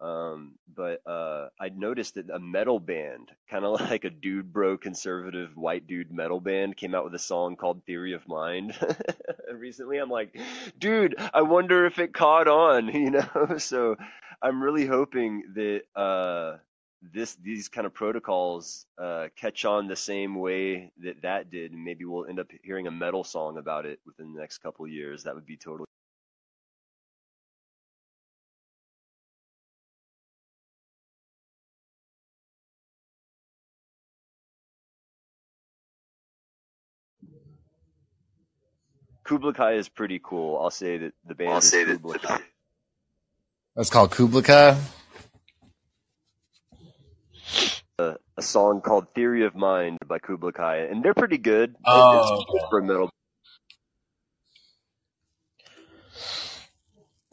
um, 0.00 0.52
but 0.74 1.00
uh, 1.06 1.48
I 1.58 1.70
noticed 1.70 2.16
that 2.16 2.28
a 2.28 2.38
metal 2.38 2.78
band, 2.80 3.30
kind 3.48 3.64
of 3.64 3.80
like 3.90 4.04
a 4.04 4.10
dude 4.10 4.52
bro 4.52 4.76
conservative 4.76 5.56
white 5.56 5.86
dude 5.86 6.12
metal 6.12 6.40
band, 6.40 6.76
came 6.76 6.94
out 6.94 7.04
with 7.04 7.14
a 7.14 7.18
song 7.18 7.56
called 7.56 7.84
Theory 7.86 8.12
of 8.12 8.26
Mind 8.28 8.76
recently. 9.54 9.98
I'm 9.98 10.10
like, 10.10 10.36
dude, 10.78 11.14
I 11.32 11.42
wonder 11.42 11.86
if 11.86 11.98
it 11.98 12.12
caught 12.12 12.48
on, 12.48 12.88
you 12.94 13.10
know? 13.10 13.56
So 13.58 13.96
I'm 14.42 14.62
really 14.62 14.86
hoping 14.86 15.44
that 15.54 15.82
uh, 15.98 16.58
this 17.12 17.34
these 17.36 17.68
kind 17.68 17.86
of 17.86 17.94
protocols 17.94 18.86
uh, 18.98 19.28
catch 19.36 19.64
on 19.64 19.88
the 19.88 19.96
same 19.96 20.34
way 20.36 20.92
that 21.02 21.22
that 21.22 21.50
did, 21.50 21.72
and 21.72 21.84
maybe 21.84 22.04
we'll 22.04 22.26
end 22.26 22.40
up 22.40 22.48
hearing 22.62 22.86
a 22.86 22.90
metal 22.90 23.24
song 23.24 23.58
about 23.58 23.86
it 23.86 24.00
within 24.06 24.32
the 24.32 24.40
next 24.40 24.58
couple 24.58 24.86
years. 24.86 25.24
That 25.24 25.34
would 25.34 25.46
be 25.46 25.56
totally. 25.56 25.86
Kublai 39.24 39.52
Khan 39.52 39.74
is 39.74 39.88
pretty 39.88 40.20
cool. 40.22 40.58
I'll 40.58 40.70
say 40.70 40.98
that 40.98 41.12
the 41.26 41.34
band 41.34 41.50
I'll 41.50 41.58
is 41.58 41.70
Kublai 41.70 42.18
Khan. 42.18 42.42
That's 43.76 43.90
called 43.90 44.10
Kublai 44.12 44.42
Khan. 44.42 44.76
A, 48.00 48.16
a 48.36 48.42
song 48.42 48.80
called 48.80 49.06
"Theory 49.14 49.44
of 49.46 49.54
Mind" 49.54 49.98
by 50.08 50.18
Kublai 50.18 50.50
Khan, 50.50 50.78
and 50.90 51.04
they're 51.04 51.14
pretty 51.14 51.38
good. 51.38 51.76
Oh, 51.86 52.18
It's- 52.24 52.44
it's 52.54 52.64
for 52.68 52.82
metal. 52.82 53.10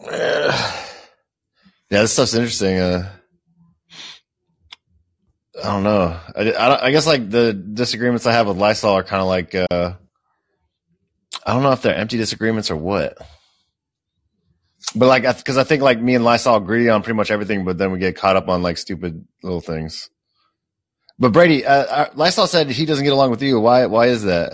Yeah, 0.04 2.02
this 2.02 2.14
stuff's 2.14 2.34
interesting. 2.34 2.78
Uh, 2.80 3.12
I 5.62 5.68
don't 5.68 5.84
know. 5.84 6.20
I, 6.36 6.52
I, 6.52 6.86
I 6.88 6.92
guess 6.92 7.06
like 7.06 7.30
the 7.30 7.54
disagreements 7.54 8.26
I 8.26 8.32
have 8.32 8.48
with 8.48 8.58
Lysol 8.58 8.94
are 8.94 9.04
kind 9.04 9.22
of 9.22 9.28
like 9.28 9.54
uh, 9.54 9.94
I 11.46 11.54
don't 11.54 11.64
know 11.64 11.72
if 11.74 11.82
they're 11.82 11.96
empty 11.96 12.18
disagreements 12.18 12.72
or 12.72 12.78
what. 12.78 13.18
But 14.96 15.08
like, 15.08 15.24
because 15.38 15.58
I 15.58 15.64
think 15.64 15.82
like 15.84 16.00
me 16.02 16.16
and 16.16 16.24
Lysol 16.24 16.56
agree 16.56 16.88
on 16.90 17.04
pretty 17.04 17.18
much 17.18 17.30
everything, 17.32 17.66
but 17.66 17.78
then 17.78 17.92
we 17.92 18.00
get 18.00 18.16
caught 18.16 18.36
up 18.38 18.48
on 18.48 18.62
like 18.62 18.78
stupid 18.78 19.26
little 19.44 19.62
things. 19.62 20.10
But 21.22 21.34
Brady, 21.34 21.64
uh, 21.64 21.72
uh, 21.72 22.10
Lysol 22.16 22.48
said 22.48 22.68
he 22.72 22.88
doesn't 22.88 23.04
get 23.04 23.14
along 23.14 23.30
with 23.30 23.44
you. 23.44 23.60
Why? 23.60 23.86
Why 23.86 24.08
is 24.08 24.24
that? 24.24 24.54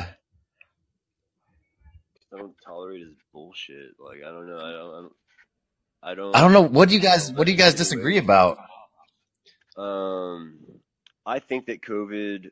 I 2.34 2.38
don't 2.38 2.56
tolerate 2.66 3.00
his 3.00 3.16
bullshit. 3.32 3.92
Like 3.98 4.18
I 4.18 4.30
don't 4.32 4.50
know. 4.50 4.60
I 4.60 4.72
don't. 4.74 4.94
I 4.94 5.00
don't. 5.00 5.14
I 6.04 6.16
don't, 6.16 6.36
I 6.36 6.42
don't 6.42 6.52
know. 6.52 6.64
What 6.64 6.90
do 6.90 6.96
you 6.96 7.00
guys? 7.00 7.32
What 7.32 7.46
do 7.46 7.54
you 7.54 7.58
guys 7.58 7.74
disagree 7.76 8.18
about? 8.18 8.58
Um, 9.78 10.60
I 11.26 11.40
think 11.40 11.68
that 11.68 11.82
COVID. 11.82 12.48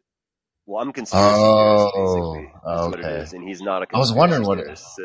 Well, 0.66 0.82
I'm 0.82 0.94
conspiracy 0.94 1.36
Oh, 1.38 1.92
theorist, 1.94 2.16
basically. 2.16 2.44
Is 2.46 2.90
what 2.90 3.00
it 3.02 3.06
okay. 3.06 3.24
is, 3.24 3.34
and 3.34 3.46
he's 3.46 3.62
not 3.62 3.84
a 3.84 3.88
I 3.94 3.98
was 4.00 4.14
wondering 4.14 4.44
what 4.44 4.60
it 4.60 4.70
is. 4.70 4.80
So 4.80 5.04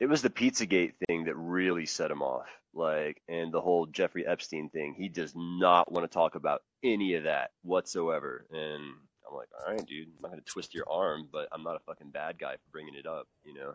it 0.00 0.06
was 0.06 0.22
the 0.22 0.28
Pizzagate 0.28 0.94
thing 1.06 1.26
that 1.26 1.36
really 1.36 1.86
set 1.86 2.10
him 2.10 2.20
off. 2.20 2.48
Like, 2.72 3.20
and 3.28 3.52
the 3.52 3.60
whole 3.60 3.86
Jeffrey 3.86 4.26
Epstein 4.26 4.70
thing. 4.70 4.94
He 4.96 5.08
does 5.08 5.32
not 5.36 5.90
want 5.90 6.10
to 6.10 6.12
talk 6.12 6.34
about 6.34 6.62
any 6.84 7.14
of 7.14 7.24
that 7.24 7.50
whatsoever. 7.62 8.46
And 8.50 8.94
I'm 9.28 9.36
like, 9.36 9.48
all 9.58 9.72
right, 9.72 9.86
dude, 9.86 10.08
I'm 10.08 10.22
not 10.22 10.30
gonna 10.30 10.42
twist 10.42 10.74
your 10.74 10.88
arm, 10.88 11.28
but 11.32 11.48
I'm 11.52 11.62
not 11.62 11.76
a 11.76 11.80
fucking 11.80 12.10
bad 12.10 12.38
guy 12.38 12.52
for 12.52 12.70
bringing 12.72 12.94
it 12.94 13.06
up. 13.06 13.26
You 13.44 13.54
know. 13.54 13.74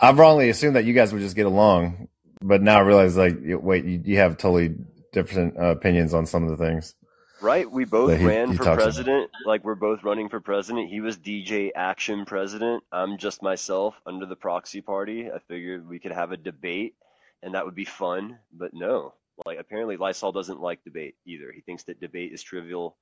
I've 0.00 0.18
wrongly 0.18 0.48
assumed 0.50 0.76
that 0.76 0.84
you 0.84 0.94
guys 0.94 1.12
would 1.12 1.22
just 1.22 1.36
get 1.36 1.46
along, 1.46 2.08
but 2.40 2.62
now 2.62 2.78
I 2.78 2.82
realize 2.82 3.16
like, 3.16 3.36
wait, 3.40 3.84
you, 3.84 4.00
you 4.04 4.18
have 4.18 4.36
totally 4.36 4.76
different 5.12 5.58
uh, 5.58 5.70
opinions 5.70 6.14
on 6.14 6.26
some 6.26 6.44
of 6.44 6.56
the 6.56 6.64
things. 6.64 6.94
Right, 7.40 7.70
we 7.70 7.84
both 7.84 8.18
he- 8.18 8.26
ran 8.26 8.50
he 8.50 8.56
for 8.56 8.64
president. 8.64 9.30
Like 9.46 9.64
we're 9.64 9.74
both 9.74 10.02
running 10.02 10.28
for 10.28 10.40
president. 10.40 10.90
He 10.90 11.00
was 11.00 11.16
DJ 11.16 11.70
Action 11.74 12.24
president. 12.24 12.82
I'm 12.92 13.18
just 13.18 13.42
myself 13.42 13.94
under 14.06 14.26
the 14.26 14.36
proxy 14.36 14.80
party. 14.80 15.30
I 15.30 15.38
figured 15.48 15.88
we 15.88 15.98
could 15.98 16.12
have 16.12 16.32
a 16.32 16.36
debate 16.36 16.94
and 17.42 17.54
that 17.54 17.64
would 17.64 17.74
be 17.74 17.84
fun, 17.84 18.38
but 18.52 18.74
no. 18.74 19.14
Like 19.46 19.58
apparently 19.58 19.96
Lysol 19.96 20.32
doesn't 20.32 20.60
like 20.60 20.82
debate 20.84 21.14
either. 21.26 21.52
He 21.52 21.60
thinks 21.60 21.84
that 21.84 22.00
debate 22.00 22.32
is 22.32 22.42
trivial. 22.42 22.96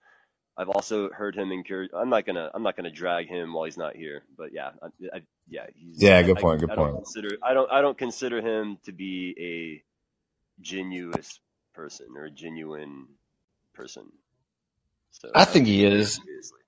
I've 0.59 0.69
also 0.69 1.11
heard 1.11 1.35
him 1.35 1.53
encourage. 1.53 1.91
I'm 1.95 2.11
not 2.11 2.27
gonna. 2.27 2.51
I'm 2.55 2.63
not 2.63 2.77
gonna 2.77 2.91
drag 2.91 3.29
him 3.29 3.53
while 3.53 3.65
he's 3.65 3.77
not 3.79 3.97
here. 3.97 4.23
But 4.37 4.53
yeah, 4.53 4.71
I, 4.83 5.17
I, 5.17 5.23
yeah, 5.49 5.67
he's. 5.75 6.03
Yeah, 6.03 6.23
good 6.23 6.39
point, 6.39 6.61
good 6.61 6.71
I 6.71 6.75
don't 6.75 6.93
point. 6.93 7.05
consider. 7.05 7.37
I 7.43 7.55
don't. 7.55 7.71
I 7.71 7.81
don't 7.81 7.97
consider 7.97 8.41
him 8.41 8.79
to 8.85 8.93
be 8.93 9.35
a 10.59 10.63
genuine 10.63 11.23
person 11.75 12.09
or 12.17 12.25
a 12.27 12.31
genuine 12.31 13.07
person. 13.75 14.05
So 15.13 15.31
I 15.35 15.45
think 15.45 15.67
he 15.67 15.85
is. 15.85 16.15
Seriously. 16.15 16.59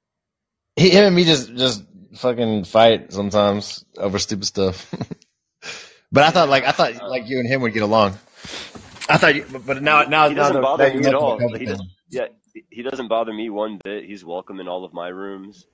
He, 0.77 0.91
him 0.91 1.05
and 1.05 1.17
me 1.17 1.25
just 1.25 1.55
just 1.55 1.85
fucking 2.17 2.65
fight 2.65 3.13
sometimes 3.13 3.85
over 3.97 4.19
stupid 4.19 4.45
stuff. 4.47 4.93
but 6.13 6.25
I 6.25 6.31
thought 6.31 6.49
like 6.49 6.65
I 6.65 6.73
thought 6.73 6.95
like 7.09 7.29
you 7.29 7.39
and 7.39 7.49
him 7.49 7.61
would 7.63 7.73
get 7.75 7.83
along. 7.83 8.13
I 9.11 9.17
thought, 9.17 9.35
you, 9.35 9.47
but, 9.51 9.65
but 9.67 9.83
now 9.83 10.03
now 10.03 10.29
He 10.29 10.35
doesn't 10.35 10.55
that- 10.57 10.63
bother 10.63 10.93
me 10.93 11.07
at 11.07 11.15
all. 11.15 11.39
He 11.57 11.65
doesn't- 11.67 11.89
Yeah, 12.11 12.27
he 12.71 12.83
doesn't 12.83 13.09
bother 13.09 13.33
me 13.33 13.51
one 13.51 13.81
bit. 13.83 14.05
He's 14.05 14.25
welcome 14.25 14.61
in 14.61 14.69
all 14.69 14.85
of 14.85 14.93
my 14.93 15.09
rooms 15.09 15.67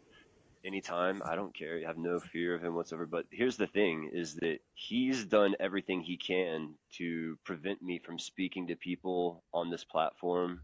anytime. 0.64 1.22
I 1.24 1.34
don't 1.34 1.54
care. 1.56 1.80
I 1.82 1.86
have 1.86 1.98
no 1.98 2.20
fear 2.20 2.54
of 2.54 2.62
him 2.62 2.74
whatsoever. 2.74 3.06
But 3.06 3.26
here's 3.30 3.56
the 3.56 3.66
thing 3.66 4.10
is 4.12 4.34
that 4.36 4.58
he's 4.74 5.24
done 5.24 5.54
everything 5.60 6.00
he 6.02 6.16
can 6.16 6.74
to 6.98 7.36
prevent 7.44 7.82
me 7.82 7.98
from 7.98 8.18
speaking 8.18 8.68
to 8.68 8.76
people 8.76 9.42
on 9.52 9.70
this 9.70 9.84
platform 9.84 10.60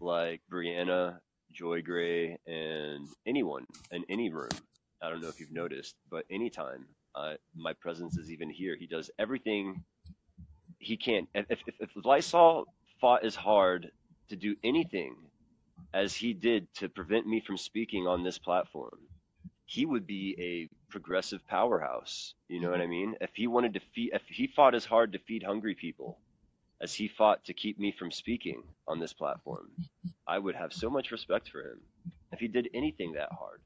like 0.00 0.40
Brianna, 0.50 1.18
Joy 1.52 1.82
Gray, 1.82 2.38
and 2.46 3.08
anyone 3.26 3.66
in 3.90 4.04
any 4.08 4.30
room. 4.30 4.50
I 5.02 5.10
don't 5.10 5.20
know 5.20 5.28
if 5.28 5.40
you've 5.40 5.52
noticed, 5.52 5.96
but 6.10 6.24
anytime 6.30 6.86
uh, 7.14 7.34
my 7.56 7.72
presence 7.72 8.16
is 8.16 8.30
even 8.30 8.50
here, 8.50 8.76
he 8.76 8.86
does 8.86 9.10
everything 9.18 9.82
he 10.78 10.96
can. 10.96 11.26
If, 11.34 11.60
if, 11.66 11.74
if 11.80 11.90
Lysol 12.04 12.66
fought 13.00 13.24
as 13.24 13.34
hard 13.34 13.90
to 14.28 14.36
do 14.36 14.56
anything 14.64 15.16
as 15.94 16.14
he 16.14 16.32
did 16.32 16.72
to 16.74 16.88
prevent 16.88 17.26
me 17.26 17.40
from 17.40 17.56
speaking 17.56 18.06
on 18.06 18.22
this 18.22 18.38
platform, 18.38 18.98
he 19.66 19.86
would 19.86 20.06
be 20.06 20.34
a 20.38 20.90
progressive 20.90 21.46
powerhouse. 21.46 22.34
You 22.48 22.60
know 22.60 22.70
what 22.70 22.80
I 22.80 22.86
mean? 22.86 23.16
If 23.20 23.30
he 23.34 23.46
wanted 23.46 23.74
to 23.74 23.80
feed, 23.94 24.10
if 24.14 24.22
he 24.28 24.46
fought 24.46 24.74
as 24.74 24.84
hard 24.84 25.12
to 25.12 25.18
feed 25.20 25.42
hungry 25.42 25.74
people 25.74 26.18
as 26.80 26.94
he 26.94 27.08
fought 27.08 27.44
to 27.44 27.52
keep 27.54 27.78
me 27.78 27.92
from 27.92 28.10
speaking 28.10 28.62
on 28.86 29.00
this 29.00 29.12
platform, 29.12 29.70
I 30.26 30.38
would 30.38 30.54
have 30.54 30.72
so 30.72 30.88
much 30.90 31.10
respect 31.10 31.50
for 31.50 31.60
him 31.60 31.80
if 32.32 32.38
he 32.40 32.48
did 32.48 32.68
anything 32.74 33.12
that 33.12 33.30
hard. 33.32 33.60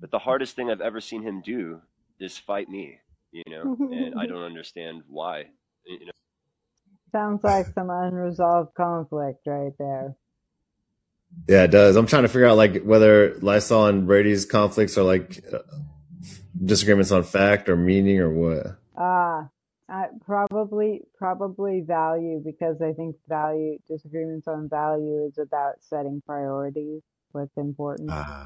But 0.00 0.10
the 0.10 0.18
hardest 0.18 0.56
thing 0.56 0.70
I've 0.70 0.80
ever 0.80 1.00
seen 1.00 1.22
him 1.22 1.42
do 1.42 1.80
is 2.20 2.38
fight 2.38 2.68
me, 2.68 2.98
you 3.32 3.42
know, 3.48 3.76
and 3.92 4.14
I 4.18 4.26
don't 4.26 4.44
understand 4.44 5.02
why. 5.08 5.46
You 5.86 6.06
know, 6.06 6.12
Sounds 7.12 7.42
like 7.42 7.66
some 7.74 7.90
unresolved 7.90 8.74
conflict 8.74 9.46
right 9.46 9.72
there. 9.78 10.14
Yeah, 11.48 11.64
it 11.64 11.70
does. 11.70 11.96
I'm 11.96 12.06
trying 12.06 12.22
to 12.22 12.28
figure 12.28 12.46
out 12.46 12.56
like 12.56 12.82
whether 12.84 13.34
Lysol 13.40 13.86
and 13.86 14.06
Brady's 14.06 14.44
conflicts 14.46 14.96
are 14.98 15.04
like 15.04 15.42
uh, 15.52 15.58
disagreements 16.64 17.10
on 17.10 17.22
fact 17.22 17.68
or 17.68 17.76
meaning 17.76 18.18
or 18.20 18.30
what. 18.30 18.78
Ah, 18.96 19.48
I 19.88 20.06
probably 20.24 21.02
probably 21.16 21.80
value 21.80 22.42
because 22.44 22.82
I 22.82 22.92
think 22.92 23.16
value 23.26 23.78
disagreements 23.88 24.46
on 24.46 24.68
value 24.68 25.24
is 25.26 25.38
about 25.38 25.76
setting 25.80 26.22
priorities. 26.26 27.02
What's 27.32 27.56
important? 27.56 28.10
Uh, 28.10 28.44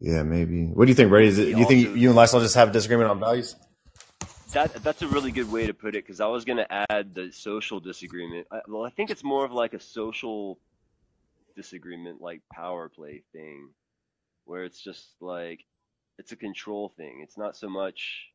yeah, 0.00 0.24
maybe. 0.24 0.66
What 0.66 0.86
do 0.86 0.90
you 0.90 0.96
think, 0.96 1.10
Brady? 1.10 1.28
Is 1.28 1.38
it, 1.38 1.46
He 1.48 1.54
do 1.54 1.60
you 1.60 1.66
think 1.66 1.86
also- 1.86 1.98
you 1.98 2.08
and 2.08 2.16
Lysol 2.16 2.40
just 2.40 2.56
have 2.56 2.70
a 2.70 2.72
disagreement 2.72 3.10
on 3.10 3.20
values? 3.20 3.54
That 4.52 4.74
that's 4.82 5.00
a 5.02 5.08
really 5.08 5.30
good 5.30 5.50
way 5.50 5.66
to 5.66 5.72
put 5.72 5.94
it 5.94 6.04
because 6.04 6.20
I 6.20 6.26
was 6.26 6.44
gonna 6.44 6.66
add 6.68 7.14
the 7.14 7.30
social 7.32 7.80
disagreement. 7.80 8.48
I, 8.50 8.60
well, 8.68 8.84
I 8.84 8.90
think 8.90 9.10
it's 9.10 9.24
more 9.24 9.44
of 9.44 9.52
like 9.52 9.72
a 9.72 9.80
social 9.80 10.58
disagreement, 11.56 12.20
like 12.20 12.42
power 12.52 12.88
play 12.88 13.22
thing, 13.32 13.70
where 14.44 14.64
it's 14.64 14.82
just 14.82 15.14
like 15.20 15.64
it's 16.18 16.32
a 16.32 16.36
control 16.36 16.92
thing. 16.96 17.20
It's 17.22 17.38
not 17.38 17.56
so 17.56 17.68
much 17.68 18.31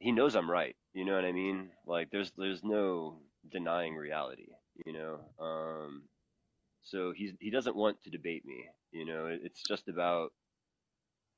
he 0.00 0.12
knows 0.12 0.36
I'm 0.36 0.50
right. 0.50 0.76
You 0.94 1.04
know 1.04 1.14
what 1.14 1.24
I 1.24 1.32
mean? 1.32 1.70
Like 1.86 2.10
there's 2.12 2.32
there's 2.38 2.64
no 2.64 3.18
denying 3.52 3.96
reality. 3.96 4.48
You 4.86 4.92
know, 4.94 5.20
um, 5.40 6.04
so 6.82 7.12
he's 7.16 7.32
he 7.40 7.50
doesn't 7.50 7.76
want 7.76 8.02
to 8.04 8.10
debate 8.10 8.44
me. 8.46 8.66
You 8.92 9.06
know, 9.06 9.26
it, 9.26 9.40
it's 9.44 9.62
just 9.68 9.88
about 9.88 10.32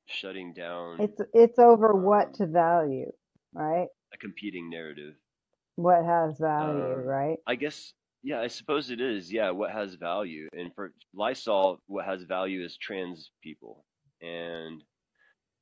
shutting 0.06 0.54
down 0.54 1.00
It's 1.00 1.20
it's 1.34 1.58
over 1.58 1.94
what 1.94 2.34
to 2.34 2.46
value, 2.46 3.12
right? 3.54 3.88
a 4.14 4.18
competing 4.18 4.70
narrative. 4.70 5.14
What 5.76 6.04
has 6.04 6.38
value, 6.38 6.94
Um, 6.94 7.02
right? 7.02 7.38
I 7.46 7.56
guess, 7.56 7.94
yeah, 8.22 8.40
I 8.40 8.48
suppose 8.48 8.90
it 8.90 9.00
is. 9.00 9.32
Yeah, 9.32 9.50
what 9.50 9.72
has 9.72 9.94
value? 9.96 10.48
And 10.54 10.74
for 10.74 10.92
Lysol, 11.14 11.80
what 11.86 12.06
has 12.06 12.22
value 12.24 12.64
is 12.64 12.76
trans 12.78 13.30
people. 13.42 13.84
And 14.22 14.82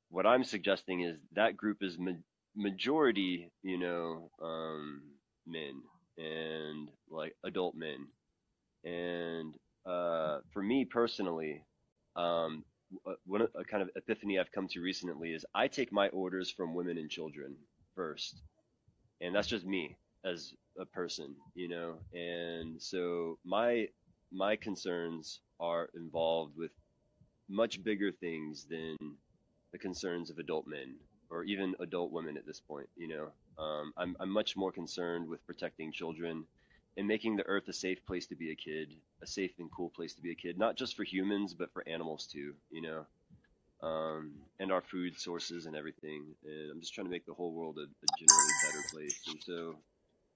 what 0.09 0.25
I'm 0.27 0.43
suggesting 0.43 1.01
is 1.01 1.17
that 1.33 1.57
group 1.57 1.79
is 1.81 1.97
ma- 1.99 2.13
majority, 2.55 3.51
you 3.63 3.77
know, 3.77 4.29
um, 4.41 5.03
men 5.47 5.81
and 6.17 6.89
like 7.09 7.35
adult 7.43 7.75
men. 7.75 8.07
And 8.83 9.55
uh, 9.85 10.39
for 10.53 10.63
me 10.63 10.85
personally, 10.85 11.63
um, 12.15 12.63
one 13.25 13.41
of- 13.41 13.51
a 13.55 13.63
kind 13.65 13.83
of 13.83 13.89
epiphany 13.95 14.39
I've 14.39 14.51
come 14.51 14.67
to 14.69 14.81
recently 14.81 15.33
is 15.33 15.45
I 15.55 15.67
take 15.67 15.91
my 15.91 16.09
orders 16.09 16.51
from 16.51 16.73
women 16.75 16.97
and 16.97 17.09
children 17.09 17.57
first, 17.95 18.41
and 19.21 19.35
that's 19.35 19.47
just 19.47 19.65
me 19.65 19.97
as 20.25 20.53
a 20.79 20.85
person, 20.85 21.35
you 21.55 21.67
know. 21.69 21.99
And 22.13 22.81
so 22.81 23.39
my 23.45 23.89
my 24.31 24.55
concerns 24.57 25.41
are 25.59 25.89
involved 25.95 26.57
with 26.57 26.71
much 27.49 27.83
bigger 27.83 28.11
things 28.11 28.65
than 28.65 28.97
the 29.71 29.79
concerns 29.79 30.29
of 30.29 30.39
adult 30.39 30.67
men 30.67 30.95
or 31.35 31.43
even 31.43 31.75
adult 31.79 32.11
women 32.11 32.37
at 32.37 32.45
this 32.45 32.61
point. 32.61 32.89
You 32.95 33.09
know, 33.09 33.63
um, 33.63 33.93
I'm 33.97 34.15
I'm 34.19 34.29
much 34.29 34.55
more 34.55 34.71
concerned 34.71 35.27
with 35.27 35.45
protecting 35.45 35.91
children 35.91 36.45
and 36.97 37.07
making 37.07 37.35
the 37.35 37.47
earth 37.47 37.67
a 37.67 37.73
safe 37.73 38.05
place 38.05 38.27
to 38.27 38.35
be 38.35 38.51
a 38.51 38.55
kid, 38.55 38.93
a 39.21 39.27
safe 39.27 39.51
and 39.59 39.69
cool 39.71 39.89
place 39.89 40.13
to 40.15 40.21
be 40.21 40.31
a 40.31 40.35
kid, 40.35 40.57
not 40.57 40.77
just 40.77 40.95
for 40.95 41.03
humans 41.03 41.53
but 41.53 41.71
for 41.73 41.87
animals 41.87 42.27
too. 42.27 42.53
You 42.71 42.81
know, 42.81 43.05
um, 43.83 44.33
and 44.59 44.71
our 44.71 44.81
food 44.81 45.19
sources 45.19 45.65
and 45.65 45.75
everything. 45.75 46.25
And 46.45 46.71
I'm 46.71 46.79
just 46.79 46.93
trying 46.93 47.07
to 47.07 47.11
make 47.11 47.25
the 47.25 47.33
whole 47.33 47.53
world 47.53 47.77
a, 47.77 47.83
a 47.83 48.07
generally 48.19 48.53
better 48.65 48.83
place. 48.91 49.19
And 49.27 49.43
so, 49.43 49.75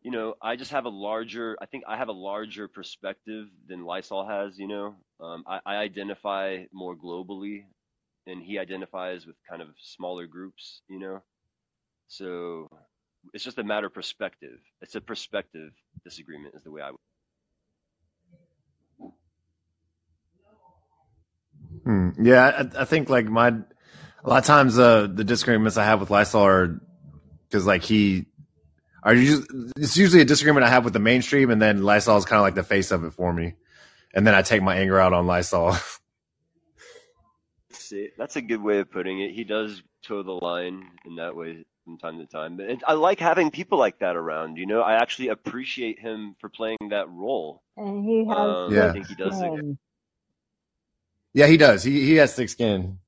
you 0.04 0.12
know, 0.12 0.36
I 0.42 0.56
just 0.56 0.72
have 0.72 0.86
a 0.86 0.90
larger, 0.90 1.58
I 1.62 1.66
think 1.66 1.84
I 1.88 1.98
have 1.98 2.10
a 2.10 2.14
larger 2.14 2.68
perspective 2.68 3.48
than 3.68 3.86
Lysol 3.86 4.28
has, 4.28 4.60
you 4.60 4.68
know. 4.68 4.96
Um, 5.22 5.44
I, 5.48 5.60
I 5.66 5.76
identify 5.78 6.66
more 6.72 6.96
globally 6.96 7.66
and 8.28 8.44
he 8.44 8.60
identifies 8.60 9.26
with 9.26 9.36
kind 9.50 9.62
of 9.62 9.70
smaller 9.80 10.28
groups, 10.28 10.82
you 10.90 11.00
know. 11.00 11.22
So 12.08 12.68
it's 13.34 13.44
just 13.44 13.58
a 13.58 13.64
matter 13.64 13.88
of 13.88 13.94
perspective. 13.94 14.60
It's 14.82 14.96
a 14.96 15.02
perspective 15.02 15.72
disagreement, 16.04 16.56
is 16.56 16.64
the 16.64 16.72
way 16.72 16.82
I 16.82 16.92
would. 16.92 17.00
Hmm. 21.84 22.10
Yeah, 22.22 22.68
I, 22.76 22.82
I 22.82 22.86
think 22.86 23.10
like 23.10 23.26
my 23.26 23.50
a 23.50 24.30
lot 24.30 24.40
of 24.40 24.46
times 24.46 24.78
uh, 24.78 25.08
the 25.08 25.24
disagreements 25.24 25.78
I 25.78 25.86
have 25.86 26.00
with 26.00 26.10
Lysol 26.10 26.44
are 26.44 26.82
because 27.48 27.66
like 27.66 27.84
he 27.84 28.26
are 29.04 29.14
usually, 29.16 29.48
it's 29.78 29.96
usually 29.96 30.22
a 30.22 30.26
disagreement 30.26 30.66
I 30.66 30.70
have 30.70 30.84
with 30.84 30.94
the 30.94 31.00
mainstream, 31.00 31.50
and 31.52 31.62
then 31.62 31.84
Lysol 31.84 32.18
is 32.18 32.26
kind 32.26 32.40
of 32.40 32.44
like 32.44 32.56
the 32.56 32.64
face 32.64 32.92
of 32.92 33.04
it 33.06 33.12
for 33.12 33.32
me, 33.32 33.54
and 34.14 34.28
then 34.28 34.36
I 34.36 34.42
take 34.42 34.62
my 34.62 34.76
anger 34.76 35.00
out 35.00 35.14
on 35.14 35.26
Lysol. 35.26 35.76
See, 37.90 38.10
that's 38.20 38.36
a 38.36 38.42
good 38.42 38.62
way 38.62 38.80
of 38.80 38.92
putting 38.92 39.20
it. 39.20 39.32
He 39.34 39.44
does 39.44 39.82
toe 40.04 40.22
the 40.22 40.32
line 40.34 40.84
in 41.06 41.16
that 41.16 41.36
way 41.36 41.66
from 41.86 41.98
time 41.98 42.20
to 42.20 42.28
time. 42.28 42.56
But 42.56 42.70
it, 42.70 42.84
I 42.86 42.94
like 42.94 43.20
having 43.20 43.50
people 43.50 43.80
like 43.80 43.98
that 44.00 44.16
around. 44.16 44.58
You 44.58 44.68
know, 44.68 44.82
I 44.82 44.94
actually 44.94 45.30
appreciate 45.30 45.98
him 46.00 46.36
for 46.40 46.50
playing 46.50 46.78
that 46.92 47.10
role. 47.10 47.64
And 47.78 48.06
he 48.06 48.26
has 48.28 48.38
Um, 48.38 48.74
Yeah. 48.74 48.90
I 48.90 48.92
think 48.94 49.08
he 49.08 49.16
does. 49.16 49.34
A, 49.34 49.40
skin. 49.40 49.78
yeah, 51.34 51.48
he 51.48 51.58
does. 51.58 51.82
He 51.84 52.06
he 52.06 52.16
has 52.18 52.36
thick 52.36 52.50
skin. 52.50 53.00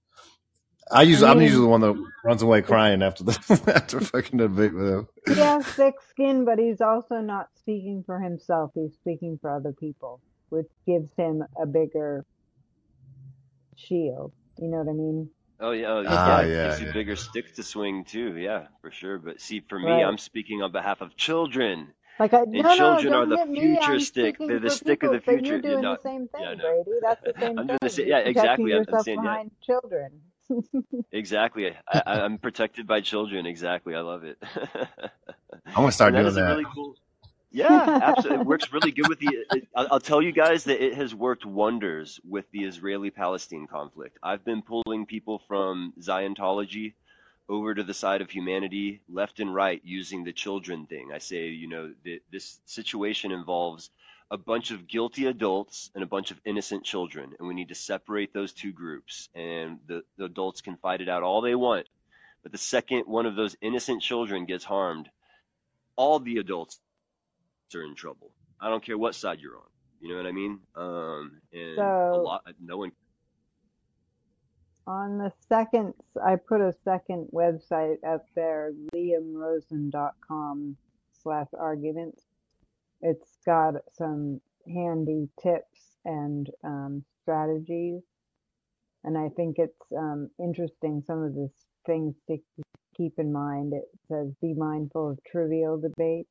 I 0.91 1.03
usually 1.03 1.27
I 1.27 1.31
I'm 1.31 1.37
mean- 1.37 1.47
usually 1.47 1.65
the 1.65 1.69
one 1.69 1.81
that 1.81 2.03
runs 2.25 2.41
away 2.41 2.63
crying 2.63 3.03
after 3.03 3.23
the 3.23 3.33
after 3.75 4.01
fucking 4.01 4.39
debate 4.39 4.73
with 4.73 4.87
him. 4.89 5.07
He 5.27 5.35
has 5.35 5.63
thick 5.65 5.93
skin, 6.09 6.43
but 6.43 6.57
he's 6.57 6.81
also 6.81 7.21
not 7.21 7.49
speaking 7.59 8.01
for 8.03 8.19
himself. 8.19 8.71
He's 8.73 8.95
speaking 8.95 9.37
for 9.39 9.51
other 9.55 9.73
people, 9.73 10.21
which 10.49 10.67
gives 10.87 11.13
him 11.15 11.43
a 11.61 11.67
bigger 11.67 12.25
shield. 13.75 14.33
You 14.57 14.67
know 14.67 14.77
what 14.77 14.89
I 14.89 14.93
mean? 14.93 15.29
oh 15.59 15.71
yeah, 15.71 15.87
oh, 15.87 16.03
Ah, 16.07 16.41
yeah, 16.41 16.45
it 16.45 16.49
yeah, 16.51 16.67
gives 16.69 16.79
you 16.79 16.85
yeah. 16.87 16.91
a 16.91 16.93
bigger 16.93 17.15
stick 17.15 17.55
to 17.55 17.63
swing 17.63 18.03
too. 18.03 18.37
Yeah, 18.37 18.67
for 18.81 18.91
sure. 18.91 19.17
But 19.19 19.39
see, 19.41 19.61
for 19.69 19.79
me, 19.79 19.85
Right. 19.91 20.03
I'm 20.05 20.17
speaking 20.17 20.61
on 20.61 20.71
behalf 20.71 21.01
of 21.01 21.15
children. 21.15 21.93
Like, 22.19 22.33
I, 22.33 22.41
And 22.41 22.51
no, 22.51 22.75
children 22.75 23.13
no, 23.13 23.21
are 23.21 23.25
the 23.25 23.53
future 23.53 23.99
stick. 23.99 24.37
They're 24.37 24.59
the 24.59 24.69
for 24.69 24.75
stick 24.75 25.03
of 25.03 25.11
the 25.11 25.19
people, 25.19 25.33
but 25.35 25.39
future. 25.45 25.57
You're 25.57 25.71
You're 25.73 25.81
not- 25.81 26.03
the 26.03 26.09
same 26.09 26.27
thing, 26.27 26.41
yeah, 26.43 26.49
I 26.49 26.55
know. 26.55 26.83
Brady. 26.83 26.99
That's 27.01 27.21
the 27.23 27.33
same 27.39 27.49
I'm 27.49 27.55
thing. 27.57 27.67
doing 27.67 27.77
the 27.81 27.89
same- 27.89 28.07
yeah, 28.07 28.17
exactly. 28.19 28.73
I'm- 28.73 28.81
I'm 28.81 28.85
yourself 28.85 29.05
saying, 29.05 29.17
yeah. 29.23 29.29
behind 29.29 29.51
children. 29.63 30.21
Exactly. 31.13 31.67
I, 31.87 32.01
I- 32.05 32.21
I'm 32.21 32.37
protected 32.37 32.85
by 32.87 33.01
children. 33.01 33.45
Exactly. 33.45 33.95
I 33.95 34.01
love 34.01 34.23
it. 34.23 34.37
I'm 35.65 35.73
gonna 35.75 35.91
start 35.91 36.09
And 36.13 36.17
doing 36.17 36.23
that 36.25 36.29
is 36.29 36.35
that. 36.35 36.49
really 36.49 36.65
cool. 36.73 36.95
Yeah, 37.51 37.99
absolutely. 38.01 38.41
It 38.41 38.47
works 38.47 38.71
really 38.71 38.91
good 38.91 39.09
with 39.09 39.19
the. 39.19 39.45
It, 39.51 39.67
I'll 39.75 39.87
I'll 39.93 39.99
tell 39.99 40.21
you 40.21 40.31
guys 40.31 40.65
that 40.65 40.83
it 40.83 40.93
has 40.95 41.13
worked 41.13 41.45
wonders 41.45 42.19
with 42.27 42.45
the 42.51 42.63
Israeli-Palestine 42.63 43.67
conflict. 43.67 44.17
I've 44.23 44.45
been 44.45 44.61
pulling 44.61 45.05
people 45.05 45.41
from 45.47 45.93
Ziontology 45.99 46.93
over 47.49 47.73
to 47.75 47.83
the 47.83 47.93
side 47.93 48.21
of 48.21 48.29
humanity, 48.29 49.01
left 49.09 49.41
and 49.41 49.53
right, 49.53 49.81
using 49.83 50.23
the 50.23 50.31
children 50.31 50.85
thing. 50.85 51.11
I 51.13 51.17
say, 51.17 51.47
you 51.49 51.67
know, 51.67 51.93
th- 52.05 52.21
this 52.31 52.61
situation 52.65 53.33
involves 53.33 53.89
a 54.29 54.37
bunch 54.37 54.71
of 54.71 54.87
guilty 54.87 55.25
adults 55.25 55.91
and 55.93 56.03
a 56.03 56.07
bunch 56.07 56.31
of 56.31 56.39
innocent 56.45 56.85
children, 56.85 57.33
and 57.37 57.47
we 57.49 57.53
need 57.53 57.67
to 57.67 57.75
separate 57.75 58.33
those 58.33 58.53
two 58.53 58.71
groups. 58.71 59.27
And 59.35 59.79
the, 59.87 60.03
the 60.17 60.25
adults 60.25 60.61
can 60.61 60.77
fight 60.77 61.01
it 61.01 61.09
out 61.09 61.23
all 61.23 61.41
they 61.41 61.55
want, 61.55 61.87
but 62.43 62.53
the 62.53 62.57
second 62.57 63.03
one 63.07 63.25
of 63.25 63.35
those 63.35 63.57
innocent 63.61 64.01
children 64.01 64.45
gets 64.45 64.63
harmed, 64.63 65.09
all 65.97 66.19
the 66.19 66.37
adults 66.37 66.79
are 67.75 67.83
in 67.83 67.95
trouble. 67.95 68.31
I 68.59 68.69
don't 68.69 68.83
care 68.83 68.97
what 68.97 69.15
side 69.15 69.39
you're 69.39 69.57
on. 69.57 69.63
You 69.99 70.09
know 70.09 70.17
what 70.17 70.25
I 70.25 70.31
mean? 70.31 70.59
Um, 70.75 71.41
and 71.53 71.71
a 71.73 71.75
So- 71.75 72.23
lot, 72.23 72.43
no 72.59 72.77
one. 72.77 72.91
On 74.87 75.19
the 75.19 75.31
second, 75.47 75.93
I 76.23 76.35
put 76.35 76.59
a 76.59 76.73
second 76.83 77.29
website 77.31 78.03
up 78.03 78.25
there, 78.35 78.73
liamrosen.com 78.95 80.75
slash 81.21 81.47
arguments. 81.57 82.23
It's 83.01 83.37
got 83.45 83.75
some 83.93 84.41
handy 84.67 85.29
tips 85.41 85.97
and 86.03 86.49
um, 86.63 87.03
strategies. 87.21 88.01
And 89.03 89.17
I 89.17 89.29
think 89.29 89.57
it's 89.59 89.91
um, 89.97 90.29
interesting, 90.39 91.03
some 91.05 91.23
of 91.23 91.33
the 91.35 91.49
things 91.85 92.15
to 92.27 92.37
keep 92.95 93.13
in 93.17 93.31
mind. 93.31 93.73
It 93.73 93.89
says, 94.07 94.33
be 94.41 94.53
mindful 94.53 95.11
of 95.11 95.19
trivial 95.23 95.79
debates. 95.79 96.29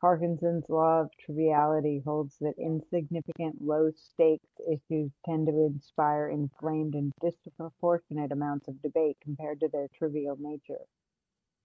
Parkinson's 0.00 0.64
law 0.68 1.02
of 1.02 1.10
triviality 1.18 2.02
holds 2.04 2.36
that 2.40 2.54
insignificant, 2.58 3.56
low 3.60 3.90
stakes 3.94 4.48
issues 4.66 5.10
tend 5.26 5.46
to 5.46 5.66
inspire 5.66 6.28
inflamed 6.28 6.94
and 6.94 7.12
disproportionate 7.22 8.32
amounts 8.32 8.66
of 8.66 8.80
debate 8.80 9.18
compared 9.22 9.60
to 9.60 9.68
their 9.68 9.88
trivial 9.98 10.36
nature. 10.40 10.80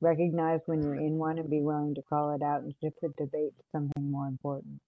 Recognize 0.01 0.59
when 0.65 0.81
you're 0.81 0.95
in 0.95 1.17
one 1.17 1.39
and 1.39 1.49
be 1.49 1.61
willing 1.61 1.95
to 1.95 2.01
call 2.01 2.35
it 2.35 2.43
out 2.43 2.61
and 2.61 2.73
shift 2.81 2.97
the 3.01 3.07
debate 3.17 3.55
to 3.57 3.63
something 3.71 4.11
more 4.11 4.27
important. 4.27 4.81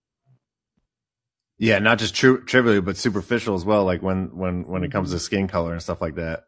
Yeah, 1.57 1.79
not 1.79 1.99
just 1.99 2.13
tri- 2.13 2.41
trivial, 2.45 2.81
but 2.81 2.97
superficial 2.97 3.55
as 3.55 3.63
well. 3.63 3.85
Like 3.85 4.01
when 4.01 4.35
when 4.35 4.67
when 4.67 4.83
it 4.83 4.91
comes 4.91 5.09
to 5.09 5.15
mm-hmm. 5.15 5.23
skin 5.23 5.47
color 5.47 5.71
and 5.71 5.81
stuff 5.81 6.01
like 6.01 6.15
that. 6.15 6.43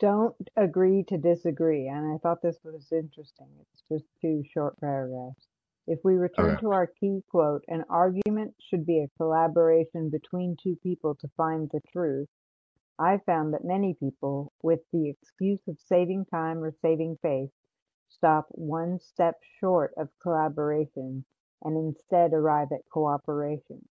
Don't 0.00 0.34
agree 0.56 1.04
to 1.08 1.18
disagree. 1.18 1.86
And 1.86 2.14
I 2.14 2.18
thought 2.18 2.40
this 2.42 2.58
was 2.64 2.88
interesting. 2.90 3.48
It's 3.60 3.82
just 3.92 4.06
two 4.22 4.42
short 4.52 4.80
paragraphs. 4.80 5.46
If 5.90 6.04
we 6.04 6.14
return 6.14 6.52
Okay. 6.52 6.60
to 6.60 6.70
our 6.70 6.86
key 6.86 7.24
quote, 7.28 7.64
an 7.66 7.84
argument 7.88 8.54
should 8.60 8.86
be 8.86 9.00
a 9.00 9.08
collaboration 9.16 10.08
between 10.08 10.54
two 10.54 10.76
people 10.76 11.16
to 11.16 11.26
find 11.36 11.68
the 11.68 11.80
truth. 11.80 12.28
I 12.96 13.18
found 13.18 13.52
that 13.54 13.64
many 13.64 13.94
people, 13.94 14.52
with 14.62 14.88
the 14.92 15.08
excuse 15.10 15.66
of 15.66 15.80
saving 15.80 16.26
time 16.26 16.62
or 16.62 16.70
saving 16.70 17.16
face, 17.16 17.50
stop 18.08 18.46
one 18.52 19.00
step 19.00 19.42
short 19.58 19.92
of 19.96 20.16
collaboration 20.20 21.24
and 21.62 21.76
instead 21.76 22.34
arrive 22.34 22.70
at 22.70 22.88
cooperation. 22.88 23.88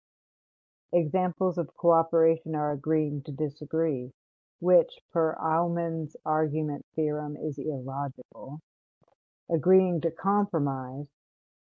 Examples 0.94 1.58
of 1.58 1.76
cooperation 1.76 2.54
are 2.54 2.74
agreeing 2.74 3.24
to 3.24 3.32
disagree, 3.32 4.14
which, 4.60 5.00
per 5.12 5.36
Aumann's 5.38 6.16
agreement 6.28 6.86
theorem, 6.96 7.36
is 7.38 7.58
illogical, 7.58 8.62
agreeing 9.50 10.00
to 10.02 10.12
compromise, 10.12 11.10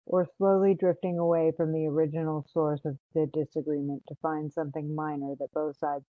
or 0.06 0.28
slowly 0.38 0.72
drifting 0.74 1.18
away 1.18 1.52
from 1.56 1.72
the 1.72 1.86
original 1.86 2.46
source 2.52 2.84
of 2.84 2.96
the 3.12 3.26
disagreement 3.32 4.02
to 4.08 4.14
find 4.22 4.52
something 4.52 4.94
minor 4.94 5.34
that 5.38 5.52
both 5.52 5.76
sides 5.76 6.04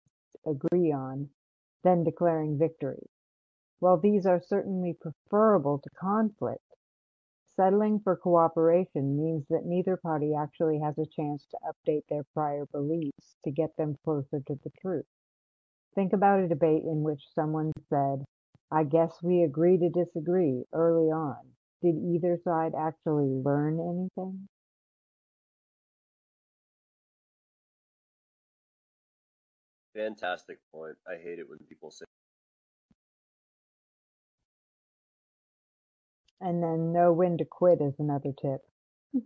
agree 0.45 0.91
on, 0.91 1.29
then 1.83 2.03
declaring 2.03 2.57
victory. 2.57 3.09
While 3.79 3.97
these 3.97 4.25
are 4.25 4.41
certainly 4.41 4.93
preferable 4.93 5.79
to 5.79 5.89
conflict, 5.99 6.61
settling 7.55 7.99
for 7.99 8.15
cooperation 8.15 9.17
means 9.17 9.45
that 9.49 9.65
neither 9.65 9.97
party 9.97 10.33
actually 10.35 10.79
has 10.79 10.97
a 10.99 11.05
chance 11.05 11.47
to 11.47 11.57
update 11.65 12.03
their 12.07 12.23
prior 12.33 12.67
beliefs 12.67 13.35
to 13.43 13.51
get 13.51 13.75
them 13.77 13.97
closer 14.03 14.39
to 14.39 14.59
the 14.63 14.71
truth. 14.79 15.05
Think 15.95 16.13
about 16.13 16.39
a 16.39 16.47
debate 16.47 16.83
in 16.83 17.01
which 17.01 17.33
someone 17.33 17.71
said, 17.89 18.23
I 18.71 18.83
guess 18.83 19.23
we 19.23 19.41
agree 19.41 19.77
to 19.79 19.89
disagree 19.89 20.65
early 20.71 21.09
on. 21.09 21.56
Did 21.81 21.95
either 21.95 22.39
side 22.43 22.73
actually 22.77 23.27
learn 23.27 23.79
anything? 23.79 24.47
Fantastic 29.95 30.59
point. 30.71 30.95
I 31.07 31.17
hate 31.17 31.39
it 31.39 31.49
when 31.49 31.59
people 31.69 31.91
say. 31.91 32.05
And 36.41 36.63
then 36.63 36.93
know 36.93 37.13
when 37.13 37.37
to 37.39 37.45
quit 37.45 37.81
is 37.81 37.95
another 37.99 38.33
tip. 38.41 38.61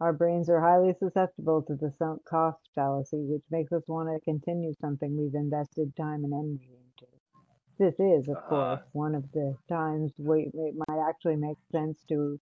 Our 0.00 0.12
brains 0.12 0.50
are 0.50 0.60
highly 0.60 0.94
susceptible 0.94 1.62
to 1.62 1.76
the 1.76 1.92
sunk 1.92 2.24
cost 2.24 2.60
fallacy, 2.74 3.24
which 3.24 3.44
makes 3.50 3.72
us 3.72 3.82
want 3.88 4.08
to 4.08 4.20
continue 4.24 4.74
something 4.80 5.16
we've 5.16 5.34
invested 5.34 5.96
time 5.96 6.24
and 6.24 6.34
energy 6.34 6.72
into. 6.74 7.11
This 7.78 7.98
is, 8.00 8.28
of 8.28 8.36
Ah. 8.36 8.48
course, 8.48 8.80
one 8.92 9.14
of 9.14 9.30
the 9.32 9.56
times 9.68 10.12
we, 10.18 10.50
it 10.54 10.74
might 10.88 11.08
actually 11.08 11.36
make 11.36 11.58
sense 11.70 12.02
to 12.08 12.40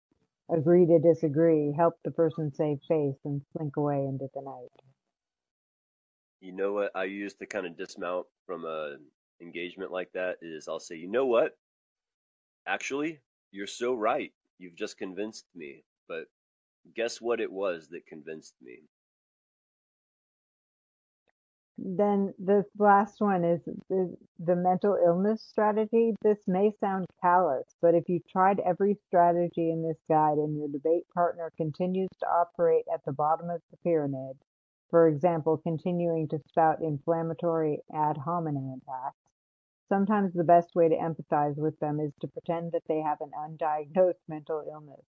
agree 0.49 0.85
to 0.85 0.99
disagree, 0.99 1.71
help 1.71 1.95
the 2.03 2.11
person 2.11 2.51
save 2.53 2.81
face, 2.87 3.19
and 3.25 3.41
slink 3.53 3.77
away 3.77 4.05
into 4.05 4.29
the 4.33 4.41
night. 4.41 4.71
You 6.41 6.51
know 6.53 6.73
what 6.73 6.91
I 6.95 7.05
use 7.05 7.33
to 7.35 7.45
kind 7.45 7.65
of 7.65 7.77
dismount 7.77 8.27
from 8.45 8.65
a 8.65 8.97
engagement 9.41 9.91
like 9.91 10.11
that 10.13 10.37
is 10.41 10.67
I'll 10.67 10.79
say, 10.79 10.95
you 10.95 11.07
know 11.07 11.25
what? 11.25 11.57
Actually, 12.65 13.19
you're 13.51 13.67
so 13.67 13.93
right. 13.93 14.33
You've 14.57 14.75
just 14.75 14.97
convinced 14.97 15.45
me. 15.55 15.83
But 16.07 16.25
guess 16.95 17.21
what 17.21 17.41
it 17.41 17.51
was 17.51 17.89
that 17.89 18.05
convinced 18.07 18.55
me? 18.61 18.83
Then 21.81 22.33
the 22.37 22.65
last 22.77 23.21
one 23.21 23.45
is 23.45 23.61
the, 23.89 24.15
the 24.37 24.55
mental 24.55 24.97
illness 25.01 25.41
strategy. 25.41 26.13
This 26.21 26.39
may 26.45 26.71
sound 26.79 27.05
callous, 27.21 27.75
but 27.81 27.95
if 27.95 28.09
you 28.09 28.19
tried 28.29 28.59
every 28.59 28.97
strategy 29.07 29.71
in 29.71 29.81
this 29.81 29.99
guide 30.09 30.37
and 30.37 30.57
your 30.57 30.67
debate 30.67 31.07
partner 31.13 31.51
continues 31.55 32.09
to 32.19 32.27
operate 32.27 32.85
at 32.93 33.05
the 33.05 33.13
bottom 33.13 33.49
of 33.49 33.61
the 33.71 33.77
pyramid, 33.77 34.37
for 34.89 35.07
example, 35.07 35.57
continuing 35.57 36.27
to 36.29 36.39
spout 36.49 36.81
inflammatory 36.81 37.79
ad 37.93 38.17
hominem 38.17 38.81
attacks, 38.81 39.17
sometimes 39.87 40.33
the 40.33 40.43
best 40.43 40.75
way 40.75 40.89
to 40.89 40.95
empathize 40.95 41.57
with 41.57 41.79
them 41.79 41.99
is 41.99 42.11
to 42.19 42.27
pretend 42.27 42.73
that 42.73 42.83
they 42.89 42.99
have 42.99 43.21
an 43.21 43.31
undiagnosed 43.37 44.27
mental 44.27 44.65
illness. 44.69 45.05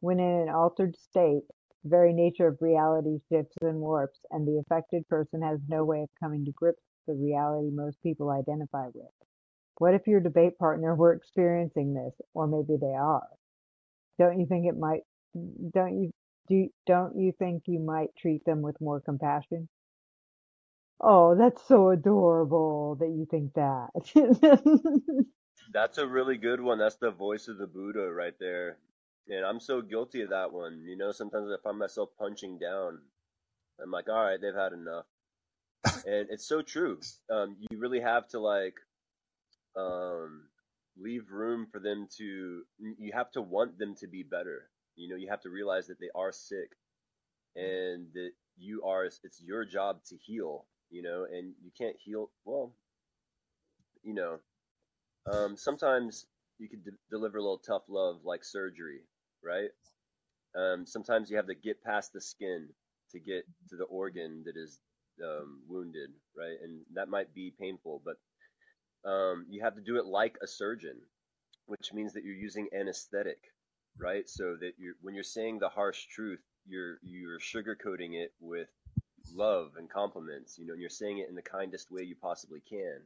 When 0.00 0.20
in 0.20 0.42
an 0.42 0.48
altered 0.48 0.96
state, 0.96 1.44
very 1.84 2.12
nature 2.12 2.46
of 2.46 2.58
reality 2.60 3.18
shifts 3.28 3.56
and 3.62 3.80
warps, 3.80 4.20
and 4.30 4.46
the 4.46 4.58
affected 4.58 5.08
person 5.08 5.42
has 5.42 5.58
no 5.68 5.84
way 5.84 6.02
of 6.02 6.08
coming 6.20 6.44
to 6.44 6.52
grips 6.52 6.82
with 7.06 7.16
the 7.16 7.24
reality 7.24 7.70
most 7.70 8.02
people 8.02 8.30
identify 8.30 8.86
with. 8.94 9.10
What 9.78 9.94
if 9.94 10.06
your 10.06 10.20
debate 10.20 10.58
partner 10.58 10.94
were 10.94 11.12
experiencing 11.12 11.94
this, 11.94 12.14
or 12.34 12.46
maybe 12.46 12.78
they 12.80 12.94
are? 12.94 13.26
Don't 14.18 14.38
you 14.38 14.46
think 14.46 14.66
it 14.66 14.78
might? 14.78 15.02
Don't 15.72 16.00
you 16.00 16.10
do? 16.48 16.68
Don't 16.86 17.16
you 17.16 17.32
think 17.38 17.64
you 17.66 17.80
might 17.80 18.14
treat 18.16 18.44
them 18.44 18.62
with 18.62 18.80
more 18.80 19.00
compassion? 19.00 19.68
Oh, 21.00 21.34
that's 21.34 21.66
so 21.66 21.90
adorable 21.90 22.96
that 23.00 23.08
you 23.08 23.26
think 23.28 23.54
that. 23.54 23.90
That's 25.72 25.98
a 25.98 26.06
really 26.06 26.36
good 26.36 26.60
one. 26.60 26.78
That's 26.78 26.96
the 26.96 27.10
voice 27.10 27.48
of 27.48 27.58
the 27.58 27.66
Buddha 27.66 28.12
right 28.12 28.34
there. 28.38 28.76
And 29.28 29.44
I'm 29.44 29.60
so 29.60 29.80
guilty 29.82 30.22
of 30.22 30.30
that 30.30 30.52
one. 30.52 30.84
You 30.86 30.96
know, 30.96 31.12
sometimes 31.12 31.48
I 31.50 31.56
find 31.62 31.78
myself 31.78 32.10
punching 32.18 32.58
down. 32.58 32.98
I'm 33.82 33.90
like, 33.90 34.08
all 34.08 34.22
right, 34.24 34.40
they've 34.40 34.54
had 34.54 34.72
enough. 34.72 35.06
and 36.06 36.28
it's 36.30 36.46
so 36.46 36.62
true. 36.62 36.98
Um, 37.30 37.56
you 37.70 37.78
really 37.78 38.00
have 38.00 38.28
to 38.28 38.40
like 38.40 38.74
um, 39.76 40.44
leave 40.98 41.30
room 41.30 41.66
for 41.72 41.80
them 41.80 42.08
to. 42.18 42.62
You 42.78 43.12
have 43.14 43.30
to 43.32 43.42
want 43.42 43.78
them 43.78 43.94
to 44.00 44.06
be 44.06 44.22
better. 44.22 44.68
You 44.96 45.08
know, 45.08 45.16
you 45.16 45.28
have 45.30 45.42
to 45.42 45.50
realize 45.50 45.86
that 45.86 46.00
they 46.00 46.10
are 46.14 46.32
sick, 46.32 46.70
and 47.56 48.06
that 48.14 48.30
you 48.58 48.82
are. 48.84 49.04
It's 49.04 49.20
your 49.44 49.64
job 49.64 50.04
to 50.08 50.16
heal. 50.16 50.66
You 50.90 51.02
know, 51.02 51.24
and 51.30 51.54
you 51.64 51.70
can't 51.76 51.96
heal. 52.04 52.30
Well, 52.44 52.74
you 54.02 54.14
know, 54.14 54.38
um, 55.30 55.56
sometimes 55.56 56.26
you 56.58 56.68
could 56.68 56.84
de- 56.84 56.90
deliver 57.10 57.38
a 57.38 57.42
little 57.42 57.58
tough 57.58 57.82
love 57.88 58.20
like 58.24 58.44
surgery, 58.44 59.00
right? 59.44 59.70
Um, 60.56 60.86
sometimes 60.86 61.30
you 61.30 61.36
have 61.36 61.46
to 61.46 61.54
get 61.54 61.82
past 61.82 62.12
the 62.12 62.20
skin 62.20 62.68
to 63.12 63.18
get 63.18 63.44
to 63.70 63.76
the 63.76 63.84
organ 63.84 64.42
that 64.44 64.56
is 64.56 64.78
um, 65.22 65.60
wounded, 65.68 66.10
right? 66.36 66.56
And 66.62 66.82
that 66.94 67.08
might 67.08 67.34
be 67.34 67.52
painful, 67.58 68.02
but 68.04 68.16
um, 69.08 69.46
you 69.48 69.62
have 69.62 69.74
to 69.74 69.80
do 69.80 69.96
it 69.96 70.06
like 70.06 70.36
a 70.42 70.46
surgeon, 70.46 70.96
which 71.66 71.92
means 71.92 72.12
that 72.14 72.24
you're 72.24 72.34
using 72.34 72.68
anesthetic, 72.78 73.38
right? 73.98 74.28
So 74.28 74.56
that 74.60 74.72
you 74.78 74.94
when 75.00 75.14
you're 75.14 75.24
saying 75.24 75.58
the 75.58 75.68
harsh 75.68 76.06
truth, 76.06 76.40
you're 76.66 76.98
you're 77.02 77.38
sugarcoating 77.38 78.14
it 78.14 78.32
with 78.40 78.68
love 79.34 79.72
and 79.78 79.90
compliments, 79.90 80.58
you 80.58 80.66
know, 80.66 80.72
and 80.72 80.80
you're 80.80 80.90
saying 80.90 81.18
it 81.18 81.28
in 81.28 81.34
the 81.34 81.42
kindest 81.42 81.90
way 81.90 82.02
you 82.02 82.16
possibly 82.20 82.60
can. 82.68 83.00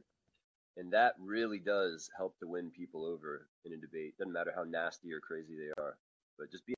And 0.77 0.93
that 0.93 1.15
really 1.19 1.57
does 1.57 2.09
help 2.15 2.37
to 2.39 2.47
win 2.47 2.69
people 2.69 3.03
over 3.03 3.47
in 3.65 3.73
a 3.73 3.77
debate. 3.77 4.17
Doesn't 4.17 4.33
matter 4.33 4.53
how 4.55 4.63
nasty 4.63 5.11
or 5.11 5.19
crazy 5.19 5.55
they 5.55 5.81
are, 5.81 5.97
but 6.37 6.51
just 6.51 6.65
be. 6.67 6.75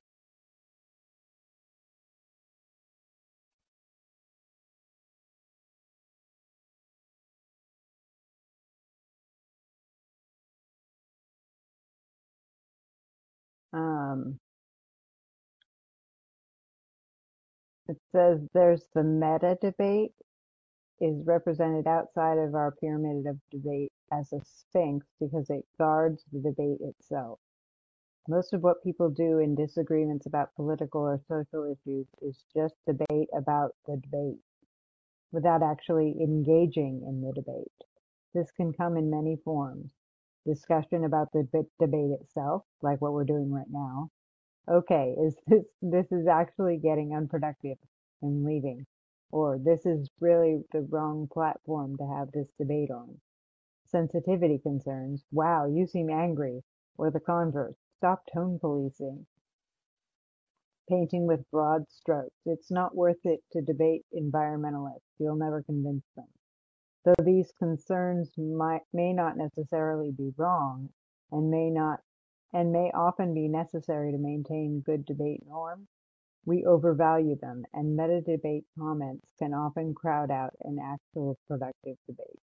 um, 13.74 14.38
it 17.88 17.98
says 18.12 18.40
there's 18.54 18.86
the 18.94 19.02
meta 19.04 19.58
debate 19.62 20.12
is 21.00 21.26
represented 21.26 21.86
outside 21.86 22.38
of 22.38 22.54
our 22.54 22.72
pyramid 22.80 23.26
of 23.26 23.38
debate 23.50 23.92
as 24.12 24.32
a 24.32 24.40
sphinx 24.44 25.06
because 25.20 25.50
it 25.50 25.64
guards 25.78 26.24
the 26.32 26.40
debate 26.40 26.78
itself. 26.82 27.38
Most 28.28 28.52
of 28.52 28.62
what 28.62 28.82
people 28.82 29.10
do 29.10 29.38
in 29.38 29.54
disagreements 29.54 30.26
about 30.26 30.54
political 30.54 31.02
or 31.02 31.20
social 31.28 31.64
issues 31.64 32.06
is 32.22 32.44
just 32.54 32.74
debate 32.86 33.28
about 33.34 33.74
the 33.86 33.96
debate 33.96 34.40
without 35.32 35.62
actually 35.62 36.16
engaging 36.20 37.02
in 37.06 37.20
the 37.22 37.32
debate. 37.32 37.72
This 38.34 38.50
can 38.52 38.72
come 38.72 38.96
in 38.96 39.10
many 39.10 39.36
forms. 39.44 39.92
Discussion 40.46 41.04
about 41.04 41.32
the 41.32 41.48
debate 41.78 42.12
itself, 42.20 42.64
like 42.82 43.00
what 43.00 43.12
we're 43.12 43.24
doing 43.24 43.52
right 43.52 43.70
now. 43.70 44.10
Okay, 44.68 45.16
is 45.20 45.36
this 45.46 45.64
this 45.82 46.12
is 46.12 46.26
actually 46.26 46.78
getting 46.78 47.14
unproductive 47.14 47.78
and 48.22 48.44
leaving 48.44 48.86
or 49.32 49.58
this 49.58 49.86
is 49.86 50.08
really 50.20 50.64
the 50.72 50.82
wrong 50.82 51.28
platform 51.32 51.96
to 51.96 52.06
have 52.06 52.30
this 52.32 52.48
debate 52.58 52.90
on. 52.90 53.20
Sensitivity 53.86 54.58
concerns, 54.58 55.24
wow, 55.32 55.66
you 55.66 55.86
seem 55.86 56.10
angry, 56.10 56.62
or 56.96 57.10
the 57.10 57.20
converse, 57.20 57.76
stop 58.00 58.22
tone 58.32 58.58
policing. 58.58 59.26
Painting 60.88 61.26
with 61.26 61.50
broad 61.50 61.82
strokes, 61.90 62.40
it's 62.46 62.70
not 62.70 62.96
worth 62.96 63.18
it 63.24 63.40
to 63.52 63.60
debate 63.60 64.06
environmentalists, 64.18 65.18
you'll 65.18 65.36
never 65.36 65.62
convince 65.62 66.06
them. 66.16 66.24
Though 67.04 67.22
these 67.22 67.52
concerns 67.58 68.30
might, 68.38 68.80
may 68.94 69.12
not 69.12 69.36
necessarily 69.36 70.12
be 70.12 70.32
wrong, 70.38 70.88
and 71.30 71.50
may 71.50 71.68
not 71.68 72.00
and 72.54 72.72
may 72.72 72.90
often 72.94 73.34
be 73.34 73.48
necessary 73.48 74.12
to 74.12 74.18
maintain 74.18 74.80
good 74.80 75.04
debate 75.04 75.42
norms, 75.46 75.86
we 76.46 76.64
overvalue 76.64 77.36
them, 77.36 77.64
and 77.74 77.96
meta-debate 77.96 78.64
comments 78.78 79.30
can 79.38 79.52
often 79.52 79.94
crowd 79.94 80.30
out 80.30 80.54
an 80.62 80.78
actual 80.82 81.38
productive 81.46 81.98
debate. 82.08 82.40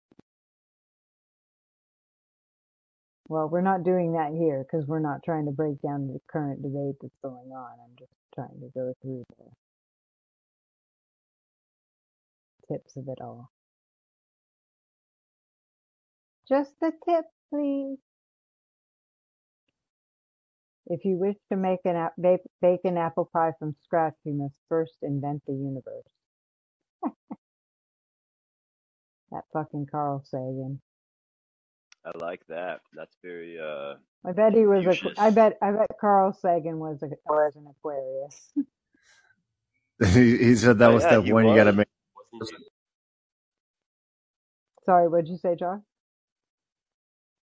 Well, 3.28 3.48
we're 3.48 3.62
not 3.62 3.84
doing 3.84 4.12
that 4.14 4.32
here 4.32 4.64
because 4.64 4.86
we're 4.86 5.00
not 5.00 5.22
trying 5.24 5.46
to 5.46 5.52
break 5.52 5.82
down 5.82 6.08
the 6.08 6.20
current 6.30 6.62
debate 6.62 6.96
that's 7.02 7.18
going 7.22 7.52
on. 7.52 7.72
I'm 7.84 7.96
just 7.98 8.12
trying 8.34 8.60
to 8.60 8.70
go 8.74 8.94
through 9.02 9.24
the 9.38 9.44
tips 12.74 12.96
of 12.96 13.08
it 13.08 13.20
all. 13.20 13.50
Just 16.48 16.72
the 16.80 16.92
tip, 17.08 17.26
please. 17.50 17.98
If 20.86 21.04
you 21.04 21.16
wish 21.16 21.36
to 21.50 21.56
make 21.56 21.80
an 21.84 22.08
bake, 22.20 22.40
bake 22.62 22.80
an 22.84 22.98
apple 22.98 23.30
pie 23.32 23.52
from 23.58 23.76
scratch, 23.84 24.14
you 24.24 24.34
must 24.34 24.56
first 24.68 24.94
invent 25.02 25.42
the 25.46 25.54
universe. 25.54 26.06
that 29.32 29.44
fucking 29.52 29.86
Carl 29.90 30.22
Sagan. 30.24 30.80
I 32.08 32.24
like 32.24 32.46
that. 32.48 32.80
That's 32.94 33.16
very. 33.22 33.58
uh 33.60 33.94
I 34.24 34.32
bet 34.32 34.54
he 34.54 34.66
was 34.66 34.86
a. 34.86 35.20
I 35.20 35.30
bet. 35.30 35.58
I 35.62 35.72
bet 35.72 35.90
Carl 36.00 36.32
Sagan 36.32 36.78
was 36.78 37.02
a 37.02 37.08
was 37.26 37.56
an 37.56 37.66
Aquarius. 37.70 38.52
he, 40.14 40.38
he 40.38 40.54
said 40.56 40.78
that 40.78 40.90
oh, 40.90 40.94
was 40.94 41.02
yeah, 41.04 41.20
step 41.20 41.32
one. 41.32 41.44
Was. 41.44 41.52
You 41.52 41.56
got 41.56 41.64
to 41.64 41.72
make. 41.72 41.88
Sorry, 44.84 45.08
what'd 45.08 45.28
you 45.28 45.36
say, 45.36 45.54
Josh? 45.54 45.80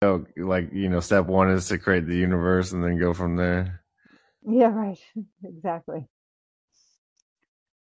know, 0.02 0.26
like 0.36 0.70
you 0.72 0.88
know, 0.88 1.00
step 1.00 1.26
one 1.26 1.50
is 1.50 1.68
to 1.68 1.78
create 1.78 2.06
the 2.06 2.16
universe 2.16 2.72
and 2.72 2.84
then 2.84 2.98
go 2.98 3.14
from 3.14 3.36
there. 3.36 3.82
Yeah, 4.46 4.66
right. 4.66 4.98
exactly. 5.44 6.06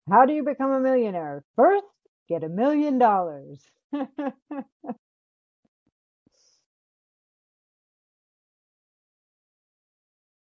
How 0.09 0.27
do 0.27 0.35
you 0.35 0.45
become 0.45 0.71
a 0.71 0.81
millionaire? 0.81 1.43
First, 1.57 1.87
get 2.29 2.45
a 2.45 2.49
million 2.49 2.99
dollars. 2.99 3.61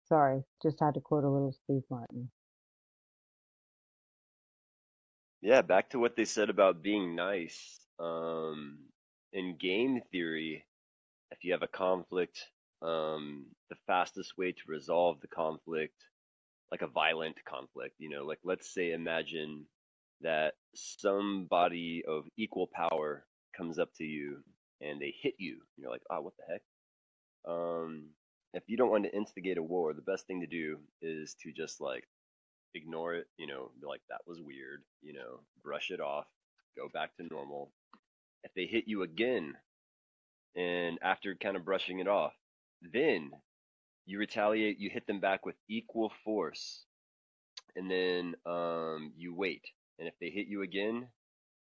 Sorry, 0.07 0.43
just 0.61 0.79
had 0.79 0.93
to 0.93 1.01
quote 1.01 1.23
a 1.23 1.29
little 1.29 1.51
Steve 1.51 1.83
Martin. 1.89 2.29
Yeah, 5.41 5.61
back 5.61 5.91
to 5.91 5.99
what 5.99 6.15
they 6.15 6.25
said 6.25 6.49
about 6.49 6.81
being 6.81 7.15
nice. 7.15 7.79
Um, 7.99 8.79
in 9.33 9.57
game 9.57 10.01
theory, 10.11 10.65
if 11.31 11.43
you 11.43 11.53
have 11.53 11.63
a 11.63 11.67
conflict, 11.67 12.39
um, 12.81 13.45
the 13.69 13.75
fastest 13.87 14.37
way 14.37 14.51
to 14.51 14.61
resolve 14.67 15.21
the 15.21 15.27
conflict, 15.27 15.95
like 16.71 16.81
a 16.81 16.87
violent 16.87 17.37
conflict, 17.45 17.95
you 17.99 18.09
know, 18.09 18.25
like 18.25 18.39
let's 18.43 18.73
say 18.73 18.91
imagine 18.91 19.65
that 20.21 20.53
somebody 20.75 22.03
of 22.07 22.25
equal 22.37 22.67
power 22.73 23.25
comes 23.55 23.79
up 23.79 23.89
to 23.97 24.03
you 24.03 24.43
and 24.81 25.01
they 25.01 25.13
hit 25.21 25.35
you. 25.37 25.59
You're 25.77 25.91
like, 25.91 26.03
oh, 26.09 26.21
what 26.21 26.33
the 26.37 26.53
heck? 26.53 26.61
Um, 27.47 28.09
if 28.55 28.63
you 28.67 28.77
don't 28.77 28.91
want 28.91 29.03
to 29.03 29.15
instigate 29.15 29.57
a 29.57 29.63
war, 29.63 29.93
the 29.93 30.01
best 30.01 30.25
thing 30.27 30.41
to 30.41 30.47
do 30.47 30.79
is 31.01 31.35
to 31.43 31.51
just 31.51 31.79
like 31.81 32.05
ignore 32.73 33.13
it, 33.15 33.27
you 33.37 33.47
know, 33.47 33.71
be 33.79 33.87
like, 33.87 34.01
that 34.09 34.21
was 34.25 34.39
weird, 34.41 34.81
you 35.01 35.13
know, 35.13 35.41
brush 35.63 35.91
it 35.91 35.99
off 36.01 36.25
go 36.75 36.89
back 36.89 37.15
to 37.17 37.23
normal. 37.23 37.71
If 38.43 38.53
they 38.55 38.65
hit 38.65 38.85
you 38.87 39.03
again, 39.03 39.53
and 40.55 40.99
after 41.01 41.35
kind 41.35 41.55
of 41.55 41.65
brushing 41.65 41.99
it 41.99 42.07
off, 42.07 42.33
then 42.93 43.31
you 44.05 44.19
retaliate, 44.19 44.79
you 44.79 44.89
hit 44.89 45.07
them 45.07 45.19
back 45.19 45.45
with 45.45 45.55
equal 45.69 46.11
force, 46.23 46.83
and 47.75 47.89
then 47.89 48.35
um, 48.45 49.11
you 49.17 49.33
wait. 49.33 49.63
And 49.99 50.07
if 50.07 50.13
they 50.19 50.29
hit 50.29 50.47
you 50.47 50.61
again, 50.61 51.07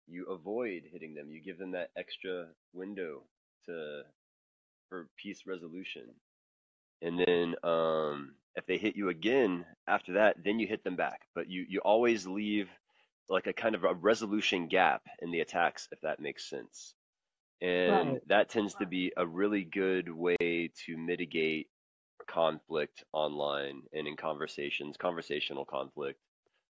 you 0.08 0.26
avoid 0.26 0.84
hitting 0.92 1.14
them. 1.14 1.30
You 1.30 1.42
give 1.42 1.58
them 1.58 1.72
that 1.72 1.92
extra 1.98 2.48
window 2.74 3.24
to 3.66 4.02
for 4.90 5.08
peace 5.18 5.44
resolution. 5.46 6.04
And 7.04 7.20
then 7.20 7.56
um, 7.64 8.36
if 8.56 8.66
they 8.68 8.78
hit 8.80 8.98
you 8.98 9.10
again 9.10 9.66
after 9.88 10.14
that, 10.16 10.38
then 10.44 10.60
you 10.60 10.68
hit 10.68 10.84
them 10.86 10.98
back. 10.98 11.22
But 11.36 11.50
you 11.50 11.66
you 11.70 11.82
always 11.82 12.28
leave 12.28 12.70
like 13.30 13.48
a 13.48 13.54
kind 13.54 13.76
of 13.76 13.86
a 13.86 13.96
resolution 13.96 14.68
gap 14.68 15.04
in 15.22 15.32
the 15.32 15.42
attacks, 15.42 15.90
if 15.94 16.02
that 16.02 16.22
makes 16.22 16.50
sense. 16.50 16.96
And 17.62 18.18
Right. 18.18 18.22
that 18.28 18.50
tends 18.50 18.76
to 18.76 18.88
be 18.88 19.14
a 19.18 19.26
really 19.28 19.64
good 19.64 20.10
way 20.12 20.72
to 20.86 20.98
mitigate 20.98 21.70
conflict 22.28 23.04
online 23.14 23.84
and 23.94 24.08
in 24.08 24.18
conversations, 24.18 24.98
conversational 24.98 25.66
conflict. 25.66 26.20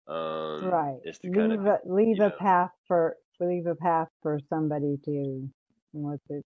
Um, 0.07 0.79
Right. 0.79 1.01
is 1.03 1.19
to 1.19 1.29
kind 1.29 1.51
Leave 1.51 1.59
of, 1.65 1.65
a 1.65 1.79
leave 1.85 2.19
a 2.21 2.29
know, 2.29 2.37
path 2.39 2.71
for 2.87 3.17
leave 3.39 3.65
a 3.67 3.75
path 3.75 4.09
for 4.21 4.39
somebody 4.49 4.97
to 5.05 5.49
what's 5.91 6.23
it 6.29 6.45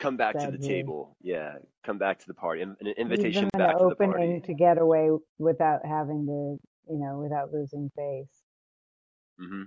come 0.00 0.16
back 0.16 0.38
to 0.38 0.50
the 0.50 0.58
here. 0.58 0.68
table. 0.68 1.16
Yeah, 1.22 1.54
come 1.84 1.98
back 1.98 2.18
to 2.20 2.26
the 2.26 2.34
party. 2.34 2.62
An 2.62 2.76
invitation 2.96 3.48
back 3.56 3.78
to 3.78 3.86
the 3.88 3.90
opening 3.90 4.12
party. 4.12 4.46
to 4.46 4.54
get 4.54 4.78
away 4.78 5.10
without 5.38 5.84
having 5.84 6.26
to, 6.26 6.92
you 6.92 6.98
know, 6.98 7.18
without 7.18 7.52
losing 7.52 7.90
face. 7.96 8.42
hmm 9.38 9.62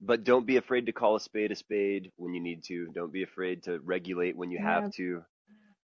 But 0.00 0.24
don't 0.24 0.46
be 0.46 0.56
afraid 0.56 0.86
to 0.86 0.92
call 0.92 1.16
a 1.16 1.20
spade 1.20 1.52
a 1.52 1.56
spade 1.56 2.10
when 2.16 2.34
you 2.34 2.40
need 2.40 2.64
to. 2.64 2.88
Don't 2.94 3.12
be 3.12 3.22
afraid 3.22 3.62
to 3.64 3.80
regulate 3.80 4.36
when 4.36 4.50
you 4.50 4.58
Yeah, 4.58 4.80
have 4.80 4.92
to. 4.94 5.22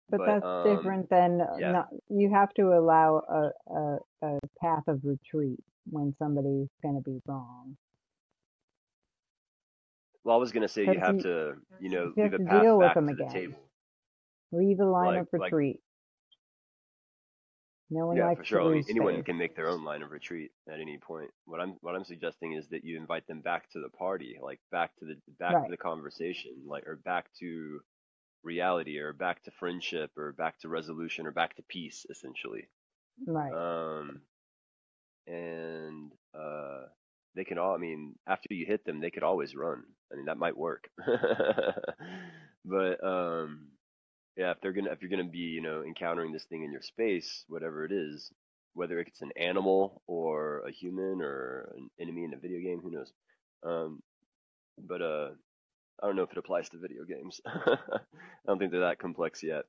but 0.10 0.18
But 0.18 0.28
that's 0.28 0.46
um, 0.46 0.76
different 0.76 1.10
than 1.10 1.42
yeah, 1.60 1.72
not. 1.74 1.88
You 2.10 2.30
have 2.34 2.54
to 2.56 2.74
allow 2.74 3.22
a 3.30 3.74
a, 3.74 3.98
a 4.28 4.40
path 4.62 4.84
of 4.88 5.02
retreat 5.04 5.60
when 5.90 6.16
somebody's 6.20 6.70
going 6.82 6.96
to 6.96 7.02
be 7.02 7.22
wrong. 7.28 7.78
Well, 10.28 10.36
I 10.36 10.40
was 10.40 10.52
gonna 10.52 10.68
say 10.68 10.84
you 10.84 11.00
have 11.00 11.20
to, 11.20 11.56
you 11.80 11.90
know, 11.90 12.12
you 12.18 12.24
leave 12.24 12.34
have 12.34 12.34
a 12.34 12.38
to 12.40 12.44
path 12.44 12.62
deal 12.62 12.78
with 12.78 12.88
back 12.88 12.96
them 12.96 13.08
to 13.08 13.16
the 13.16 13.24
again. 13.24 13.34
table. 13.34 13.60
Leave 14.52 14.80
a 14.82 14.86
line 14.86 15.20
of 15.20 15.28
like, 15.32 15.54
retreat. 15.54 15.80
No 17.90 18.08
one 18.08 18.18
yeah, 18.18 18.26
likes 18.26 18.40
for 18.40 18.46
sure. 18.46 18.64
Mean, 18.64 18.74
lose 18.74 18.90
anyone 18.90 19.24
can 19.24 19.38
make 19.38 19.56
their 19.56 19.70
own 19.70 19.86
line 19.86 20.02
of 20.02 20.12
retreat 20.12 20.52
at 20.70 20.82
any 20.82 20.98
point. 20.98 21.32
What 21.46 21.62
I'm, 21.62 21.78
what 21.80 21.96
I'm 21.96 22.04
suggesting 22.04 22.52
is 22.54 22.68
that 22.68 22.84
you 22.84 22.98
invite 22.98 23.26
them 23.28 23.40
back 23.40 23.70
to 23.72 23.80
the 23.80 23.88
party, 23.88 24.38
like 24.42 24.60
back 24.70 24.94
to 25.00 25.06
the, 25.06 25.16
back 25.40 25.52
to 25.52 25.58
Right. 25.60 25.70
the 25.72 25.78
conversation, 25.78 26.52
like, 26.66 26.86
or 26.86 26.98
back 26.98 27.28
to 27.40 27.80
reality, 28.44 28.98
or 28.98 29.14
back 29.14 29.44
to 29.44 29.52
friendship, 29.52 30.12
or 30.18 30.34
back 30.34 30.60
to 30.60 30.68
resolution, 30.68 31.26
or 31.26 31.32
back 31.32 31.56
to 31.56 31.64
peace, 31.70 32.06
essentially. 32.10 32.68
Right. 33.26 33.54
Um, 33.54 34.20
and 35.26 36.12
uh, 36.38 36.88
they 37.38 37.46
can 37.46 37.58
all. 37.58 37.74
I 37.74 37.78
mean, 37.78 38.16
after 38.28 38.54
you 38.54 38.66
hit 38.66 38.84
them, 38.86 39.00
they 39.00 39.12
could 39.12 39.24
always 39.24 39.56
run. 39.56 39.84
I 40.12 40.16
mean, 40.16 40.26
that 40.26 40.38
might 40.38 40.58
work. 40.58 40.90
but 42.66 43.04
um, 43.04 43.68
yeah, 44.36 44.52
if 44.52 44.58
they're 44.62 44.74
gonna, 44.74 44.92
if 44.92 45.02
you're 45.02 45.12
gonna 45.12 45.24
be, 45.24 45.38
you 45.38 45.62
know, 45.62 45.84
encountering 45.84 46.34
this 46.34 46.46
thing 46.46 46.64
in 46.64 46.72
your 46.72 46.82
space, 46.82 47.46
whatever 47.48 47.86
it 47.86 47.92
is, 47.92 48.32
whether 48.74 49.00
it's 49.00 49.22
an 49.22 49.32
animal 49.38 50.02
or 50.08 50.64
a 50.68 50.72
human 50.72 51.22
or 51.22 51.74
an 51.78 51.90
enemy 52.02 52.26
in 52.26 52.34
a 52.34 52.38
video 52.38 52.60
game, 52.60 52.82
who 52.82 52.92
knows? 52.92 53.14
Um, 53.66 54.02
but 54.78 55.02
uh, 55.02 55.30
I 56.02 56.08
don't 56.08 56.16
know 56.16 56.24
if 56.24 56.32
it 56.32 56.38
applies 56.38 56.70
to 56.70 56.80
video 56.80 57.04
games. 57.06 57.40
I 57.46 57.78
don't 58.48 58.60
think 58.60 58.72
they're 58.72 58.82
that 58.82 59.00
complex 59.00 59.44
yet 59.44 59.66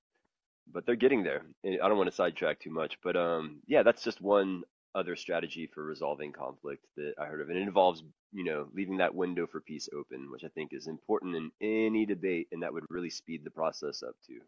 but 0.73 0.87
they're 0.87 0.97
getting 0.97 1.23
there. 1.23 1.43
I 1.65 1.89
don't 1.89 1.97
want 1.97 2.11
to 2.11 2.15
sidetrack 2.15 2.61
too 2.61 2.71
much, 2.71 2.99
but 3.03 3.17
um, 3.17 3.61
yeah, 3.67 3.83
that's 3.83 4.03
just 4.03 4.21
one 4.21 4.65
other 4.95 5.17
strategy 5.17 5.67
for 5.67 5.85
resolving 5.85 6.33
conflict 6.33 6.85
that 6.97 7.15
I 7.19 7.27
heard 7.27 7.41
of, 7.41 7.49
and 7.49 7.59
it 7.59 7.63
involves 7.63 8.03
you 8.33 8.45
know 8.45 8.69
leaving 8.75 8.99
that 8.99 9.15
window 9.15 9.47
for 9.47 9.61
peace 9.61 9.89
open, 9.97 10.31
which 10.31 10.45
I 10.45 10.49
think 10.49 10.73
is 10.73 10.87
important 10.87 11.37
in 11.37 11.51
any 11.61 12.07
debate, 12.07 12.49
and 12.53 12.63
that 12.63 12.73
would 12.73 12.85
really 12.91 13.11
speed 13.11 13.45
the 13.45 13.51
process 13.51 14.03
up 14.03 14.15
too. 14.27 14.41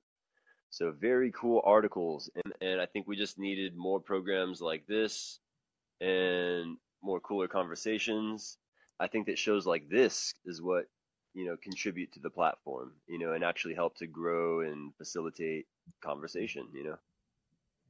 So 0.71 0.93
very 0.93 1.33
cool 1.33 1.63
articles, 1.65 2.31
and 2.35 2.55
and 2.61 2.81
I 2.81 2.87
think 2.87 3.07
we 3.07 3.17
just 3.17 3.39
needed 3.39 3.77
more 3.77 4.01
programs 4.01 4.61
like 4.61 4.87
this, 4.87 5.39
and 6.01 6.77
more 7.03 7.21
cooler 7.21 7.49
conversations. 7.49 8.59
I 8.99 9.07
think 9.09 9.27
that 9.27 9.39
shows 9.39 9.67
like 9.67 9.89
this 9.89 10.35
is 10.45 10.61
what 10.63 10.87
you 11.35 11.47
know 11.47 11.57
contribute 11.57 12.13
to 12.13 12.21
the 12.21 12.31
platform, 12.31 12.93
you 13.09 13.19
know, 13.19 13.33
and 13.33 13.45
actually 13.45 13.75
help 13.75 13.97
to 13.97 14.07
grow 14.07 14.61
and 14.61 14.95
facilitate 14.97 15.67
conversation, 16.03 16.69
you 16.75 16.85
know. 16.85 16.99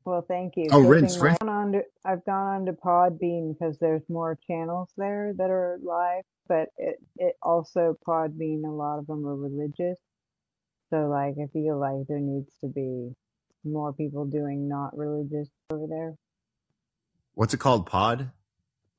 Well, 0.05 0.24
thank 0.26 0.57
you. 0.57 0.66
Oh, 0.72 0.80
Good 0.82 0.88
rinse, 0.88 1.14
thing 1.16 1.22
rinse. 1.24 1.38
I've 1.40 1.46
gone 1.46 1.57
on 1.57 1.72
to, 1.72 1.82
I've 2.05 2.24
gone 2.24 2.46
on 2.46 2.66
to 2.66 2.72
Podbean 2.72 3.55
because 3.55 3.78
there's 3.78 4.03
more 4.09 4.38
channels 4.46 4.90
there 4.96 5.32
that 5.36 5.51
are 5.51 5.78
live, 5.82 6.24
but 6.48 6.68
it, 6.78 6.96
it 7.16 7.34
also 7.42 7.96
Podbean, 8.07 8.64
a 8.64 8.70
lot 8.70 8.98
of 8.98 9.07
them 9.07 9.26
are 9.26 9.36
religious. 9.36 9.98
So 10.90 11.07
like 11.09 11.34
I 11.42 11.46
feel 11.53 11.78
like 11.78 12.07
there 12.09 12.18
needs 12.18 12.53
to 12.62 12.66
be 12.68 13.14
more 13.64 13.92
people 13.92 14.24
doing 14.24 14.68
not 14.68 14.96
religious 14.96 15.48
over 15.70 15.86
there. 15.86 16.14
What's 17.34 17.55
it 17.55 17.61
called? 17.61 17.86
Pod? 17.86 18.30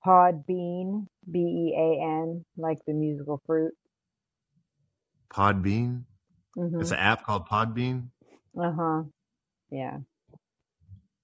Podbean, 0.05 1.07
B 1.29 1.39
E 1.39 1.75
A 1.77 2.01
N, 2.23 2.45
like 2.57 2.79
the 2.85 2.93
musical 2.93 3.41
fruit. 3.45 3.73
Podbean? 5.29 6.03
hmm 6.55 6.81
It's 6.81 6.91
an 6.91 6.97
app 6.97 7.25
called 7.25 7.47
Podbean, 7.47 8.07
Uh-huh. 8.57 9.03
Yeah. 9.69 9.99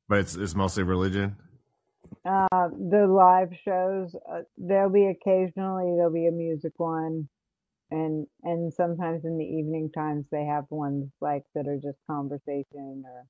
But 0.08 0.20
it's 0.20 0.36
it's 0.36 0.55
mostly 0.55 0.84
religion. 0.84 1.36
Uh, 2.26 2.70
the 2.89 3.08
live 3.08 3.51
shows, 3.64 4.16
uh, 4.30 4.41
there'll 4.58 4.89
be 4.89 5.08
occasionally 5.08 5.95
there'll 5.95 6.12
be 6.12 6.28
a 6.28 6.32
music 6.32 6.74
one, 6.78 7.27
and 7.91 8.27
and 8.44 8.73
sometimes 8.73 9.26
in 9.26 9.38
the 9.38 9.45
evening 9.45 9.90
times 9.91 10.26
they 10.31 10.45
have 10.45 10.65
ones 10.69 11.10
like 11.22 11.44
that 11.53 11.68
are 11.68 11.77
just 11.77 11.98
conversation 12.07 13.03
or, 13.06 13.26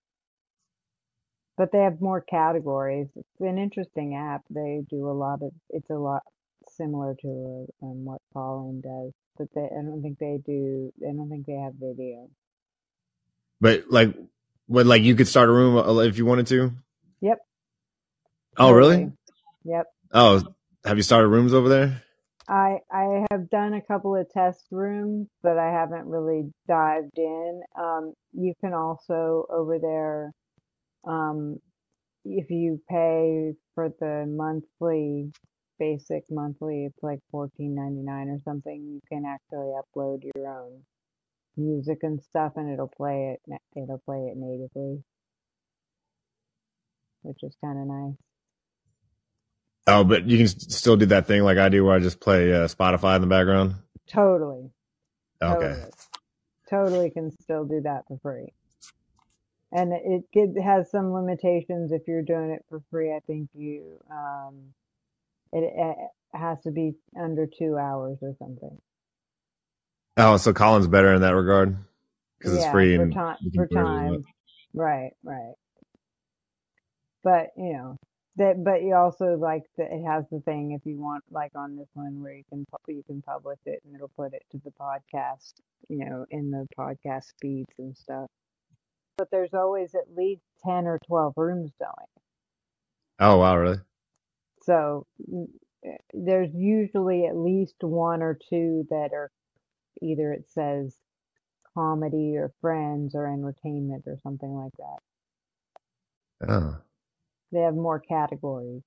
but 1.57 1.71
they 1.71 1.79
have 1.79 2.01
more 2.01 2.21
categories. 2.21 3.07
It's 3.15 3.41
an 3.41 3.57
interesting 3.57 4.15
app. 4.15 4.43
They 4.49 4.83
do 4.89 5.09
a 5.09 5.11
lot 5.13 5.41
of, 5.41 5.51
it's 5.69 5.89
a 5.89 5.95
lot 5.95 6.21
similar 6.69 7.15
to 7.21 7.65
um, 7.81 8.05
what 8.05 8.21
Pauline 8.33 8.81
does, 8.81 9.11
but 9.37 9.47
they, 9.55 9.61
I 9.65 9.81
don't 9.81 10.01
think 10.01 10.19
they 10.19 10.39
do, 10.45 10.91
I 11.01 11.13
don't 11.13 11.29
think 11.29 11.45
they 11.47 11.53
have 11.53 11.73
video. 11.73 12.29
But 13.59 13.89
like, 13.89 14.15
what 14.67 14.85
like 14.85 15.01
you 15.03 15.15
could 15.15 15.27
start 15.27 15.49
a 15.49 15.51
room 15.51 15.77
uh, 15.77 15.99
if 15.99 16.17
you 16.17 16.25
wanted 16.25 16.47
to. 16.47 16.71
Yep, 17.21 17.39
Oh, 18.57 18.71
really? 18.71 19.11
Yep. 19.65 19.85
Oh, 20.13 20.41
have 20.83 20.97
you 20.97 21.03
started 21.03 21.27
rooms 21.27 21.53
over 21.53 21.69
there? 21.69 22.03
I 22.47 22.77
I 22.91 23.25
have 23.31 23.49
done 23.49 23.73
a 23.73 23.81
couple 23.81 24.15
of 24.15 24.29
test 24.31 24.65
rooms, 24.71 25.27
but 25.43 25.57
I 25.57 25.71
haven't 25.71 26.05
really 26.07 26.51
dived 26.67 27.17
in. 27.17 27.61
Um, 27.77 28.13
you 28.33 28.53
can 28.61 28.73
also 28.73 29.45
over 29.49 29.79
there, 29.79 30.31
um, 31.05 31.59
if 32.23 32.49
you 32.49 32.81
pay 32.89 33.53
for 33.75 33.89
the 33.99 34.25
monthly, 34.27 35.31
basic 35.77 36.23
monthly, 36.31 36.85
it's 36.85 37.03
like 37.03 37.19
fourteen 37.31 37.75
ninety 37.75 38.01
nine 38.01 38.29
or 38.29 38.39
something. 38.45 38.81
You 38.81 39.01
can 39.09 39.25
actually 39.25 39.73
upload 39.75 40.23
your 40.35 40.47
own 40.47 40.83
music 41.57 41.99
and 42.03 42.21
stuff, 42.21 42.53
and 42.57 42.71
it'll 42.71 42.87
play 42.89 43.35
it. 43.35 43.41
na- 43.47 43.83
It'll 43.83 43.99
play 43.99 44.29
it 44.31 44.37
natively, 44.37 45.03
which 47.23 47.43
is 47.43 47.55
kind 47.63 47.79
of 47.79 47.87
nice. 47.87 48.17
Oh, 49.87 50.03
but 50.03 50.25
you 50.25 50.37
can 50.37 50.47
still 50.47 50.97
do 50.97 51.07
that 51.07 51.27
thing 51.27 51.43
like 51.43 51.57
I 51.57 51.69
do, 51.69 51.85
where 51.85 51.95
I 51.95 51.99
just 51.99 52.19
play 52.21 52.53
uh, 52.53 52.67
Spotify 52.67 53.15
in 53.15 53.21
the 53.21 53.27
background. 53.27 53.75
Totally. 54.09 54.71
Okay. 55.41 55.75
Totally. 55.75 55.91
Totally 56.69 57.11
can 57.11 57.31
still 57.41 57.65
do 57.65 57.81
that 57.83 58.03
for 58.07 58.19
free. 58.21 58.53
And 59.71 59.93
it 59.93 60.23
get, 60.33 60.61
has 60.63 60.91
some 60.91 61.13
limitations 61.13 61.91
if 61.91 62.03
you're 62.07 62.23
doing 62.23 62.51
it 62.51 62.65
for 62.69 62.81
free. 62.91 63.13
I 63.13 63.19
think 63.27 63.49
you, 63.53 63.99
um, 64.11 64.73
it, 65.53 65.73
it 65.75 65.97
has 66.33 66.61
to 66.63 66.71
be 66.71 66.93
under 67.19 67.47
two 67.47 67.77
hours 67.77 68.19
or 68.21 68.35
something. 68.39 68.77
Oh, 70.17 70.37
so 70.37 70.51
Callin's 70.51 70.87
better 70.87 71.13
in 71.13 71.21
that 71.21 71.35
regard 71.35 71.77
because 72.37 72.55
it's 72.55 72.67
free 72.67 72.95
for 72.95 73.03
and 73.03 73.13
time, 73.13 73.37
for 73.53 73.67
time. 73.67 74.23
Right, 74.73 75.11
right. 75.23 75.53
But, 77.23 77.51
you 77.55 77.73
know, 77.73 77.97
that, 78.37 78.63
but 78.63 78.81
you 78.83 78.95
also 78.95 79.35
like 79.35 79.63
that 79.77 79.91
it 79.91 80.03
has 80.05 80.25
the 80.31 80.39
thing 80.41 80.71
if 80.71 80.81
you 80.85 80.97
want, 80.97 81.23
like 81.29 81.51
on 81.55 81.75
this 81.75 81.89
one 81.93 82.21
where 82.21 82.33
you 82.33 82.43
can, 82.49 82.65
you 82.87 83.03
can 83.05 83.21
publish 83.21 83.59
it 83.65 83.81
and 83.85 83.95
it'll 83.95 84.11
put 84.15 84.33
it 84.33 84.43
to 84.51 84.61
the 84.63 84.71
podcast, 84.71 85.53
you 85.87 86.05
know, 86.05 86.25
in 86.31 86.49
the 86.49 86.67
podcast 86.77 87.25
feeds 87.41 87.73
and 87.77 87.95
stuff. 87.95 88.27
But 89.17 89.29
there's 89.31 89.53
always 89.53 89.93
at 89.93 90.15
least 90.15 90.41
10 90.65 90.87
or 90.87 90.99
12 91.07 91.33
rooms 91.37 91.71
going. 91.79 92.07
Oh 93.19 93.37
wow, 93.37 93.57
really? 93.57 93.79
So 94.61 95.05
mm, 95.29 95.47
there's 96.13 96.53
usually 96.53 97.25
at 97.25 97.35
least 97.35 97.75
one 97.81 98.21
or 98.21 98.37
two 98.49 98.85
that 98.89 99.09
are 99.13 99.31
either 100.01 100.31
it 100.33 100.47
says 100.49 100.95
comedy 101.73 102.35
or 102.37 102.51
friends 102.61 103.13
or 103.15 103.27
entertainment 103.27 104.03
or 104.07 104.17
something 104.23 104.53
like 104.53 104.73
that. 104.77 106.49
Oh. 106.49 106.77
They 107.51 107.59
have 107.61 107.75
more 107.75 107.99
categories. 107.99 108.83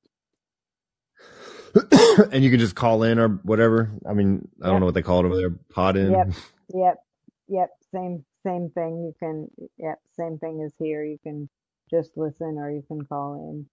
and 2.32 2.42
you 2.42 2.50
can 2.50 2.58
just 2.58 2.74
call 2.74 3.02
in 3.02 3.18
or 3.18 3.28
whatever. 3.42 3.90
I 4.08 4.12
mean, 4.12 4.48
I 4.62 4.68
don't 4.68 4.80
know 4.80 4.86
what 4.86 4.94
they 4.94 5.02
call 5.02 5.20
it 5.20 5.26
over 5.26 5.36
there. 5.36 5.50
Pod 5.70 5.96
in. 5.96 6.12
Yep. 6.12 6.28
Yep. 6.72 7.02
Yep. 7.48 7.70
Same 7.92 8.24
same 8.46 8.70
thing. 8.70 9.02
You 9.02 9.12
can 9.18 9.48
yep, 9.76 9.98
same 10.16 10.38
thing 10.38 10.62
as 10.64 10.72
here. 10.78 11.04
You 11.04 11.18
can 11.20 11.48
just 11.90 12.12
listen 12.16 12.58
or 12.58 12.70
you 12.70 12.84
can 12.86 13.04
call 13.04 13.34
in. 13.34 13.66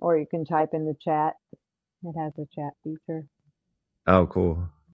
Or 0.00 0.16
you 0.16 0.26
can 0.26 0.44
type 0.44 0.70
in 0.74 0.84
the 0.84 0.94
chat. 1.00 1.34
It 2.04 2.14
has 2.16 2.32
a 2.38 2.46
chat 2.54 2.74
feature. 2.84 3.26
Oh, 4.06 4.26
cool. 4.26 4.68